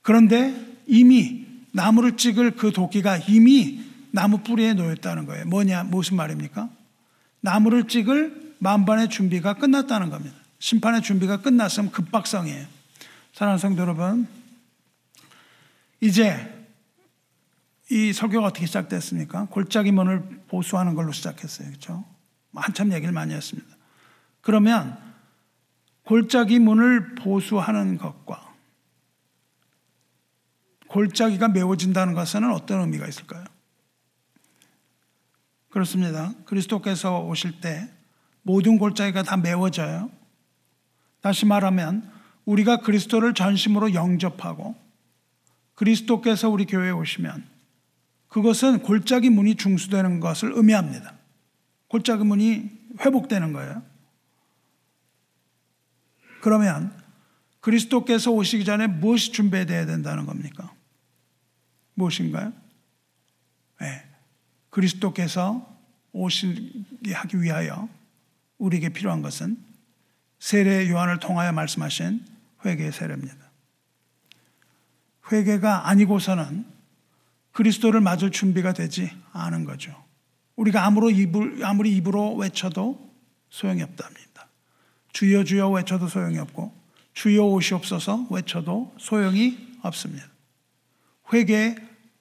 그런데 0.03 0.55
이미 0.87 1.47
나무를 1.73 2.17
찍을 2.17 2.53
그 2.53 2.71
도끼가 2.71 3.17
이미 3.29 3.83
나무 4.11 4.39
뿌리에 4.39 4.75
놓였다는 4.75 5.25
거예요. 5.27 5.47
뭐냐, 5.47 5.85
무슨 5.85 6.17
말입니까? 6.17 6.69
나무를 7.41 7.89
찍을 7.89 8.55
만반의 8.59 9.09
준비가 9.09 9.55
끝났다는 9.55 10.11
겁니다. 10.11 10.37
심판의 10.59 11.03
준비가 11.03 11.41
끝났으면 11.41 11.91
급박성이에요. 11.91 12.67
사랑하는 13.33 13.59
성도 13.59 13.83
여러분, 13.83 14.29
이제 16.01 16.62
이 17.91 18.13
설교가 18.13 18.49
어떻게 18.49 18.67
시작됐습니까? 18.67 19.47
골짜기 19.47 19.93
문을 19.93 20.45
보수하는 20.49 20.95
걸로 20.95 21.13
시작했어요. 21.13 21.69
그렇죠? 21.69 22.05
한참 22.55 22.93
얘기를 22.93 23.13
많이 23.13 23.35
했습니다. 23.35 23.69
그러면 24.41 24.99
골짜기 26.05 26.59
문을 26.59 27.15
보수하는 27.15 27.99
것과 27.99 28.53
골짜기가 30.89 31.49
메워진다는 31.49 32.15
것은 32.15 32.51
어떤 32.51 32.81
의미가 32.81 33.07
있을까요? 33.07 33.45
그렇습니다. 35.71 36.35
그리스도께서 36.45 37.21
오실 37.21 37.61
때 37.61 37.89
모든 38.43 38.79
골짜기가 38.79 39.23
다 39.23 39.39
메워져요. 39.39 40.11
다시 41.23 41.47
말하면 41.47 42.11
우리가 42.45 42.79
그리스도를 42.79 43.33
전심으로 43.33 43.95
영접하고 43.95 44.75
그리스도께서 45.75 46.51
우리 46.51 46.67
교회에 46.67 46.91
오시면 46.91 47.52
그것은 48.33 48.79
골짜기 48.79 49.29
문이 49.29 49.57
중수되는 49.57 50.19
것을 50.19 50.53
의미합니다. 50.55 51.15
골짜기 51.89 52.25
문이 52.25 52.71
회복되는 52.99 53.53
거예요. 53.53 53.83
그러면 56.41 56.99
그리스도께서 57.61 58.31
오시기 58.31 58.65
전에 58.65 58.87
무엇이 58.87 59.33
준비되어야 59.33 59.85
된다는 59.85 60.25
겁니까? 60.25 60.73
무엇인가요? 61.93 62.55
네. 63.83 64.09
그리스도께서 64.71 65.71
오시게 66.13 67.13
하기 67.13 67.43
위하여 67.43 67.87
우리에게 68.57 68.89
필요한 68.89 69.21
것은 69.21 69.63
세례 70.39 70.89
요한을 70.89 71.21
통하여 71.21 71.53
말씀하신 71.53 72.25
회개의 72.65 72.93
세례입니다. 72.93 73.37
회개가 75.31 75.89
아니고서는 75.91 76.73
그리스도를 77.53 78.01
맞을 78.01 78.31
준비가 78.31 78.73
되지 78.73 79.11
않은 79.33 79.65
거죠. 79.65 79.95
우리가 80.57 80.85
아무리, 80.85 81.17
입을, 81.17 81.65
아무리 81.65 81.95
입으로 81.97 82.35
외쳐도 82.35 83.13
소용이 83.51 83.83
없답니다. 83.83 84.49
주여 85.13 85.45
주여 85.45 85.71
외쳐도 85.71 86.09
소용이 86.09 86.39
없고 86.39 86.73
주여 87.15 87.45
오시옵소서 87.45 88.29
외쳐도 88.31 88.95
소용이 88.99 89.77
없습니다. 89.83 90.27
회개의 91.33 91.77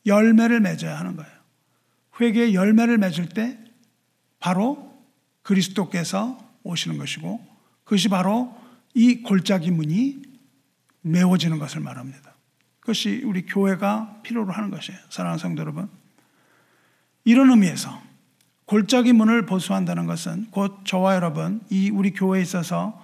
열매를 0.05 0.59
맺어야 0.59 0.99
하는 0.99 1.15
거예요. 1.15 1.32
회개의 2.19 2.53
열매를 2.53 2.97
맺을 2.97 3.29
때 3.29 3.57
바로 4.39 4.91
그리스도께서 5.43 6.38
오시는 6.63 6.97
것이고 6.97 7.39
그것이 7.84 8.09
바로 8.09 8.55
이 8.93 9.21
골짜기 9.21 9.71
문이 9.71 10.21
메워지는 11.01 11.59
것을 11.59 11.82
말합니다. 11.82 12.30
그것이 12.91 13.21
우리 13.23 13.45
교회가 13.45 14.19
필요로 14.21 14.51
하는 14.51 14.69
것이에요. 14.69 14.99
사랑하는 15.09 15.39
성도 15.39 15.61
여러분. 15.61 15.89
이런 17.23 17.49
의미에서 17.49 18.01
골짜기 18.65 19.13
문을 19.13 19.45
보수한다는 19.45 20.07
것은 20.07 20.47
곧 20.51 20.79
저와 20.83 21.15
여러분, 21.15 21.61
이 21.69 21.89
우리 21.89 22.11
교회에 22.11 22.41
있어서 22.41 23.01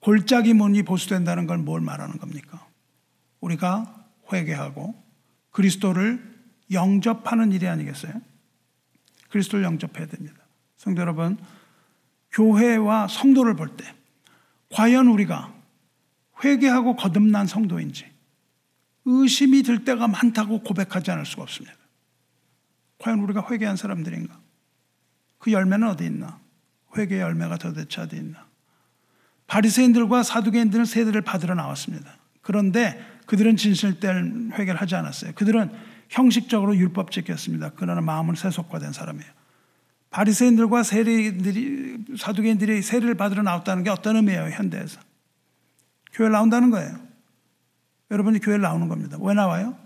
골짜기 0.00 0.52
문이 0.52 0.82
보수된다는 0.82 1.46
걸 1.46 1.58
뭘 1.58 1.80
말하는 1.80 2.18
겁니까? 2.18 2.66
우리가 3.40 4.04
회개하고 4.30 4.94
그리스도를 5.50 6.22
영접하는 6.70 7.52
일이 7.52 7.66
아니겠어요? 7.68 8.12
그리스도를 9.30 9.64
영접해야 9.64 10.08
됩니다. 10.08 10.36
성도 10.76 11.00
여러분, 11.00 11.38
교회와 12.32 13.08
성도를 13.08 13.54
볼 13.56 13.76
때 13.78 13.94
과연 14.70 15.06
우리가 15.06 15.54
회개하고 16.44 16.96
거듭난 16.96 17.46
성도인지 17.46 18.11
의심이 19.04 19.62
들 19.62 19.84
때가 19.84 20.08
많다고 20.08 20.62
고백하지 20.62 21.10
않을 21.10 21.26
수가 21.26 21.42
없습니다. 21.42 21.76
과연 22.98 23.20
우리가 23.20 23.46
회개한 23.50 23.76
사람들인가? 23.76 24.38
그 25.38 25.50
열매는 25.52 25.88
어디 25.88 26.04
있나? 26.04 26.40
회개의 26.96 27.20
열매가 27.20 27.58
도대체 27.58 28.00
어디 28.02 28.16
있나? 28.16 28.46
바리새인들과 29.48 30.22
사두개인들은 30.22 30.84
세대를 30.84 31.22
받으러 31.22 31.54
나왔습니다. 31.54 32.16
그런데 32.42 33.04
그들은 33.26 33.56
진실된 33.56 34.52
회개를 34.52 34.80
하지 34.80 34.94
않았어요. 34.94 35.32
그들은 35.34 35.70
형식적으로 36.08 36.76
율법 36.76 37.10
지켰습니다. 37.10 37.72
그러나 37.76 38.00
마음은 38.00 38.34
세속화된 38.34 38.92
사람이에요. 38.92 39.30
바리새인들과 40.10 40.82
세리들이 40.82 42.16
사두개인들이 42.18 42.82
세례를 42.82 43.14
받으러 43.14 43.42
나왔다는 43.42 43.82
게 43.82 43.90
어떤 43.90 44.16
의미예요? 44.16 44.50
현대에서 44.50 45.00
교회 46.12 46.28
나온다는 46.28 46.70
거예요. 46.70 47.11
여러분이 48.12 48.40
교회 48.40 48.58
나오는 48.58 48.88
겁니다. 48.88 49.16
왜 49.20 49.32
나와요? 49.32 49.76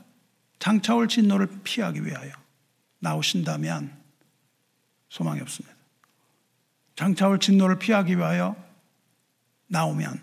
장차올 0.59 1.07
진노를 1.07 1.61
피하기 1.63 2.05
위하여 2.05 2.33
나오신다면 2.99 3.97
소망이 5.09 5.41
없습니다. 5.41 5.77
장차올 6.97 7.39
진노를 7.39 7.79
피하기 7.79 8.17
위하여 8.17 8.57
나오면 9.69 10.21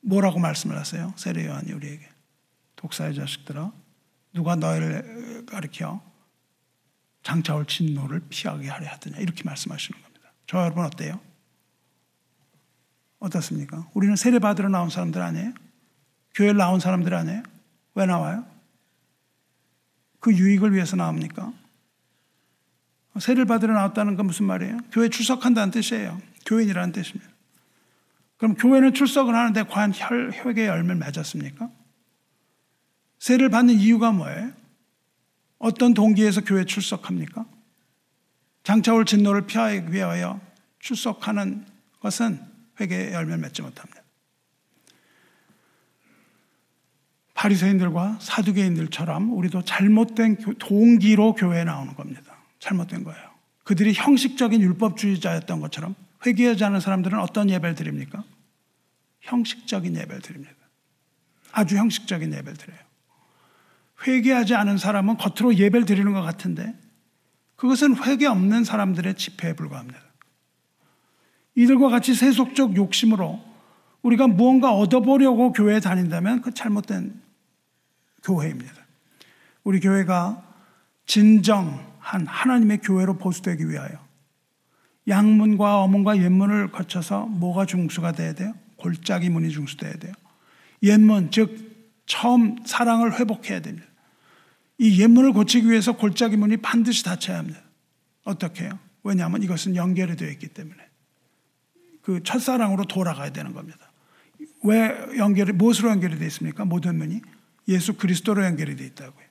뭐라고 0.00 0.38
말씀을 0.38 0.78
하세요? 0.78 1.12
세례 1.16 1.46
요한이 1.46 1.72
우리에게 1.72 2.08
독사의 2.76 3.14
자식들아 3.14 3.70
누가 4.32 4.56
너희를 4.56 5.44
가리켜 5.46 6.02
장차올 7.22 7.66
진노를 7.66 8.22
피하게 8.30 8.68
하려 8.68 8.88
하더냐 8.92 9.18
이렇게 9.18 9.44
말씀하시는 9.44 10.00
겁니다. 10.00 10.32
저 10.46 10.58
여러분 10.58 10.84
어때요? 10.84 11.20
어떻습니까? 13.18 13.90
우리는 13.92 14.16
세례 14.16 14.38
받으러 14.38 14.70
나온 14.70 14.88
사람들 14.88 15.20
아니에요? 15.20 15.52
교회 16.34 16.52
나온 16.52 16.80
사람들 16.80 17.14
아니에요? 17.14 17.42
왜 17.94 18.06
나와요? 18.06 18.44
그 20.20 20.32
유익을 20.34 20.74
위해서 20.74 20.96
나옵니까? 20.96 21.52
세례를 23.20 23.44
받으러 23.44 23.74
나왔다는 23.74 24.16
건 24.16 24.26
무슨 24.26 24.46
말이에요? 24.46 24.78
교회 24.90 25.08
출석한다는 25.08 25.70
뜻이에요. 25.70 26.20
교인이라는 26.46 26.92
뜻입니다. 26.92 27.30
그럼 28.36 28.54
교회는 28.56 28.94
출석을 28.94 29.34
하는데 29.34 29.62
과연 29.62 29.92
혈회의 29.94 30.66
열매를 30.66 30.96
맺었습니까? 30.96 31.70
세례를 33.20 33.50
받는 33.50 33.74
이유가 33.74 34.10
뭐예요? 34.10 34.52
어떤 35.58 35.94
동기에서 35.94 36.42
교회 36.42 36.64
출석합니까? 36.64 37.46
장차올 38.64 39.04
진노를 39.04 39.46
피하기 39.46 39.92
위하여 39.92 40.40
출석하는 40.80 41.64
것은 42.00 42.40
회개의 42.80 43.12
열매를 43.12 43.38
맺지 43.38 43.62
못합니다. 43.62 44.03
바리새인들과 47.34 48.18
사두개인들처럼 48.20 49.32
우리도 49.32 49.62
잘못된 49.62 50.36
동기로 50.58 51.34
교회에 51.34 51.64
나오는 51.64 51.94
겁니다. 51.94 52.36
잘못된 52.60 53.04
거예요. 53.04 53.20
그들이 53.64 53.92
형식적인 53.92 54.60
율법주의자였던 54.60 55.60
것처럼 55.60 55.94
회개하지 56.24 56.64
않은 56.64 56.80
사람들은 56.80 57.18
어떤 57.18 57.50
예배를 57.50 57.74
드립니까? 57.74 58.24
형식적인 59.20 59.96
예배를 59.96 60.20
드립니다. 60.22 60.54
아주 61.52 61.76
형식적인 61.76 62.32
예배를 62.32 62.54
드려요. 62.56 62.78
회개하지 64.06 64.54
않은 64.54 64.78
사람은 64.78 65.16
겉으로 65.16 65.54
예배를 65.54 65.86
드리는 65.86 66.12
것 66.12 66.22
같은데 66.22 66.74
그것은 67.56 67.96
회개 68.02 68.26
없는 68.26 68.64
사람들의 68.64 69.14
집회에 69.14 69.54
불과합니다. 69.54 69.98
이들과 71.54 71.88
같이 71.88 72.14
세속적 72.14 72.76
욕심으로 72.76 73.40
우리가 74.02 74.26
무언가 74.26 74.72
얻어보려고 74.72 75.52
교회에 75.52 75.80
다닌다면 75.80 76.42
그 76.42 76.52
잘못된 76.52 77.23
교회입니다. 78.24 78.72
우리 79.62 79.80
교회가 79.80 80.42
진정한 81.06 82.26
하나님의 82.26 82.78
교회로 82.78 83.18
보수되기 83.18 83.68
위하여 83.68 84.04
양문과 85.06 85.82
어문과 85.82 86.18
옛문을 86.22 86.72
거쳐서 86.72 87.26
뭐가 87.26 87.66
중수가 87.66 88.12
돼야 88.12 88.32
돼요? 88.32 88.54
골짜기 88.76 89.28
문이 89.28 89.50
중수돼야 89.50 89.92
돼요. 89.94 90.12
옛문, 90.82 91.30
즉 91.30 92.02
처음 92.06 92.56
사랑을 92.64 93.18
회복해야 93.18 93.60
됩니다. 93.60 93.86
이 94.78 95.00
옛문을 95.00 95.32
고치기 95.32 95.70
위해서 95.70 95.92
골짜기 95.92 96.36
문이 96.36 96.58
반드시 96.58 97.04
닫혀야 97.04 97.38
합니다. 97.38 97.60
어떻게 98.24 98.64
해요? 98.64 98.78
왜냐하면 99.02 99.42
이것은 99.42 99.76
연결이 99.76 100.16
되어 100.16 100.28
있기 100.30 100.48
때문에. 100.48 100.76
그 102.02 102.22
첫사랑으로 102.22 102.84
돌아가야 102.84 103.30
되는 103.30 103.52
겁니다. 103.52 103.92
왜 104.62 104.94
연결이, 105.18 105.52
무엇으로 105.52 105.90
연결이 105.90 106.18
되어 106.18 106.26
있습니까? 106.28 106.64
모든 106.64 106.96
문이 106.96 107.20
예수 107.68 107.94
그리스도로 107.94 108.44
연결이 108.44 108.76
되어 108.76 108.86
있다고요. 108.86 109.24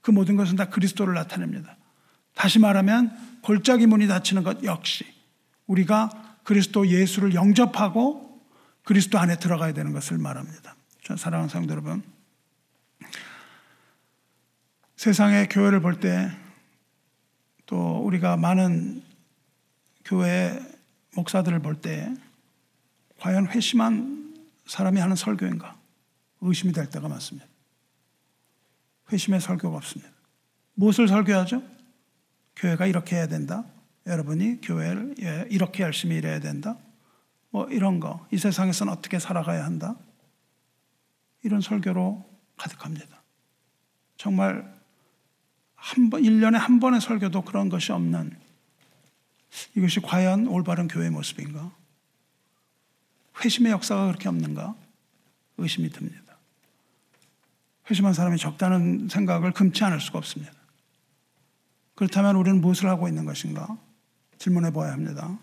그 0.00 0.10
모든 0.10 0.36
것은 0.36 0.56
다 0.56 0.68
그리스도를 0.68 1.14
나타냅니다. 1.14 1.76
다시 2.34 2.58
말하면 2.58 3.40
골짜기 3.42 3.86
문이 3.86 4.06
닫히는 4.06 4.42
것 4.42 4.62
역시 4.64 5.04
우리가 5.66 6.38
그리스도 6.44 6.86
예수를 6.86 7.34
영접하고 7.34 8.40
그리스도 8.84 9.18
안에 9.18 9.38
들어가야 9.38 9.72
되는 9.72 9.92
것을 9.92 10.18
말합니다. 10.18 10.76
사랑하는 11.16 11.48
성도 11.48 11.72
여러분, 11.72 12.02
세상의 14.96 15.48
교회를 15.48 15.80
볼 15.80 16.00
때 16.00 16.46
또 17.66 17.98
우리가 18.04 18.36
많은 18.36 19.02
교회 20.04 20.60
목사들을 21.14 21.58
볼 21.60 21.80
때 21.80 22.14
과연 23.20 23.48
회심한 23.48 24.36
사람이 24.66 25.00
하는 25.00 25.16
설교인가 25.16 25.76
의심이 26.42 26.72
될 26.72 26.88
때가 26.88 27.08
많습니다. 27.08 27.48
회심의 29.12 29.40
설교가 29.40 29.76
없습니다. 29.76 30.12
무엇을 30.74 31.08
설교하죠? 31.08 31.62
교회가 32.56 32.86
이렇게 32.86 33.16
해야 33.16 33.26
된다. 33.26 33.64
여러분이 34.06 34.60
교회를 34.60 35.14
예, 35.20 35.46
이렇게 35.50 35.82
열심히 35.82 36.16
일해야 36.16 36.40
된다. 36.40 36.76
뭐 37.50 37.68
이런 37.68 38.00
거. 38.00 38.26
이 38.30 38.38
세상에서는 38.38 38.92
어떻게 38.92 39.18
살아가야 39.18 39.64
한다. 39.64 39.96
이런 41.42 41.60
설교로 41.60 42.24
가득합니다. 42.56 43.22
정말 44.16 44.74
한 45.74 46.10
번, 46.10 46.22
1년에 46.22 46.54
한 46.54 46.80
번의 46.80 47.00
설교도 47.00 47.42
그런 47.42 47.68
것이 47.68 47.92
없는 47.92 48.36
이것이 49.76 50.00
과연 50.00 50.48
올바른 50.48 50.88
교회의 50.88 51.10
모습인가? 51.10 51.72
회심의 53.42 53.72
역사가 53.72 54.06
그렇게 54.06 54.28
없는가? 54.28 54.74
의심이 55.58 55.90
듭니다. 55.90 56.25
회심한 57.88 58.12
사람이 58.12 58.36
적다는 58.38 59.08
생각을 59.08 59.52
금치 59.52 59.84
않을 59.84 60.00
수가 60.00 60.18
없습니다. 60.18 60.52
그렇다면 61.94 62.36
우리는 62.36 62.60
무엇을 62.60 62.88
하고 62.88 63.08
있는 63.08 63.24
것인가? 63.24 63.78
질문해 64.38 64.72
보아야 64.72 64.92
합니다. 64.92 65.38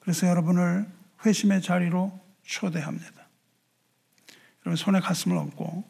그래서 0.00 0.26
여러분을 0.26 0.86
회심의 1.24 1.62
자리로 1.62 2.18
초대합니다. 2.42 3.22
여러분 4.64 4.76
손에 4.76 5.00
가슴을 5.00 5.36
얹고 5.36 5.84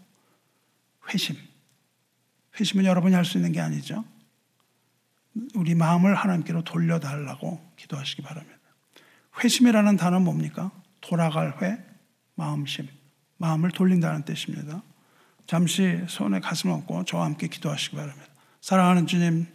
회심. 1.13 1.37
회심은 2.59 2.85
여러분이 2.85 3.15
할 3.15 3.25
수 3.25 3.39
있는 3.39 3.53
게 3.53 3.61
아니죠. 3.61 4.05
우리 5.55 5.75
마음을 5.75 6.15
하나님께로 6.15 6.63
돌려달라고 6.65 7.73
기도하시기 7.77 8.23
바랍니다. 8.23 8.59
회심이라는 9.43 9.97
단어는 9.97 10.25
뭡니까? 10.25 10.71
돌아갈 11.01 11.61
회, 11.63 11.83
마음심. 12.35 12.89
마음을 13.39 13.71
돌린다는 13.71 14.25
뜻입니다. 14.25 14.83
잠시 15.53 16.01
손에 16.09 16.41
가슴을 16.41 16.75
얹고 16.77 17.05
저와 17.05 17.27
함께 17.27 17.47
기도하시기 17.47 17.95
바랍니다. 17.95 18.27
사랑하는 18.63 19.07
주님, 19.07 19.47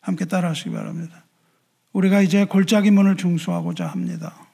함께 0.00 0.26
따라하시기 0.26 0.70
바랍니다. 0.70 1.24
우리가 1.92 2.20
이제 2.20 2.44
골짜기 2.44 2.92
문을 2.92 3.16
중수하고자 3.16 3.84
합니다. 3.88 4.46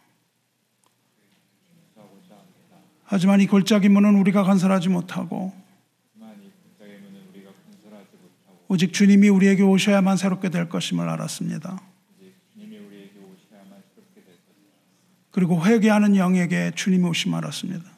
하지만 3.05 3.43
이 3.43 3.47
골짜기 3.47 3.91
문은 3.91 4.14
우리가 4.20 4.43
건설하지 4.45 4.89
못하고 4.89 5.53
오직 8.68 8.95
주님이 8.95 9.28
우리에게 9.28 9.62
오셔야만 9.62 10.16
새롭게 10.16 10.49
될 10.49 10.70
것임을 10.70 11.11
알았습니다. 11.11 11.78
그리고 15.30 15.62
회개하는 15.62 16.16
영에게 16.16 16.72
주님이 16.74 17.11
오심을 17.11 17.37
알았습니다. 17.37 17.91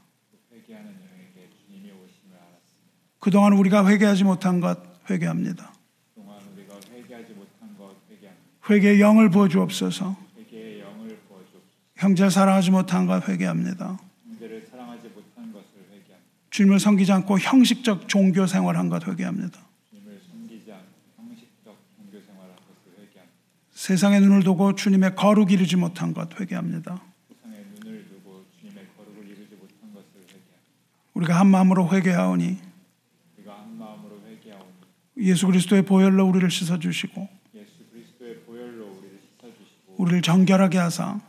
그동안 3.25 3.55
우리가 3.55 3.89
회개하지 3.89 4.23
못한 4.25 4.61
것 4.61 4.79
회개합니다. 5.09 5.73
회개의 8.69 9.01
영을 9.01 9.31
부어 9.31 9.49
주옵소서. 9.49 10.15
형제 11.97 12.29
사랑하지 12.29 12.71
못한 12.71 13.07
것 13.07 13.27
회개합니다. 13.27 13.99
주님을 16.51 16.79
섬기지 16.79 17.13
않고 17.13 17.39
형식적 17.39 18.09
종교 18.09 18.47
생활한 18.47 18.91
것 18.91 19.09
회개합니다. 19.09 19.59
세상의 23.73 24.21
눈을 24.21 24.43
두고 24.43 24.75
주님의 24.75 25.15
거룩 25.15 25.51
이루지 25.51 25.77
못한 25.77 26.13
것 26.13 26.39
회개합니다. 26.39 27.01
우리가 31.15 31.41
한 31.41 31.47
마음으로 31.47 31.89
회개하오니 31.91 32.75
우리가 33.45 33.59
한 33.59 33.79
마음으로 33.79 34.21
회개하오니 34.27 34.73
예수 35.17 35.47
그리스도의 35.47 35.83
보혈로 35.83 36.27
우리를 36.27 36.51
씻어 36.51 36.79
주시고 36.79 37.29
우리를 39.97 40.23
정결하게 40.23 40.79
하사 40.79 41.21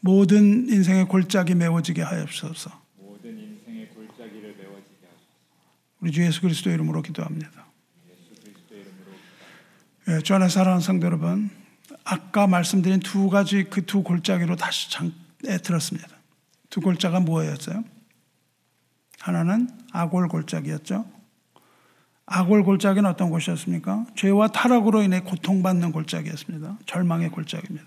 모든 0.00 0.68
인생의 0.68 1.06
골짜기 1.08 1.54
메워지게 1.54 2.02
하옵소서. 2.02 2.70
모든 2.96 3.36
인생의 3.38 3.88
골짜기를 3.90 4.56
메워지게 4.56 5.06
하소서. 5.06 5.26
우리 6.00 6.12
주 6.12 6.22
예수 6.22 6.40
그리스도 6.40 6.70
이름으로 6.70 7.02
기도합니다. 7.02 7.66
예, 10.08 10.20
주 10.20 10.34
안에 10.34 10.48
사랑하는 10.48 10.80
성도 10.80 11.04
여러분, 11.06 11.50
아까 12.04 12.46
말씀드린 12.46 13.00
두 13.00 13.28
가지 13.28 13.64
그 13.64 13.84
두 13.84 14.02
골짜기로 14.02 14.56
다시 14.56 14.90
장에 14.90 15.58
들었습니다. 15.62 16.08
두 16.70 16.80
골짜가 16.80 17.20
뭐였어요? 17.20 17.84
하나는 19.20 19.68
아골 19.92 20.28
골짜기였죠. 20.28 21.04
아골 22.30 22.62
골짜기는 22.62 23.08
어떤 23.08 23.30
곳이었습니까? 23.30 24.06
죄와 24.14 24.48
타락으로 24.48 25.02
인해 25.02 25.20
고통받는 25.20 25.92
골짜기였습니다. 25.92 26.78
절망의 26.84 27.30
골짜기입니다. 27.30 27.86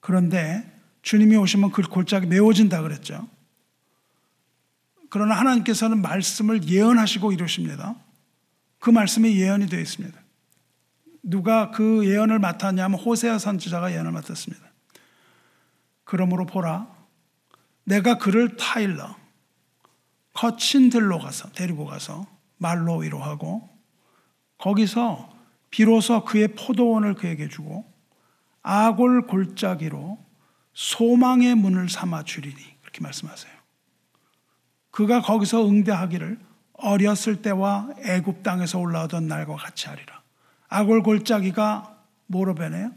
그런데 0.00 0.68
주님이 1.02 1.36
오시면 1.36 1.70
그 1.70 1.82
골짜기 1.82 2.26
메워진다 2.26 2.82
그랬죠. 2.82 3.28
그러나 5.10 5.36
하나님께서는 5.36 6.02
말씀을 6.02 6.64
예언하시고 6.64 7.32
이루십니다. 7.32 7.94
그 8.80 8.90
말씀이 8.90 9.40
예언이 9.40 9.68
되어 9.68 9.80
있습니다. 9.80 10.18
누가 11.22 11.70
그 11.70 12.06
예언을 12.08 12.38
맡았냐면 12.38 12.98
호세아 12.98 13.38
선지자가 13.38 13.92
예언을 13.92 14.10
맡았습니다. 14.10 14.64
그러므로 16.04 16.46
보라, 16.46 16.88
내가 17.84 18.18
그를 18.18 18.56
타일러 18.56 19.16
거친 20.32 20.90
들로 20.90 21.18
가서 21.18 21.50
데리고 21.52 21.86
가서 21.86 22.26
말로 22.60 22.98
위로하고 22.98 23.68
거기서 24.58 25.30
비로소 25.70 26.24
그의 26.24 26.48
포도원을 26.48 27.14
그에게 27.14 27.48
주고 27.48 27.90
아골 28.62 29.26
골짜기로 29.26 30.18
소망의 30.74 31.54
문을 31.54 31.88
삼아 31.88 32.24
주리니 32.24 32.56
그렇게 32.82 33.00
말씀하세요. 33.00 33.52
그가 34.90 35.22
거기서 35.22 35.66
응대하기를 35.66 36.38
어렸을 36.74 37.40
때와 37.40 37.90
애굽 38.04 38.42
땅에서 38.42 38.78
올라오던 38.78 39.26
날과 39.26 39.56
같이 39.56 39.88
하리라. 39.88 40.22
아골 40.68 41.02
골짜기가 41.02 41.96
뭐로 42.26 42.54
변해요? 42.54 42.92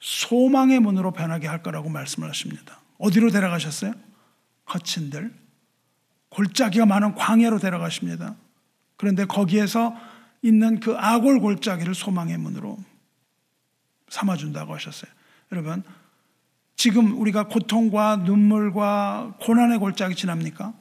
소망의 0.00 0.80
문으로 0.80 1.12
변하게 1.12 1.48
할 1.48 1.62
거라고 1.62 1.88
말씀을 1.88 2.28
하십니다. 2.28 2.80
어디로 2.98 3.30
데려가셨어요? 3.30 3.92
거친들. 4.66 5.34
골짜기가 6.28 6.86
많은 6.86 7.14
광야로 7.14 7.58
데려가십니다. 7.58 8.36
그런데 9.02 9.24
거기에서 9.24 9.96
있는 10.42 10.78
그 10.78 10.94
아골 10.96 11.40
골짜기를 11.40 11.92
소망의 11.92 12.38
문으로 12.38 12.78
삼아준다고 14.08 14.72
하셨어요. 14.76 15.10
여러분, 15.50 15.82
지금 16.76 17.20
우리가 17.20 17.48
고통과 17.48 18.14
눈물과 18.14 19.38
고난의 19.40 19.78
골짜기 19.78 20.14
지납니까? 20.14 20.72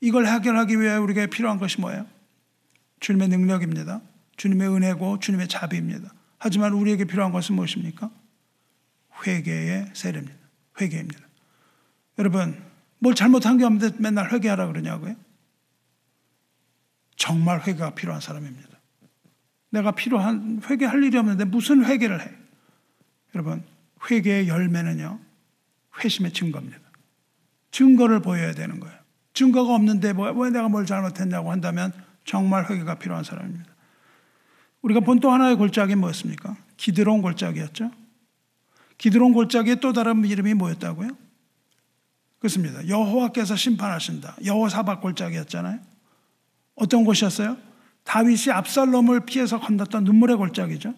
이걸 0.00 0.26
해결하기 0.26 0.80
위해 0.80 0.96
우리가 0.96 1.26
필요한 1.26 1.58
것이 1.58 1.78
뭐예요? 1.82 2.06
주님의 3.00 3.28
능력입니다. 3.28 4.00
주님의 4.38 4.66
은혜고 4.66 5.18
주님의 5.18 5.48
자비입니다. 5.48 6.10
하지만 6.38 6.72
우리에게 6.72 7.04
필요한 7.04 7.32
것은 7.32 7.54
무엇입니까? 7.54 8.10
회개의 9.26 9.90
세례입니다. 9.92 10.38
회개입니다. 10.80 11.20
여러분, 12.18 12.62
뭘 12.98 13.14
잘못한 13.14 13.58
게 13.58 13.66
없는데 13.66 13.94
맨날 13.98 14.32
회개하라 14.32 14.68
그러냐고요? 14.68 15.16
정말 17.18 17.60
회개가 17.60 17.94
필요한 17.94 18.20
사람입니다. 18.20 18.68
내가 19.70 19.90
필요한 19.90 20.62
회개할 20.64 21.02
일이 21.02 21.18
없는데 21.18 21.44
무슨 21.44 21.84
회개를 21.84 22.22
해? 22.22 22.30
여러분, 23.34 23.62
회개의 24.10 24.48
열매는요. 24.48 25.18
회심의 26.02 26.32
증거입니다. 26.32 26.78
증거를 27.72 28.20
보여야 28.20 28.52
되는 28.54 28.80
거예요. 28.80 28.96
증거가 29.34 29.74
없는데 29.74 30.14
뭐, 30.14 30.30
왜 30.30 30.50
내가 30.50 30.68
뭘 30.68 30.86
잘못했냐고 30.86 31.52
한다면 31.52 31.92
정말 32.24 32.64
회개가 32.70 32.94
필요한 32.94 33.24
사람입니다. 33.24 33.66
우리가 34.82 35.00
본 35.00 35.18
또 35.20 35.30
하나의 35.30 35.56
골짜기 35.56 35.96
뭐였습니까? 35.96 36.56
기드론 36.76 37.20
골짜기였죠. 37.20 37.90
기드론 38.96 39.32
골짜기의 39.32 39.80
또 39.80 39.92
다른 39.92 40.24
이름이 40.24 40.54
뭐였다고요? 40.54 41.10
그렇습니다. 42.38 42.86
여호와께서 42.88 43.56
심판하신다. 43.56 44.36
여호사박 44.44 45.00
골짜기였잖아요. 45.00 45.80
어떤 46.78 47.04
곳이었어요? 47.04 47.56
다윗이 48.04 48.52
압살롬을 48.52 49.26
피해서 49.26 49.60
건넜던 49.60 50.04
눈물의 50.04 50.36
골짜기죠. 50.36 50.94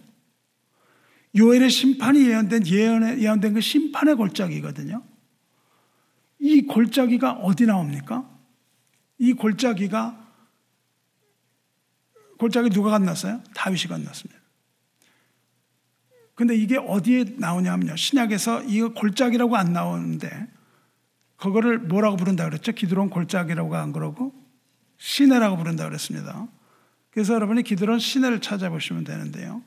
요엘의 1.37 1.71
심판이 1.71 2.27
예언된 2.27 2.67
예언에 2.67 3.19
예언된 3.19 3.55
그 3.55 3.61
심판의 3.61 4.17
골짜기거든요. 4.17 5.03
이 6.41 6.63
골짜기가 6.63 7.33
어디 7.33 7.67
나옵니까? 7.67 8.29
이 9.19 9.33
골짜기가 9.33 10.19
골짜기 12.39 12.71
누가 12.71 12.91
건넜어요? 12.91 13.43
다윗이 13.55 13.83
건넜습니다. 13.89 14.41
근데 16.35 16.57
이게 16.57 16.79
어디에 16.79 17.25
나오냐면요. 17.37 17.97
신약에서 17.97 18.63
이 18.63 18.81
골짜기라고 18.81 19.57
안 19.57 19.75
나오는데 19.75 20.49
그거를 21.37 21.79
뭐라고 21.79 22.17
부른다 22.17 22.45
그랬죠? 22.45 22.73
기드론 22.73 23.11
골짜기라고 23.11 23.77
안 23.77 23.93
그러고 23.93 24.40
시내라고 25.01 25.57
부른다 25.57 25.89
그랬습니다. 25.89 26.47
그래서 27.11 27.35
여러분이 27.35 27.63
기드론 27.63 27.99
시내를 27.99 28.41
찾아보시면 28.41 29.05
되는데요. 29.05 29.63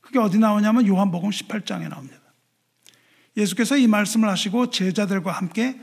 그게 0.00 0.18
어디 0.18 0.38
나오냐면 0.38 0.86
요한복음 0.86 1.30
18장에 1.30 1.88
나옵니다. 1.88 2.18
예수께서 3.36 3.76
이 3.76 3.86
말씀을 3.86 4.28
하시고 4.28 4.70
제자들과 4.70 5.30
함께 5.32 5.80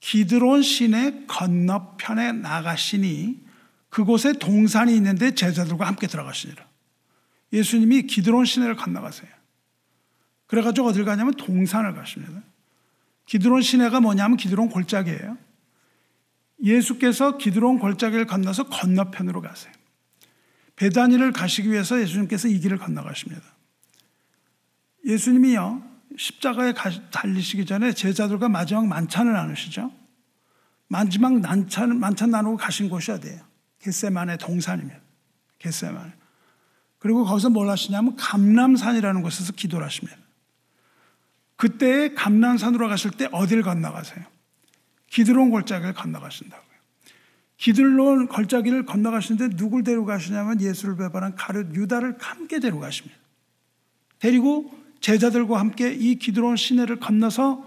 기드론 0.00 0.62
시내 0.62 1.24
건너편에 1.26 2.32
나가시니 2.32 3.42
그곳에 3.88 4.34
동산이 4.34 4.94
있는데 4.96 5.34
제자들과 5.34 5.86
함께 5.86 6.06
들어가시니라. 6.06 6.64
예수님이 7.52 8.02
기드론 8.02 8.44
시내를 8.44 8.76
건너가세요. 8.76 9.30
그래가지고 10.46 10.88
어딜 10.88 11.04
가냐면 11.04 11.34
동산을 11.34 11.94
가십니다. 11.94 12.42
기드론 13.24 13.62
시내가 13.62 14.00
뭐냐면 14.00 14.36
기드론 14.36 14.68
골짜기예요. 14.68 15.38
예수께서 16.64 17.36
기드론 17.36 17.78
골짜기를 17.78 18.26
건너서 18.26 18.64
건너편으로 18.64 19.42
가세요. 19.42 19.72
베다니를 20.76 21.32
가시기 21.32 21.70
위해서 21.70 22.00
예수님께서 22.00 22.48
이 22.48 22.58
길을 22.58 22.78
건너가십니다. 22.78 23.42
예수님이요 25.06 25.82
십자가에 26.16 26.72
달리시기 27.12 27.66
전에 27.66 27.92
제자들과 27.92 28.48
마지막 28.48 28.86
만찬을 28.86 29.32
나누시죠. 29.32 29.92
마지막 30.88 31.40
만찬 31.40 31.98
만찬 31.98 32.30
나누고 32.30 32.56
가신 32.56 32.88
곳이 32.88 33.10
어디예요? 33.10 33.40
겟세만의 33.80 34.38
동산입니다. 34.38 34.98
겟세만. 35.58 36.14
그리고 36.98 37.24
거기서 37.24 37.50
뭘 37.50 37.68
하시냐면 37.68 38.16
감남산이라는 38.16 39.22
곳에서 39.22 39.52
기도를 39.52 39.86
하십니다. 39.86 40.16
그때 41.56 42.14
감남산으로 42.14 42.88
가실 42.88 43.10
때 43.10 43.28
어디를 43.30 43.62
건너가세요? 43.62 44.24
기드론 45.14 45.50
골짜기를 45.50 45.94
건너가신다고요. 45.94 46.74
기드론 47.56 48.26
골짜기를 48.26 48.84
건너가시는데 48.84 49.56
누굴 49.56 49.84
데려가시냐면 49.84 50.60
예수를 50.60 50.96
배반한 50.96 51.36
가룟 51.36 51.72
유다를 51.76 52.16
함께 52.18 52.58
데려가십니다. 52.58 53.16
데리고 54.18 54.76
제자들과 55.00 55.60
함께 55.60 55.92
이 55.92 56.16
기드론 56.16 56.56
시내를 56.56 56.98
건너서 56.98 57.64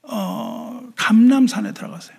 어, 0.00 0.90
감남산에 0.96 1.74
들어가세요. 1.74 2.16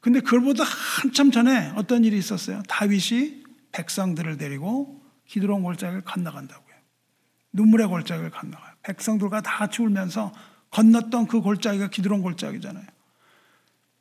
근데 0.00 0.20
그걸보다 0.20 0.64
한참 0.64 1.30
전에 1.30 1.74
어떤 1.76 2.04
일이 2.04 2.16
있었어요. 2.16 2.62
다윗이 2.68 3.42
백성들을 3.72 4.38
데리고 4.38 5.02
기드론 5.26 5.62
골짜기를 5.62 6.04
건너간다고요. 6.04 6.74
눈물의 7.52 7.88
골짜기를 7.88 8.30
건너가요. 8.30 8.72
백성들과 8.82 9.42
다 9.42 9.68
울면서 9.78 10.32
건넜던 10.70 11.26
그 11.26 11.42
골짜기가 11.42 11.90
기드론 11.90 12.22
골짜기잖아요. 12.22 12.95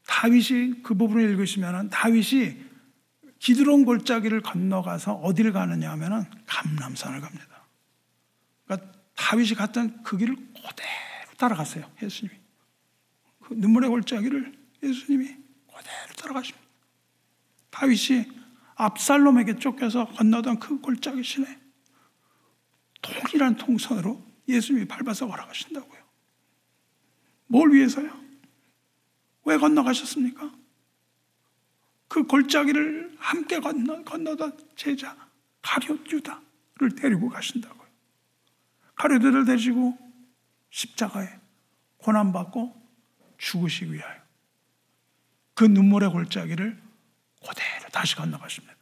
다윗이 0.07 0.83
그 0.83 0.93
부분을 0.93 1.29
읽으시면 1.31 1.89
다윗이 1.89 2.63
기드론 3.39 3.85
골짜기를 3.85 4.41
건너가서 4.41 5.13
어디를 5.15 5.51
가느냐 5.51 5.91
하면 5.91 6.29
감남산을 6.47 7.21
갑니다. 7.21 7.67
그러니까 8.65 8.91
다윗이 9.15 9.49
갔던 9.55 10.03
그 10.03 10.17
길을 10.17 10.35
그대로 10.35 11.35
따라갔어요. 11.37 11.89
예수님이. 12.01 12.39
그 13.41 13.53
눈물의 13.53 13.89
골짜기를 13.89 14.53
예수님이 14.81 15.27
그대로 15.27 16.13
따라가십니다. 16.17 16.65
다윗이 17.69 18.25
압살롬에게 18.75 19.57
쫓겨서 19.59 20.05
건너던 20.05 20.59
그 20.59 20.79
골짜기 20.79 21.23
시내 21.23 21.45
동일한 23.01 23.55
통선으로 23.57 24.25
예수님이 24.47 24.85
밟아서 24.87 25.27
걸어가신다고요. 25.27 26.01
뭘 27.47 27.73
위해서요? 27.73 28.24
왜 29.45 29.57
건너가셨습니까? 29.57 30.51
그 32.07 32.23
골짜기를 32.23 33.15
함께 33.19 33.59
건너, 33.59 34.03
건너다 34.03 34.51
제자 34.75 35.15
가룟 35.61 36.05
유다를 36.11 36.95
데리고 36.95 37.29
가신다고요. 37.29 37.87
가룟 38.95 39.17
유다를 39.17 39.45
데리고 39.45 39.97
십자가에 40.69 41.39
고난받고 41.97 42.83
죽으시기 43.37 43.93
위하여 43.93 44.21
그 45.53 45.63
눈물의 45.63 46.09
골짜기를 46.09 46.81
그대로 47.47 47.89
다시 47.91 48.15
건너가십니다. 48.15 48.75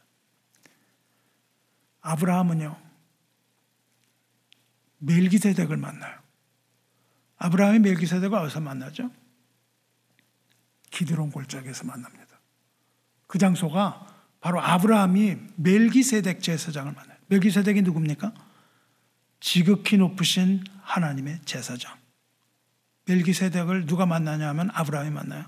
아브라함은요, 2.00 2.76
멜기세덱을 4.98 5.76
만나요. 5.76 6.18
아브라함이 7.36 7.78
멜기세덱을 7.80 8.36
어디서 8.38 8.60
만나죠? 8.60 9.10
기드론 10.94 11.32
골짜기에서 11.32 11.84
만납니다. 11.84 12.38
그 13.26 13.38
장소가 13.38 14.06
바로 14.40 14.60
아브라함이 14.60 15.36
멜기세덱 15.56 16.40
제사장을 16.40 16.92
만나요. 16.92 17.18
멜기세덱이 17.26 17.82
누굽니까? 17.82 18.32
지극히 19.40 19.96
높으신 19.96 20.62
하나님의 20.82 21.40
제사장. 21.44 21.96
멜기세덱을 23.06 23.86
누가 23.86 24.06
만나냐 24.06 24.48
하면 24.50 24.70
아브라함이 24.72 25.10
만나요. 25.10 25.44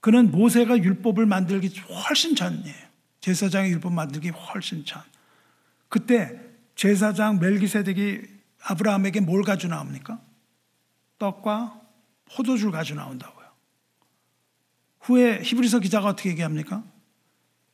그는 0.00 0.30
모세가 0.30 0.78
율법을 0.78 1.26
만들기 1.26 1.80
훨씬 1.80 2.36
전이에요. 2.36 2.84
제사장의 3.20 3.72
율법 3.72 3.92
만들기 3.92 4.28
훨씬 4.28 4.84
전. 4.84 5.02
그때 5.88 6.40
제사장 6.76 7.40
멜기세덱이 7.40 8.20
아브라함에게 8.62 9.20
뭘 9.20 9.42
가져 9.42 9.68
나옵니까? 9.68 10.20
떡과 11.18 11.80
포도주를 12.26 12.70
가져 12.70 12.94
나온다고요. 12.94 13.33
후에 15.04 15.40
히브리서 15.42 15.80
기자가 15.80 16.08
어떻게 16.08 16.30
얘기합니까? 16.30 16.82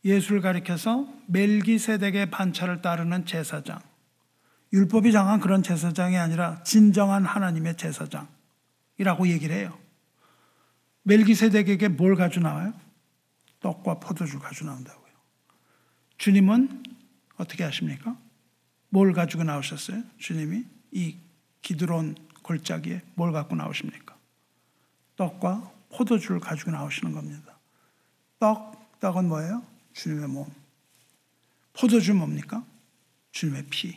예수를 0.04 0.40
가리켜서 0.40 1.06
멜기세덱의 1.26 2.30
반차를 2.30 2.82
따르는 2.82 3.24
제사장. 3.24 3.80
율법이 4.72 5.12
정한 5.12 5.40
그런 5.40 5.62
제사장이 5.62 6.16
아니라 6.16 6.62
진정한 6.62 7.24
하나님의 7.24 7.76
제사장이라고 7.76 9.28
얘기를 9.28 9.54
해요. 9.54 9.78
멜기세덱에게 11.02 11.88
뭘 11.88 12.16
가져 12.16 12.40
나와요? 12.40 12.72
떡과 13.60 14.00
포도주를 14.00 14.40
가져 14.40 14.64
나온다고요. 14.64 15.10
주님은 16.18 16.82
어떻게 17.36 17.64
하십니까? 17.64 18.16
뭘 18.88 19.12
가지고 19.12 19.44
나오셨어요? 19.44 20.02
주님이 20.18 20.64
이 20.92 21.16
기드론 21.62 22.16
골짜기에 22.42 23.02
뭘 23.14 23.32
갖고 23.32 23.54
나오십니까? 23.54 24.16
떡과 25.16 25.79
포도주를 25.91 26.41
가지고 26.41 26.70
나오시는 26.72 27.12
겁니다. 27.12 27.59
떡, 28.38 29.01
떡은 29.01 29.28
뭐예요? 29.28 29.62
주님의 29.95 30.28
몸. 30.28 30.47
포도주 31.72 32.14
뭡니까? 32.14 32.64
주님의 33.32 33.66
피. 33.70 33.97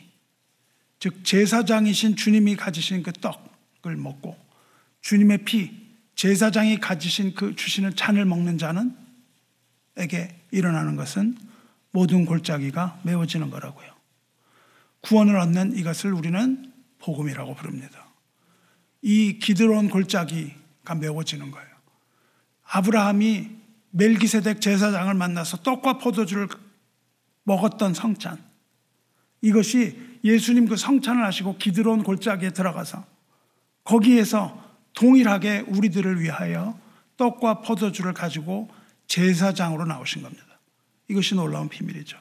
즉, 0.98 1.24
제사장이신 1.24 2.16
주님이 2.16 2.56
가지신 2.56 3.02
그 3.02 3.12
떡을 3.12 3.96
먹고 3.96 4.36
주님의 5.00 5.44
피, 5.44 5.84
제사장이 6.14 6.78
가지신 6.78 7.34
그 7.34 7.54
주시는 7.56 7.96
잔을 7.96 8.24
먹는 8.24 8.58
자는 8.58 8.96
에게 9.96 10.40
일어나는 10.50 10.96
것은 10.96 11.36
모든 11.90 12.24
골짜기가 12.24 13.00
메워지는 13.04 13.50
거라고요. 13.50 13.92
구원을 15.02 15.36
얻는 15.36 15.76
이것을 15.76 16.12
우리는 16.12 16.72
복음이라고 16.98 17.54
부릅니다. 17.54 18.06
이 19.02 19.38
기드론 19.38 19.90
골짜기가 19.90 20.94
메워지는 20.94 21.50
거예요. 21.50 21.73
아브라함이 22.74 23.50
멜기세덱 23.90 24.60
제사장을 24.60 25.14
만나서 25.14 25.58
떡과 25.58 25.98
포도주를 25.98 26.48
먹었던 27.44 27.94
성찬. 27.94 28.42
이것이 29.42 29.96
예수님 30.24 30.66
그 30.66 30.76
성찬을 30.76 31.24
하시고 31.24 31.56
기드론 31.58 32.02
골짜기에 32.02 32.50
들어가서 32.50 33.04
거기에서 33.84 34.60
동일하게 34.94 35.60
우리들을 35.68 36.20
위하여 36.20 36.76
떡과 37.16 37.60
포도주를 37.60 38.12
가지고 38.12 38.68
제사장으로 39.06 39.84
나오신 39.84 40.22
겁니다. 40.22 40.44
이것이 41.08 41.36
놀라운 41.36 41.68
비밀이죠. 41.68 42.18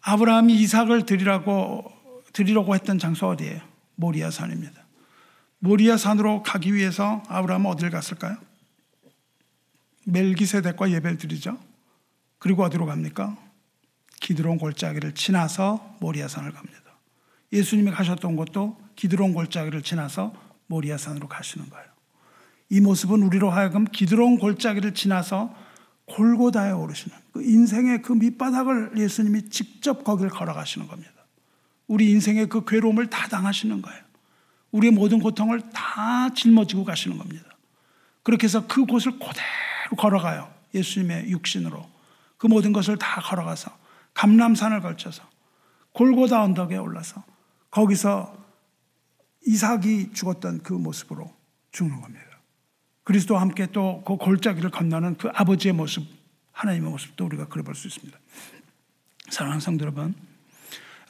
아브라함이 0.00 0.54
이삭을 0.54 1.06
드리라고 1.06 1.84
드리려고 2.32 2.74
했던 2.74 2.98
장소 2.98 3.28
어디예요? 3.28 3.60
모리아 3.94 4.32
산입니다. 4.32 4.79
모리아 5.60 5.96
산으로 5.96 6.42
가기 6.42 6.74
위해서 6.74 7.22
아브라함은 7.28 7.70
어디를 7.70 7.90
갔을까요? 7.90 8.36
멜기세덱과 10.06 10.90
예배를 10.90 11.18
드리죠. 11.18 11.58
그리고 12.38 12.64
어디로 12.64 12.86
갑니까? 12.86 13.36
기드론 14.20 14.58
골짜기를 14.58 15.14
지나서 15.14 15.96
모리아 16.00 16.28
산을 16.28 16.52
갑니다. 16.52 16.80
예수님이 17.52 17.90
가셨던 17.90 18.36
곳도 18.36 18.80
기드론 18.96 19.34
골짜기를 19.34 19.82
지나서 19.82 20.32
모리아 20.66 20.96
산으로 20.96 21.28
가시는 21.28 21.68
거예요. 21.68 21.86
이 22.70 22.80
모습은 22.80 23.22
우리로 23.22 23.50
하여금 23.50 23.84
기드론 23.84 24.38
골짜기를 24.38 24.94
지나서 24.94 25.54
골고다에 26.06 26.72
오르시는 26.72 27.16
그 27.32 27.42
인생의 27.42 28.02
그 28.02 28.12
밑바닥을 28.12 28.92
예수님이 28.96 29.50
직접 29.50 30.04
거기를 30.04 30.30
걸어가시는 30.30 30.88
겁니다. 30.88 31.12
우리 31.86 32.10
인생의 32.10 32.48
그 32.48 32.64
괴로움을 32.64 33.10
다 33.10 33.28
당하시는 33.28 33.82
거예요. 33.82 34.09
우리의 34.72 34.92
모든 34.92 35.18
고통을 35.20 35.60
다 35.70 36.32
짊어지고 36.34 36.84
가시는 36.84 37.18
겁니다. 37.18 37.44
그렇게 38.22 38.44
해서 38.44 38.66
그 38.66 38.84
곳을 38.84 39.12
그대로 39.12 39.96
걸어가요. 39.96 40.52
예수님의 40.74 41.30
육신으로. 41.30 41.88
그 42.36 42.46
모든 42.46 42.72
것을 42.72 42.96
다 42.96 43.20
걸어가서 43.20 43.76
감람산을 44.14 44.80
걸쳐서 44.80 45.22
골고다 45.92 46.42
언덕에 46.42 46.76
올라서 46.76 47.22
거기서 47.70 48.36
이삭이 49.46 50.12
죽었던 50.12 50.62
그 50.62 50.72
모습으로 50.72 51.34
죽는 51.72 52.00
겁니다. 52.00 52.24
그리스도와 53.04 53.40
함께 53.40 53.66
또 53.66 54.02
그 54.04 54.16
골짜기를 54.16 54.70
건너는 54.70 55.16
그 55.16 55.28
아버지의 55.34 55.74
모습, 55.74 56.06
하나님의 56.52 56.90
모습도 56.90 57.24
우리가 57.24 57.48
그려 57.48 57.62
볼 57.64 57.74
수 57.74 57.88
있습니다. 57.88 58.18
사랑하는 59.30 59.60
성도 59.60 59.84
여러분, 59.84 60.14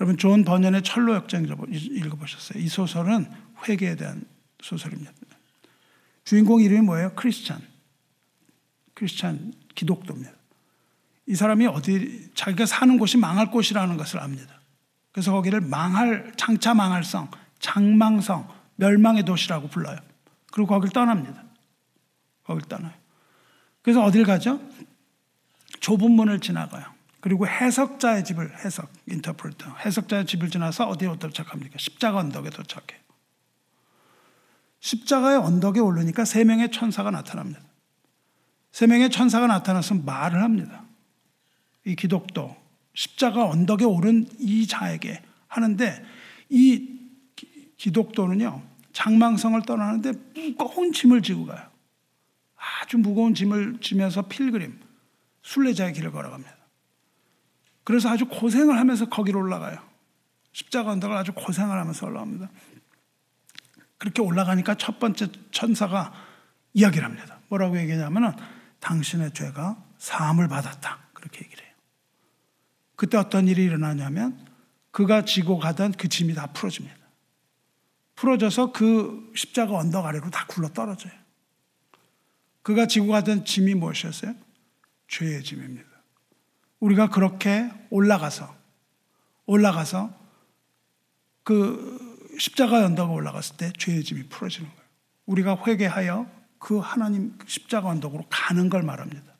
여러분 0.00 0.16
좋은 0.16 0.44
번연의 0.44 0.82
철로 0.82 1.14
역정 1.14 1.44
읽어보셨어요. 1.44 2.62
이 2.62 2.68
소설은 2.68 3.30
회개에 3.68 3.96
대한 3.96 4.24
소설입니다. 4.62 5.12
주인공 6.24 6.60
이름이 6.60 6.82
뭐예요? 6.82 7.12
크리스찬. 7.14 7.60
크리스찬 8.94 9.52
기독도입니다. 9.74 10.32
이 11.26 11.34
사람이 11.34 11.66
어디 11.66 12.30
자기가 12.34 12.66
사는 12.66 12.98
곳이 12.98 13.16
망할 13.16 13.50
곳이라는 13.50 13.96
것을 13.96 14.20
압니다. 14.20 14.60
그래서 15.12 15.32
거기를 15.32 15.60
망할 15.60 16.32
장차 16.36 16.74
망할 16.74 17.04
성, 17.04 17.30
장망성, 17.58 18.48
멸망의 18.76 19.24
도시라고 19.24 19.68
불러요. 19.68 19.98
그리고 20.52 20.68
거기를 20.68 20.92
떠납니다. 20.92 21.44
거길 22.44 22.68
떠나요. 22.68 22.92
그래서 23.82 24.02
어딜 24.02 24.24
가죠? 24.24 24.60
좁은 25.80 26.10
문을 26.10 26.40
지나가요. 26.40 26.84
그리고 27.20 27.46
해석자의 27.46 28.24
집을 28.24 28.64
해석, 28.64 28.90
인터프리터, 29.06 29.76
해석자의 29.76 30.26
집을 30.26 30.50
지나서 30.50 30.88
어디에 30.88 31.16
도착합니까? 31.18 31.78
십자가 31.78 32.18
언덕에 32.18 32.50
도착해요. 32.50 32.99
십자가의 34.80 35.38
언덕에 35.38 35.80
오르니까 35.80 36.24
세 36.24 36.44
명의 36.44 36.70
천사가 36.70 37.10
나타납니다. 37.10 37.60
세 38.72 38.86
명의 38.86 39.10
천사가 39.10 39.46
나타나서 39.46 39.94
말을 39.96 40.42
합니다. 40.42 40.84
이 41.84 41.94
기독도, 41.94 42.56
십자가 42.94 43.46
언덕에 43.46 43.84
오른 43.84 44.26
이 44.38 44.66
자에게 44.66 45.22
하는데 45.48 46.04
이 46.48 46.98
기독도는요, 47.76 48.62
장망성을 48.92 49.60
떠나는데 49.62 50.12
무거운 50.58 50.92
짐을 50.92 51.22
지고 51.22 51.46
가요. 51.46 51.68
아주 52.56 52.98
무거운 52.98 53.34
짐을 53.34 53.78
지면서 53.80 54.22
필그림, 54.22 54.78
순례자의 55.42 55.92
길을 55.94 56.12
걸어갑니다. 56.12 56.56
그래서 57.84 58.10
아주 58.10 58.26
고생을 58.26 58.78
하면서 58.78 59.08
거기로 59.08 59.40
올라가요. 59.40 59.78
십자가 60.52 60.90
언덕을 60.90 61.16
아주 61.16 61.32
고생을 61.32 61.78
하면서 61.78 62.06
올라갑니다. 62.06 62.50
그렇게 64.00 64.22
올라가니까 64.22 64.76
첫 64.76 64.98
번째 64.98 65.28
천사가 65.52 66.10
이야기를 66.72 67.04
합니다. 67.04 67.38
뭐라고 67.48 67.78
얘기하냐면은 67.78 68.32
당신의 68.80 69.34
죄가 69.34 69.76
사함을 69.98 70.48
받았다. 70.48 70.98
그렇게 71.12 71.44
얘기를 71.44 71.62
해요. 71.62 71.74
그때 72.96 73.18
어떤 73.18 73.46
일이 73.46 73.62
일어나냐면 73.62 74.46
그가 74.90 75.26
지고 75.26 75.58
가던 75.58 75.92
그 75.92 76.08
짐이 76.08 76.32
다 76.32 76.46
풀어집니다. 76.46 76.96
풀어져서 78.16 78.72
그 78.72 79.32
십자가 79.36 79.76
언덕 79.76 80.06
아래로 80.06 80.30
다 80.30 80.46
굴러 80.46 80.68
떨어져요. 80.70 81.12
그가 82.62 82.86
지고 82.86 83.08
가던 83.08 83.44
짐이 83.44 83.74
무엇이었어요? 83.74 84.34
죄의 85.08 85.44
짐입니다. 85.44 85.86
우리가 86.78 87.10
그렇게 87.10 87.70
올라가서 87.90 88.56
올라가서 89.44 90.18
그 91.42 91.99
십자가 92.40 92.84
언덕에 92.86 93.12
올라갔을 93.12 93.58
때 93.58 93.70
죄의 93.76 94.02
짐이 94.02 94.28
풀어지는 94.28 94.68
거예요. 94.68 94.82
우리가 95.26 95.62
회개하여 95.66 96.26
그 96.58 96.78
하나님 96.78 97.38
십자가 97.46 97.88
언덕으로 97.90 98.24
가는 98.30 98.70
걸 98.70 98.82
말합니다. 98.82 99.34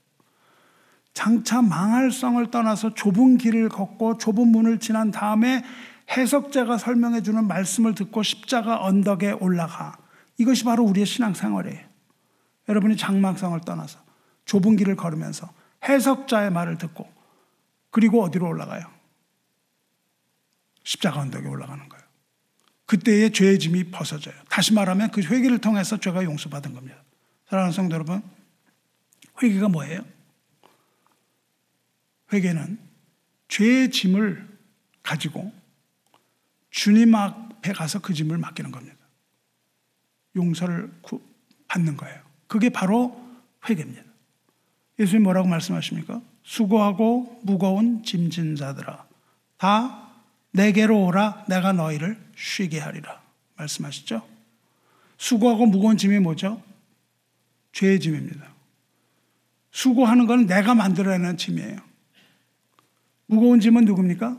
장차 1.15 1.63
망할 1.63 2.13
성을 2.13 2.51
떠나서 2.51 2.95
좁은 2.95 3.39
길을 3.39 3.71
걷고 3.71 4.19
좁은 4.19 4.49
문을 4.49 4.79
지난 4.79 5.11
다음에 5.11 5.65
해석자가 6.11 6.77
설명해 6.77 7.23
주는 7.23 7.47
말씀을 7.47 7.95
듣고 7.95 8.23
십자가 8.23 8.85
언덕에 8.85 9.33
올라가. 9.33 9.97
이것이 10.37 10.65
바로 10.65 10.85
우리의 10.85 11.07
신앙생활이에요. 11.07 11.81
여러분이 12.69 12.97
장막성을 12.97 13.59
떠나서 13.63 13.99
좁은 14.45 14.77
길을 14.77 14.97
걸으면서 14.97 15.51
해석자의 15.85 16.51
말을 16.51 16.77
듣고 16.79 17.11
그리고 17.91 18.23
어디로 18.23 18.47
올라가요? 18.47 18.85
십자가 20.85 21.21
언덕에 21.21 21.49
올라가는 21.49 21.89
거예요. 21.89 22.00
그때의 22.91 23.31
죄의 23.31 23.61
짐이 23.61 23.93
벗어져요. 23.93 24.35
다시 24.49 24.75
말하면 24.75 25.13
그 25.13 25.21
회개를 25.21 25.59
통해서 25.59 25.97
죄가 25.97 26.25
용서받은 26.25 26.75
겁니다. 26.75 26.97
사랑하는 27.47 27.73
성도 27.73 27.95
여러분, 27.95 28.21
회개가 29.41 29.69
뭐예요? 29.69 30.05
회개는 32.33 32.81
죄의 33.47 33.93
짐을 33.93 34.45
가지고 35.05 35.53
주님 36.71 37.15
앞에 37.15 37.73
가서 37.75 38.01
그 38.01 38.13
짐을 38.13 38.39
맡기는 38.39 38.73
겁니다. 38.73 38.97
용서를 40.35 40.93
받는 41.69 41.97
거예요. 41.97 42.21
그게 42.49 42.71
바로 42.71 43.25
회개입니다. 43.69 44.03
예수님 44.99 45.23
뭐라고 45.23 45.47
말씀하십니까? 45.47 46.21
수고하고 46.43 47.41
무거운 47.45 48.03
짐진 48.03 48.57
자들아 48.57 49.07
다 49.59 50.10
내게로 50.53 51.05
오라 51.07 51.45
내가 51.49 51.73
너희를 51.73 52.19
쉬게 52.37 52.79
하리라 52.79 53.23
말씀하시죠? 53.57 54.27
수고하고 55.17 55.67
무거운 55.67 55.97
짐이 55.97 56.19
뭐죠? 56.19 56.63
죄의 57.73 58.01
짐입니다. 58.01 58.51
수고하는 59.71 60.27
건 60.27 60.47
내가 60.47 60.75
만들어내는 60.75 61.37
짐이에요. 61.37 61.79
무거운 63.27 63.61
짐은 63.61 63.85
누굽니까? 63.85 64.39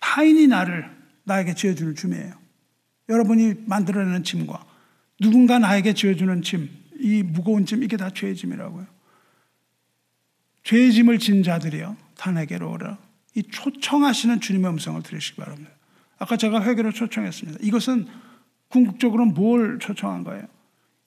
타인이 0.00 0.46
나를 0.46 0.90
나에게 1.24 1.54
지어주는 1.54 1.94
짐이에요. 1.96 2.34
여러분이 3.08 3.54
만들어내는 3.66 4.22
짐과 4.22 4.64
누군가 5.20 5.58
나에게 5.58 5.94
지어주는 5.94 6.42
짐, 6.42 6.70
이 6.98 7.22
무거운 7.22 7.66
짐, 7.66 7.82
이게 7.82 7.96
다 7.96 8.10
죄의 8.10 8.36
짐이라고요. 8.36 8.86
죄의 10.64 10.92
짐을 10.92 11.18
진 11.18 11.42
자들이요. 11.42 11.96
다 12.16 12.30
내게로 12.30 12.70
오라. 12.70 12.98
이 13.34 13.42
초청하시는 13.42 14.40
주님의 14.40 14.70
음성을 14.72 15.02
들으시기 15.02 15.36
바랍니다. 15.36 15.70
아까 16.18 16.36
제가 16.36 16.62
회개를 16.62 16.92
초청했습니다. 16.92 17.60
이것은 17.62 18.06
궁극적으로 18.68 19.26
뭘 19.26 19.78
초청한 19.78 20.24
거예요? 20.24 20.46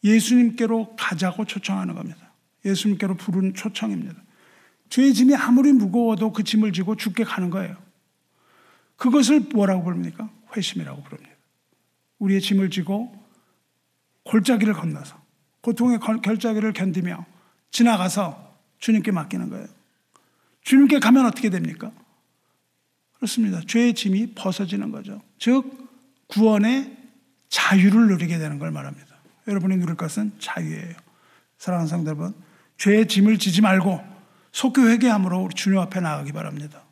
예수님께로 0.04 0.96
가자고 0.98 1.46
초청하는 1.46 1.96
겁니다. 1.96 2.32
예수님께로 2.64 3.16
부른 3.16 3.54
초청입니다. 3.54 4.14
죄의 4.90 5.14
짐이 5.14 5.36
아무리 5.36 5.72
무거워도 5.72 6.32
그 6.32 6.44
짐을 6.44 6.74
지고 6.74 6.96
죽게 6.96 7.24
가는 7.24 7.50
거예요. 7.50 7.76
그것을 8.98 9.42
뭐라고 9.52 9.84
부릅니까? 9.84 10.30
회심이라고 10.56 11.04
부릅니다. 11.04 11.36
우리의 12.20 12.42
짐을 12.42 12.70
지고 12.70 13.14
골짜기를 14.24 14.74
건너서 14.74 15.20
고통의 15.62 16.00
결짜기를 16.00 16.74
견디며 16.74 17.26
지나가서 17.72 18.56
주님께 18.80 19.12
맡기는 19.12 19.50
거예요. 19.50 19.68
주님께 20.62 21.00
가면 21.00 21.26
어떻게 21.26 21.50
됩니까? 21.50 21.92
그렇습니다. 23.26 23.62
죄의 23.66 23.94
짐이 23.96 24.34
벗어지는 24.36 24.92
거죠. 24.92 25.22
즉 25.40 25.90
구원의 26.28 26.96
자유를 27.50 28.08
누리게 28.08 28.38
되는 28.38 28.60
걸 28.60 28.72
말합니다. 28.72 29.16
여러분이 29.48 29.78
누릴 29.78 29.96
것은 29.96 30.34
자유예요. 30.40 30.94
사랑하는 31.58 31.88
성도 31.88 32.10
여러분, 32.12 32.34
죄의 32.78 33.08
짐을 33.08 33.40
지지 33.40 33.62
말고 33.62 34.00
속교 34.52 34.88
회개함으로 34.90 35.44
우리 35.44 35.56
주님 35.56 35.80
앞에 35.80 36.00
나가기 36.00 36.32
바랍니다. 36.32 36.84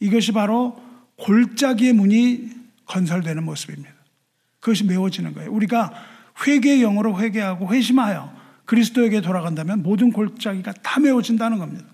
이것이 0.00 0.32
바로 0.32 0.80
골짜기의 1.16 1.92
문이 1.92 2.50
건설되는 2.86 3.42
모습입니다. 3.42 3.94
그것이 4.60 4.84
메워지는 4.84 5.34
거예요. 5.34 5.50
우리가 5.50 5.92
회개의 6.46 6.80
영으로 6.80 7.18
회개하고 7.18 7.72
회심하여 7.72 8.32
그리스도에게 8.64 9.20
돌아간다면 9.20 9.82
모든 9.82 10.12
골짜기가 10.12 10.72
다 10.82 11.00
메워진다는 11.00 11.58
겁니다. 11.58 11.86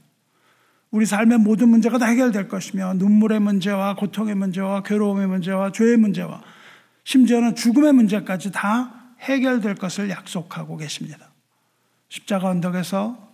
우리 0.90 1.06
삶의 1.06 1.38
모든 1.38 1.68
문제가 1.68 1.98
다 1.98 2.06
해결될 2.06 2.48
것이며 2.48 2.94
눈물의 2.94 3.40
문제와 3.40 3.94
고통의 3.94 4.34
문제와 4.34 4.82
괴로움의 4.82 5.28
문제와 5.28 5.72
죄의 5.72 5.96
문제와 5.96 6.42
심지어는 7.04 7.54
죽음의 7.54 7.92
문제까지 7.92 8.50
다 8.50 9.14
해결될 9.20 9.76
것을 9.76 10.10
약속하고 10.10 10.76
계십니다. 10.76 11.30
십자가 12.08 12.48
언덕에서 12.48 13.30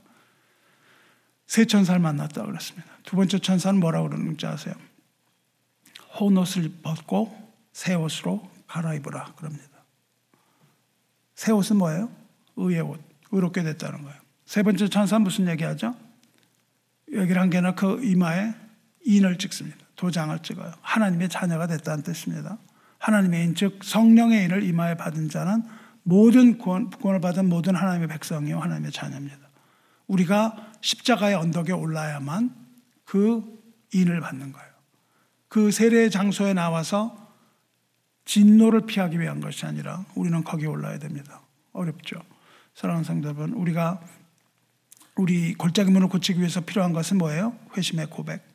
세 1.47 1.65
천사를 1.65 1.99
만났다고 2.01 2.49
그랬습니다. 2.49 2.89
두 3.05 3.17
번째 3.17 3.39
천사는 3.39 3.79
뭐라고 3.81 4.09
그러는지 4.09 4.47
아세요? 4.47 4.75
혼옷을 6.19 6.73
벗고 6.83 7.35
새 7.73 7.95
옷으로 7.95 8.51
갈아입으라 8.67 9.33
그럽니다. 9.37 9.65
새 11.35 11.53
옷은 11.53 11.77
뭐예요? 11.77 12.11
의의 12.57 12.81
옷. 12.81 13.01
의롭게 13.31 13.63
됐다는 13.63 14.03
거예요. 14.03 14.17
세 14.45 14.63
번째 14.63 14.89
천사는 14.89 15.23
무슨 15.23 15.49
얘기하죠? 15.49 15.95
개는 17.25 17.75
그 17.75 18.05
이마에 18.05 18.55
인을 19.05 19.39
찍습니다. 19.39 19.79
도장을 19.97 20.39
찍어요. 20.41 20.73
하나님의 20.83 21.29
자녀가 21.29 21.67
됐다는 21.67 22.03
뜻입니다. 22.03 22.59
하나님의 22.99 23.45
인, 23.45 23.55
즉 23.55 23.81
성령의 23.83 24.45
인을 24.45 24.63
이마에 24.63 24.97
받은 24.97 25.29
자는 25.29 25.63
모든 26.03 26.59
구원, 26.59 26.91
구원 26.91 27.17
을 27.17 27.21
받은 27.21 27.49
모든 27.49 27.75
하나님의 27.75 28.09
백성이요 28.09 28.61
하나님의 28.61 28.93
자녀입니다. 28.93 29.39
우리가 30.07 30.73
십자가의 30.81 31.35
언덕에 31.35 31.73
올라야만 31.73 32.55
그 33.05 33.43
인을 33.93 34.21
받는 34.21 34.53
거예요. 34.53 34.69
그 35.49 35.71
세례의 35.71 36.11
장소에 36.11 36.53
나와서 36.53 37.35
진노를 38.25 38.87
피하기 38.87 39.19
위한 39.21 39.41
것이 39.41 39.67
아니라 39.67 40.05
우리는 40.15 40.43
거기에 40.45 40.67
올라야 40.67 40.99
됩니다. 40.99 41.41
어렵죠. 41.73 42.21
사랑하는 42.75 43.05
성도 43.05 43.29
여러분, 43.29 43.53
우리가 43.53 44.01
우리 45.17 45.55
골짜기 45.55 45.91
문을 45.91 46.09
고치기 46.09 46.39
위해서 46.39 46.61
필요한 46.61 46.93
것은 46.93 47.19
뭐예요? 47.19 47.59
회심의 47.77 48.09
고백. 48.11 48.47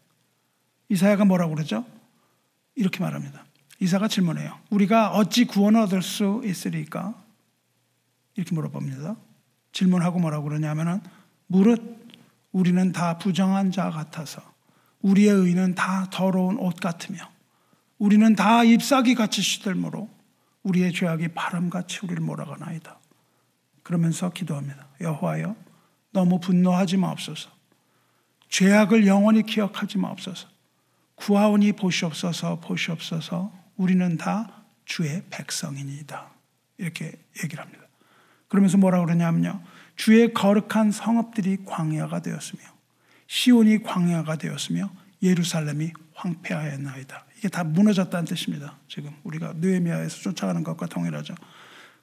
이사야가 0.90 1.26
뭐라고 1.26 1.56
그러죠? 1.56 1.86
이렇게 2.76 3.00
말합니다. 3.00 3.44
이사가 3.80 4.08
질문해요. 4.08 4.60
우리가 4.70 5.12
어찌 5.12 5.46
구원을 5.46 5.82
얻을 5.82 6.02
수 6.04 6.42
있으리까? 6.46 7.16
이렇게 8.36 8.54
물어봅니다. 8.54 9.16
질문하고 9.72 10.20
뭐라고 10.20 10.46
그러냐면은 10.46 11.02
무릇 11.48 12.00
우리는 12.52 12.92
다 12.92 13.18
부정한 13.18 13.72
자 13.72 13.90
같아서 13.90 14.42
우리의 15.02 15.34
의는 15.34 15.74
다 15.74 16.08
더러운 16.12 16.58
옷 16.58 16.76
같으며 16.76 17.20
우리는 17.98 18.36
다 18.36 18.64
잎사귀 18.64 19.16
같이 19.16 19.42
시들므로 19.42 20.10
우리의 20.64 20.94
죄악이 20.94 21.30
바람같이 21.30 22.00
우리를 22.04 22.22
몰아가나이다. 22.22 23.00
그러면서 23.84 24.30
기도합니다. 24.30 24.88
여호와여 25.00 25.56
너무 26.12 26.40
분노하지 26.40 26.98
마옵소서. 26.98 27.50
죄악을 28.50 29.08
영원히 29.08 29.44
기억하지 29.44 29.98
마옵소서. 29.98 30.48
구하오니 31.16 31.74
보시옵소서 31.74 32.60
보시옵소서 32.60 33.52
우리는 33.78 34.18
다 34.18 34.64
주의 34.86 35.24
백성이니다. 35.30 36.32
이렇게 36.78 37.14
얘기를 37.44 37.64
합니다. 37.64 37.86
그러면서 38.48 38.78
뭐라 38.78 39.00
그러냐면요. 39.06 39.62
주의 39.96 40.34
거룩한 40.34 40.92
성읍들이 40.92 41.60
광야가 41.66 42.22
되었으며 42.22 42.62
시온이 43.28 43.84
광야가 43.84 44.38
되었으며 44.38 44.92
예루살렘이 45.24 45.94
황폐하였나이다. 46.16 47.26
이게 47.38 47.48
다 47.50 47.64
무너졌다는 47.64 48.26
뜻입니다. 48.26 48.78
지금 48.88 49.16
우리가 49.24 49.54
느헤미야에서 49.58 50.18
쫓아가는 50.18 50.64
것과 50.64 50.88
동일하죠. 50.88 51.36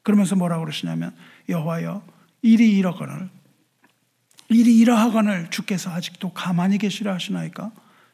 그러면서 0.02 0.36
뭐라고 0.36 0.64
그러시냐면 0.64 1.14
여호와여 1.48 2.02
일이 2.42 2.78
이러거늘 2.78 3.28
일이 4.48 4.78
이러하거늘 4.78 5.50
주께서 5.50 5.90
아직도 5.90 6.32
가만히 6.32 6.78
계시려 6.78 7.12
하시나이까 7.12 7.70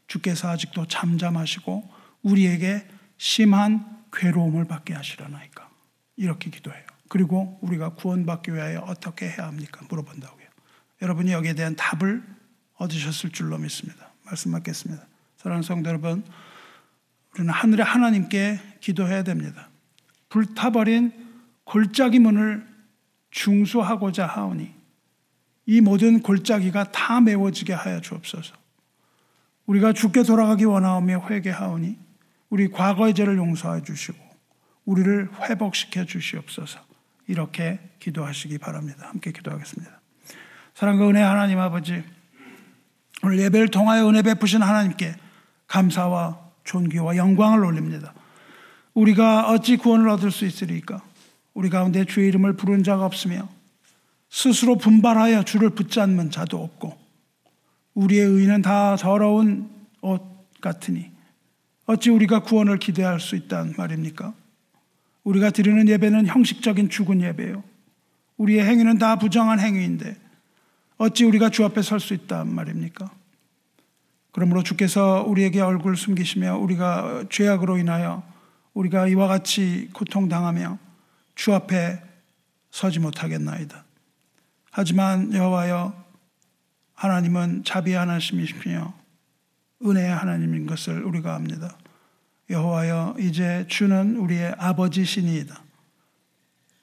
주께서 0.06 0.48
아직도 0.48 0.86
잠잠하시고 0.86 1.90
우리에게 2.22 2.86
심한 3.18 4.02
괴로움을 4.12 4.66
받게 4.66 4.94
하시려나이까 4.94 5.68
이렇게 6.16 6.50
기도해요. 6.50 6.82
그리고 7.08 7.58
우리가 7.62 7.90
구원받기 7.90 8.52
위하여 8.52 8.80
어떻게 8.80 9.28
해야 9.28 9.46
합니까? 9.46 9.82
물어본다고요. 9.88 10.46
여러분이 11.02 11.32
여기에 11.32 11.54
대한 11.54 11.76
답을 11.76 12.22
얻으셨을 12.76 13.30
줄로 13.30 13.58
믿습니다. 13.58 14.10
말씀 14.24 14.52
받겠습니다. 14.52 15.06
사랑하는 15.36 15.62
성도 15.62 15.90
여러분, 15.90 16.24
우리는 17.34 17.52
하늘의 17.52 17.84
하나님께 17.84 18.58
기도해야 18.80 19.22
됩니다. 19.22 19.68
불타버린 20.28 21.12
골짜기 21.64 22.18
문을 22.18 22.66
중수하고자 23.30 24.26
하오니 24.26 24.73
이 25.66 25.80
모든 25.80 26.20
골짜기가 26.20 26.92
다 26.92 27.20
메워지게 27.20 27.72
하여 27.72 28.00
주옵소서. 28.00 28.54
우리가 29.66 29.92
죽게 29.92 30.22
돌아가기 30.24 30.64
원하오며 30.64 31.26
회개하오니 31.30 31.98
우리 32.50 32.68
과거의 32.70 33.14
죄를 33.14 33.36
용서해 33.36 33.82
주시고 33.82 34.18
우리를 34.84 35.30
회복시켜 35.40 36.04
주시옵소서. 36.04 36.80
이렇게 37.26 37.80
기도하시기 38.00 38.58
바랍니다. 38.58 39.08
함께 39.08 39.32
기도하겠습니다. 39.32 40.00
사랑과 40.74 41.08
은혜 41.08 41.22
하나님 41.22 41.58
아버지, 41.58 42.04
오늘 43.22 43.38
예배를 43.38 43.68
통하여 43.68 44.06
은혜 44.08 44.20
베푸신 44.20 44.60
하나님께 44.60 45.14
감사와 45.66 46.38
존귀와 46.64 47.16
영광을 47.16 47.64
올립니다. 47.64 48.12
우리가 48.92 49.50
어찌 49.50 49.76
구원을 49.76 50.08
얻을 50.10 50.30
수 50.30 50.44
있으리까? 50.44 51.02
우리 51.54 51.70
가운데 51.70 52.04
주의 52.04 52.28
이름을 52.28 52.54
부른 52.54 52.82
자가 52.82 53.06
없으며 53.06 53.48
스스로 54.34 54.76
분발하여 54.76 55.44
주를 55.44 55.70
붙잡는 55.70 56.32
자도 56.32 56.60
없고 56.60 56.98
우리의 57.94 58.26
의는 58.26 58.62
다 58.62 58.96
더러운 58.96 59.70
옷 60.00 60.20
같으니 60.60 61.12
어찌 61.86 62.10
우리가 62.10 62.40
구원을 62.40 62.80
기대할 62.80 63.20
수 63.20 63.36
있단 63.36 63.74
말입니까? 63.78 64.34
우리가 65.22 65.50
드리는 65.50 65.88
예배는 65.88 66.26
형식적인 66.26 66.90
죽은 66.90 67.22
예배요. 67.22 67.62
우리의 68.36 68.64
행위는 68.64 68.98
다 68.98 69.20
부정한 69.20 69.60
행위인데 69.60 70.16
어찌 70.96 71.22
우리가 71.22 71.50
주 71.50 71.64
앞에 71.64 71.82
설 71.82 72.00
수 72.00 72.12
있단 72.12 72.52
말입니까? 72.52 73.08
그러므로 74.32 74.64
주께서 74.64 75.22
우리에게 75.28 75.60
얼굴 75.60 75.96
숨기시며 75.96 76.56
우리가 76.56 77.26
죄악으로 77.30 77.78
인하여 77.78 78.24
우리가 78.72 79.06
이와 79.06 79.28
같이 79.28 79.90
고통당하며 79.92 80.76
주 81.36 81.54
앞에 81.54 82.02
서지 82.72 82.98
못하겠나이다. 82.98 83.83
하지만 84.76 85.32
여호와여 85.32 85.94
하나님은 86.94 87.62
자비의 87.62 87.96
하나님이시며 87.96 88.92
은혜의 89.86 90.12
하나님인 90.12 90.66
것을 90.66 91.04
우리가 91.04 91.36
압니다. 91.36 91.78
여호와여 92.50 93.14
이제 93.20 93.66
주는 93.68 94.16
우리의 94.16 94.56
아버지시니이다. 94.58 95.62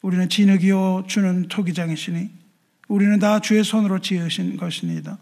우리는 0.04 0.30
진흙이요 0.30 1.04
주는 1.08 1.50
토기장이시니 1.50 2.30
우리는 2.88 3.20
다 3.20 3.42
주의 3.42 3.62
손으로 3.62 4.00
지으신 4.00 4.56
것이니이다. 4.56 5.18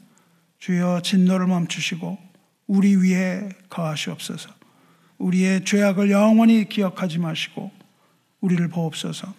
주여 0.60 1.02
진노를 1.02 1.48
멈추시고 1.48 2.20
우리 2.68 2.96
위에 2.98 3.50
거하시옵소서. 3.70 4.48
우리의 5.18 5.66
죄악을 5.66 6.12
영원히 6.12 6.70
기억하지 6.70 7.18
마시고 7.18 7.72
우리를 8.42 8.68
보옵소서. 8.68 9.34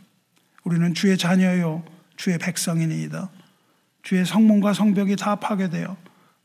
우리는 0.65 0.95
주의 0.95 1.17
자녀요 1.17 1.85
주의 2.21 2.37
백성이니이다. 2.37 3.31
주의 4.03 4.27
성문과 4.27 4.75
성벽이 4.75 5.17
다 5.17 5.37
파괴되어 5.37 5.97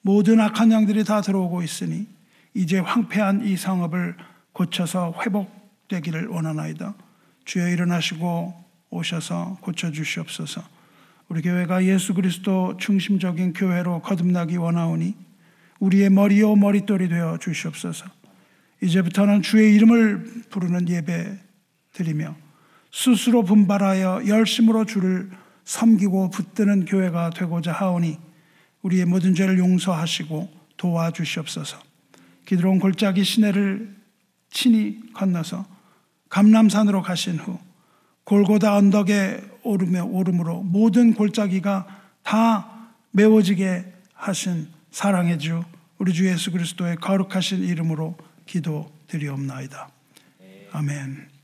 모든 0.04 0.40
악한 0.40 0.72
양들이 0.72 1.04
다 1.04 1.20
들어오고 1.20 1.64
있으니 1.64 2.08
이제 2.54 2.80
황폐한 2.80 3.46
이 3.46 3.58
성읍을 3.58 4.16
고쳐서 4.54 5.14
회복되기를 5.20 6.28
원하나이다. 6.28 6.96
주여 7.44 7.68
일어나시고 7.68 8.56
오셔서 8.90 9.58
고쳐 9.60 9.92
주시옵소서. 9.92 10.64
우리 11.28 11.42
교회가 11.42 11.84
예수 11.84 12.14
그리스도 12.14 12.78
중심적인 12.78 13.52
교회로 13.52 14.00
거듭나기 14.00 14.56
원하오니 14.56 15.14
우리의 15.80 16.10
머리요 16.10 16.56
머릿돌이 16.56 17.10
되어 17.10 17.38
주시옵소서. 17.38 18.06
이제부터는 18.82 19.42
주의 19.42 19.76
이름을 19.76 20.46
부르는 20.52 20.88
예배 20.88 21.38
드리며 21.92 22.34
스스로 22.94 23.44
분발하여 23.44 24.26
열심으로 24.26 24.86
주를 24.86 25.30
섬기고 25.66 26.30
붙드는 26.30 26.86
교회가 26.86 27.32
되고자 27.32 27.72
하오니 27.74 28.18
우리의 28.84 29.06
모든 29.06 29.34
죄를 29.36 29.58
용서하시고 29.58 30.50
도와주시옵소서. 30.78 31.80
기드론 32.46 32.80
골짜기 32.80 33.24
시내를 33.24 33.96
친히 34.52 35.00
건너서 35.14 35.66
감람산으로 36.30 37.02
가신 37.02 37.38
후 37.38 37.60
골고다 38.24 38.76
언덕에 38.76 39.42
오르며 39.64 40.06
오름으로 40.06 40.62
모든 40.62 41.14
골짜기가 41.14 41.88
다 42.24 42.92
메워지게 43.12 43.94
하신 44.14 44.68
사랑의 44.92 45.40
주 45.40 45.64
우리 45.98 46.14
주 46.14 46.28
예수 46.28 46.52
그리스도의 46.52 46.98
거룩하신 46.98 47.64
이름으로 47.64 48.16
기도드리옵나이다. 48.46 49.90
아멘. 50.72 51.35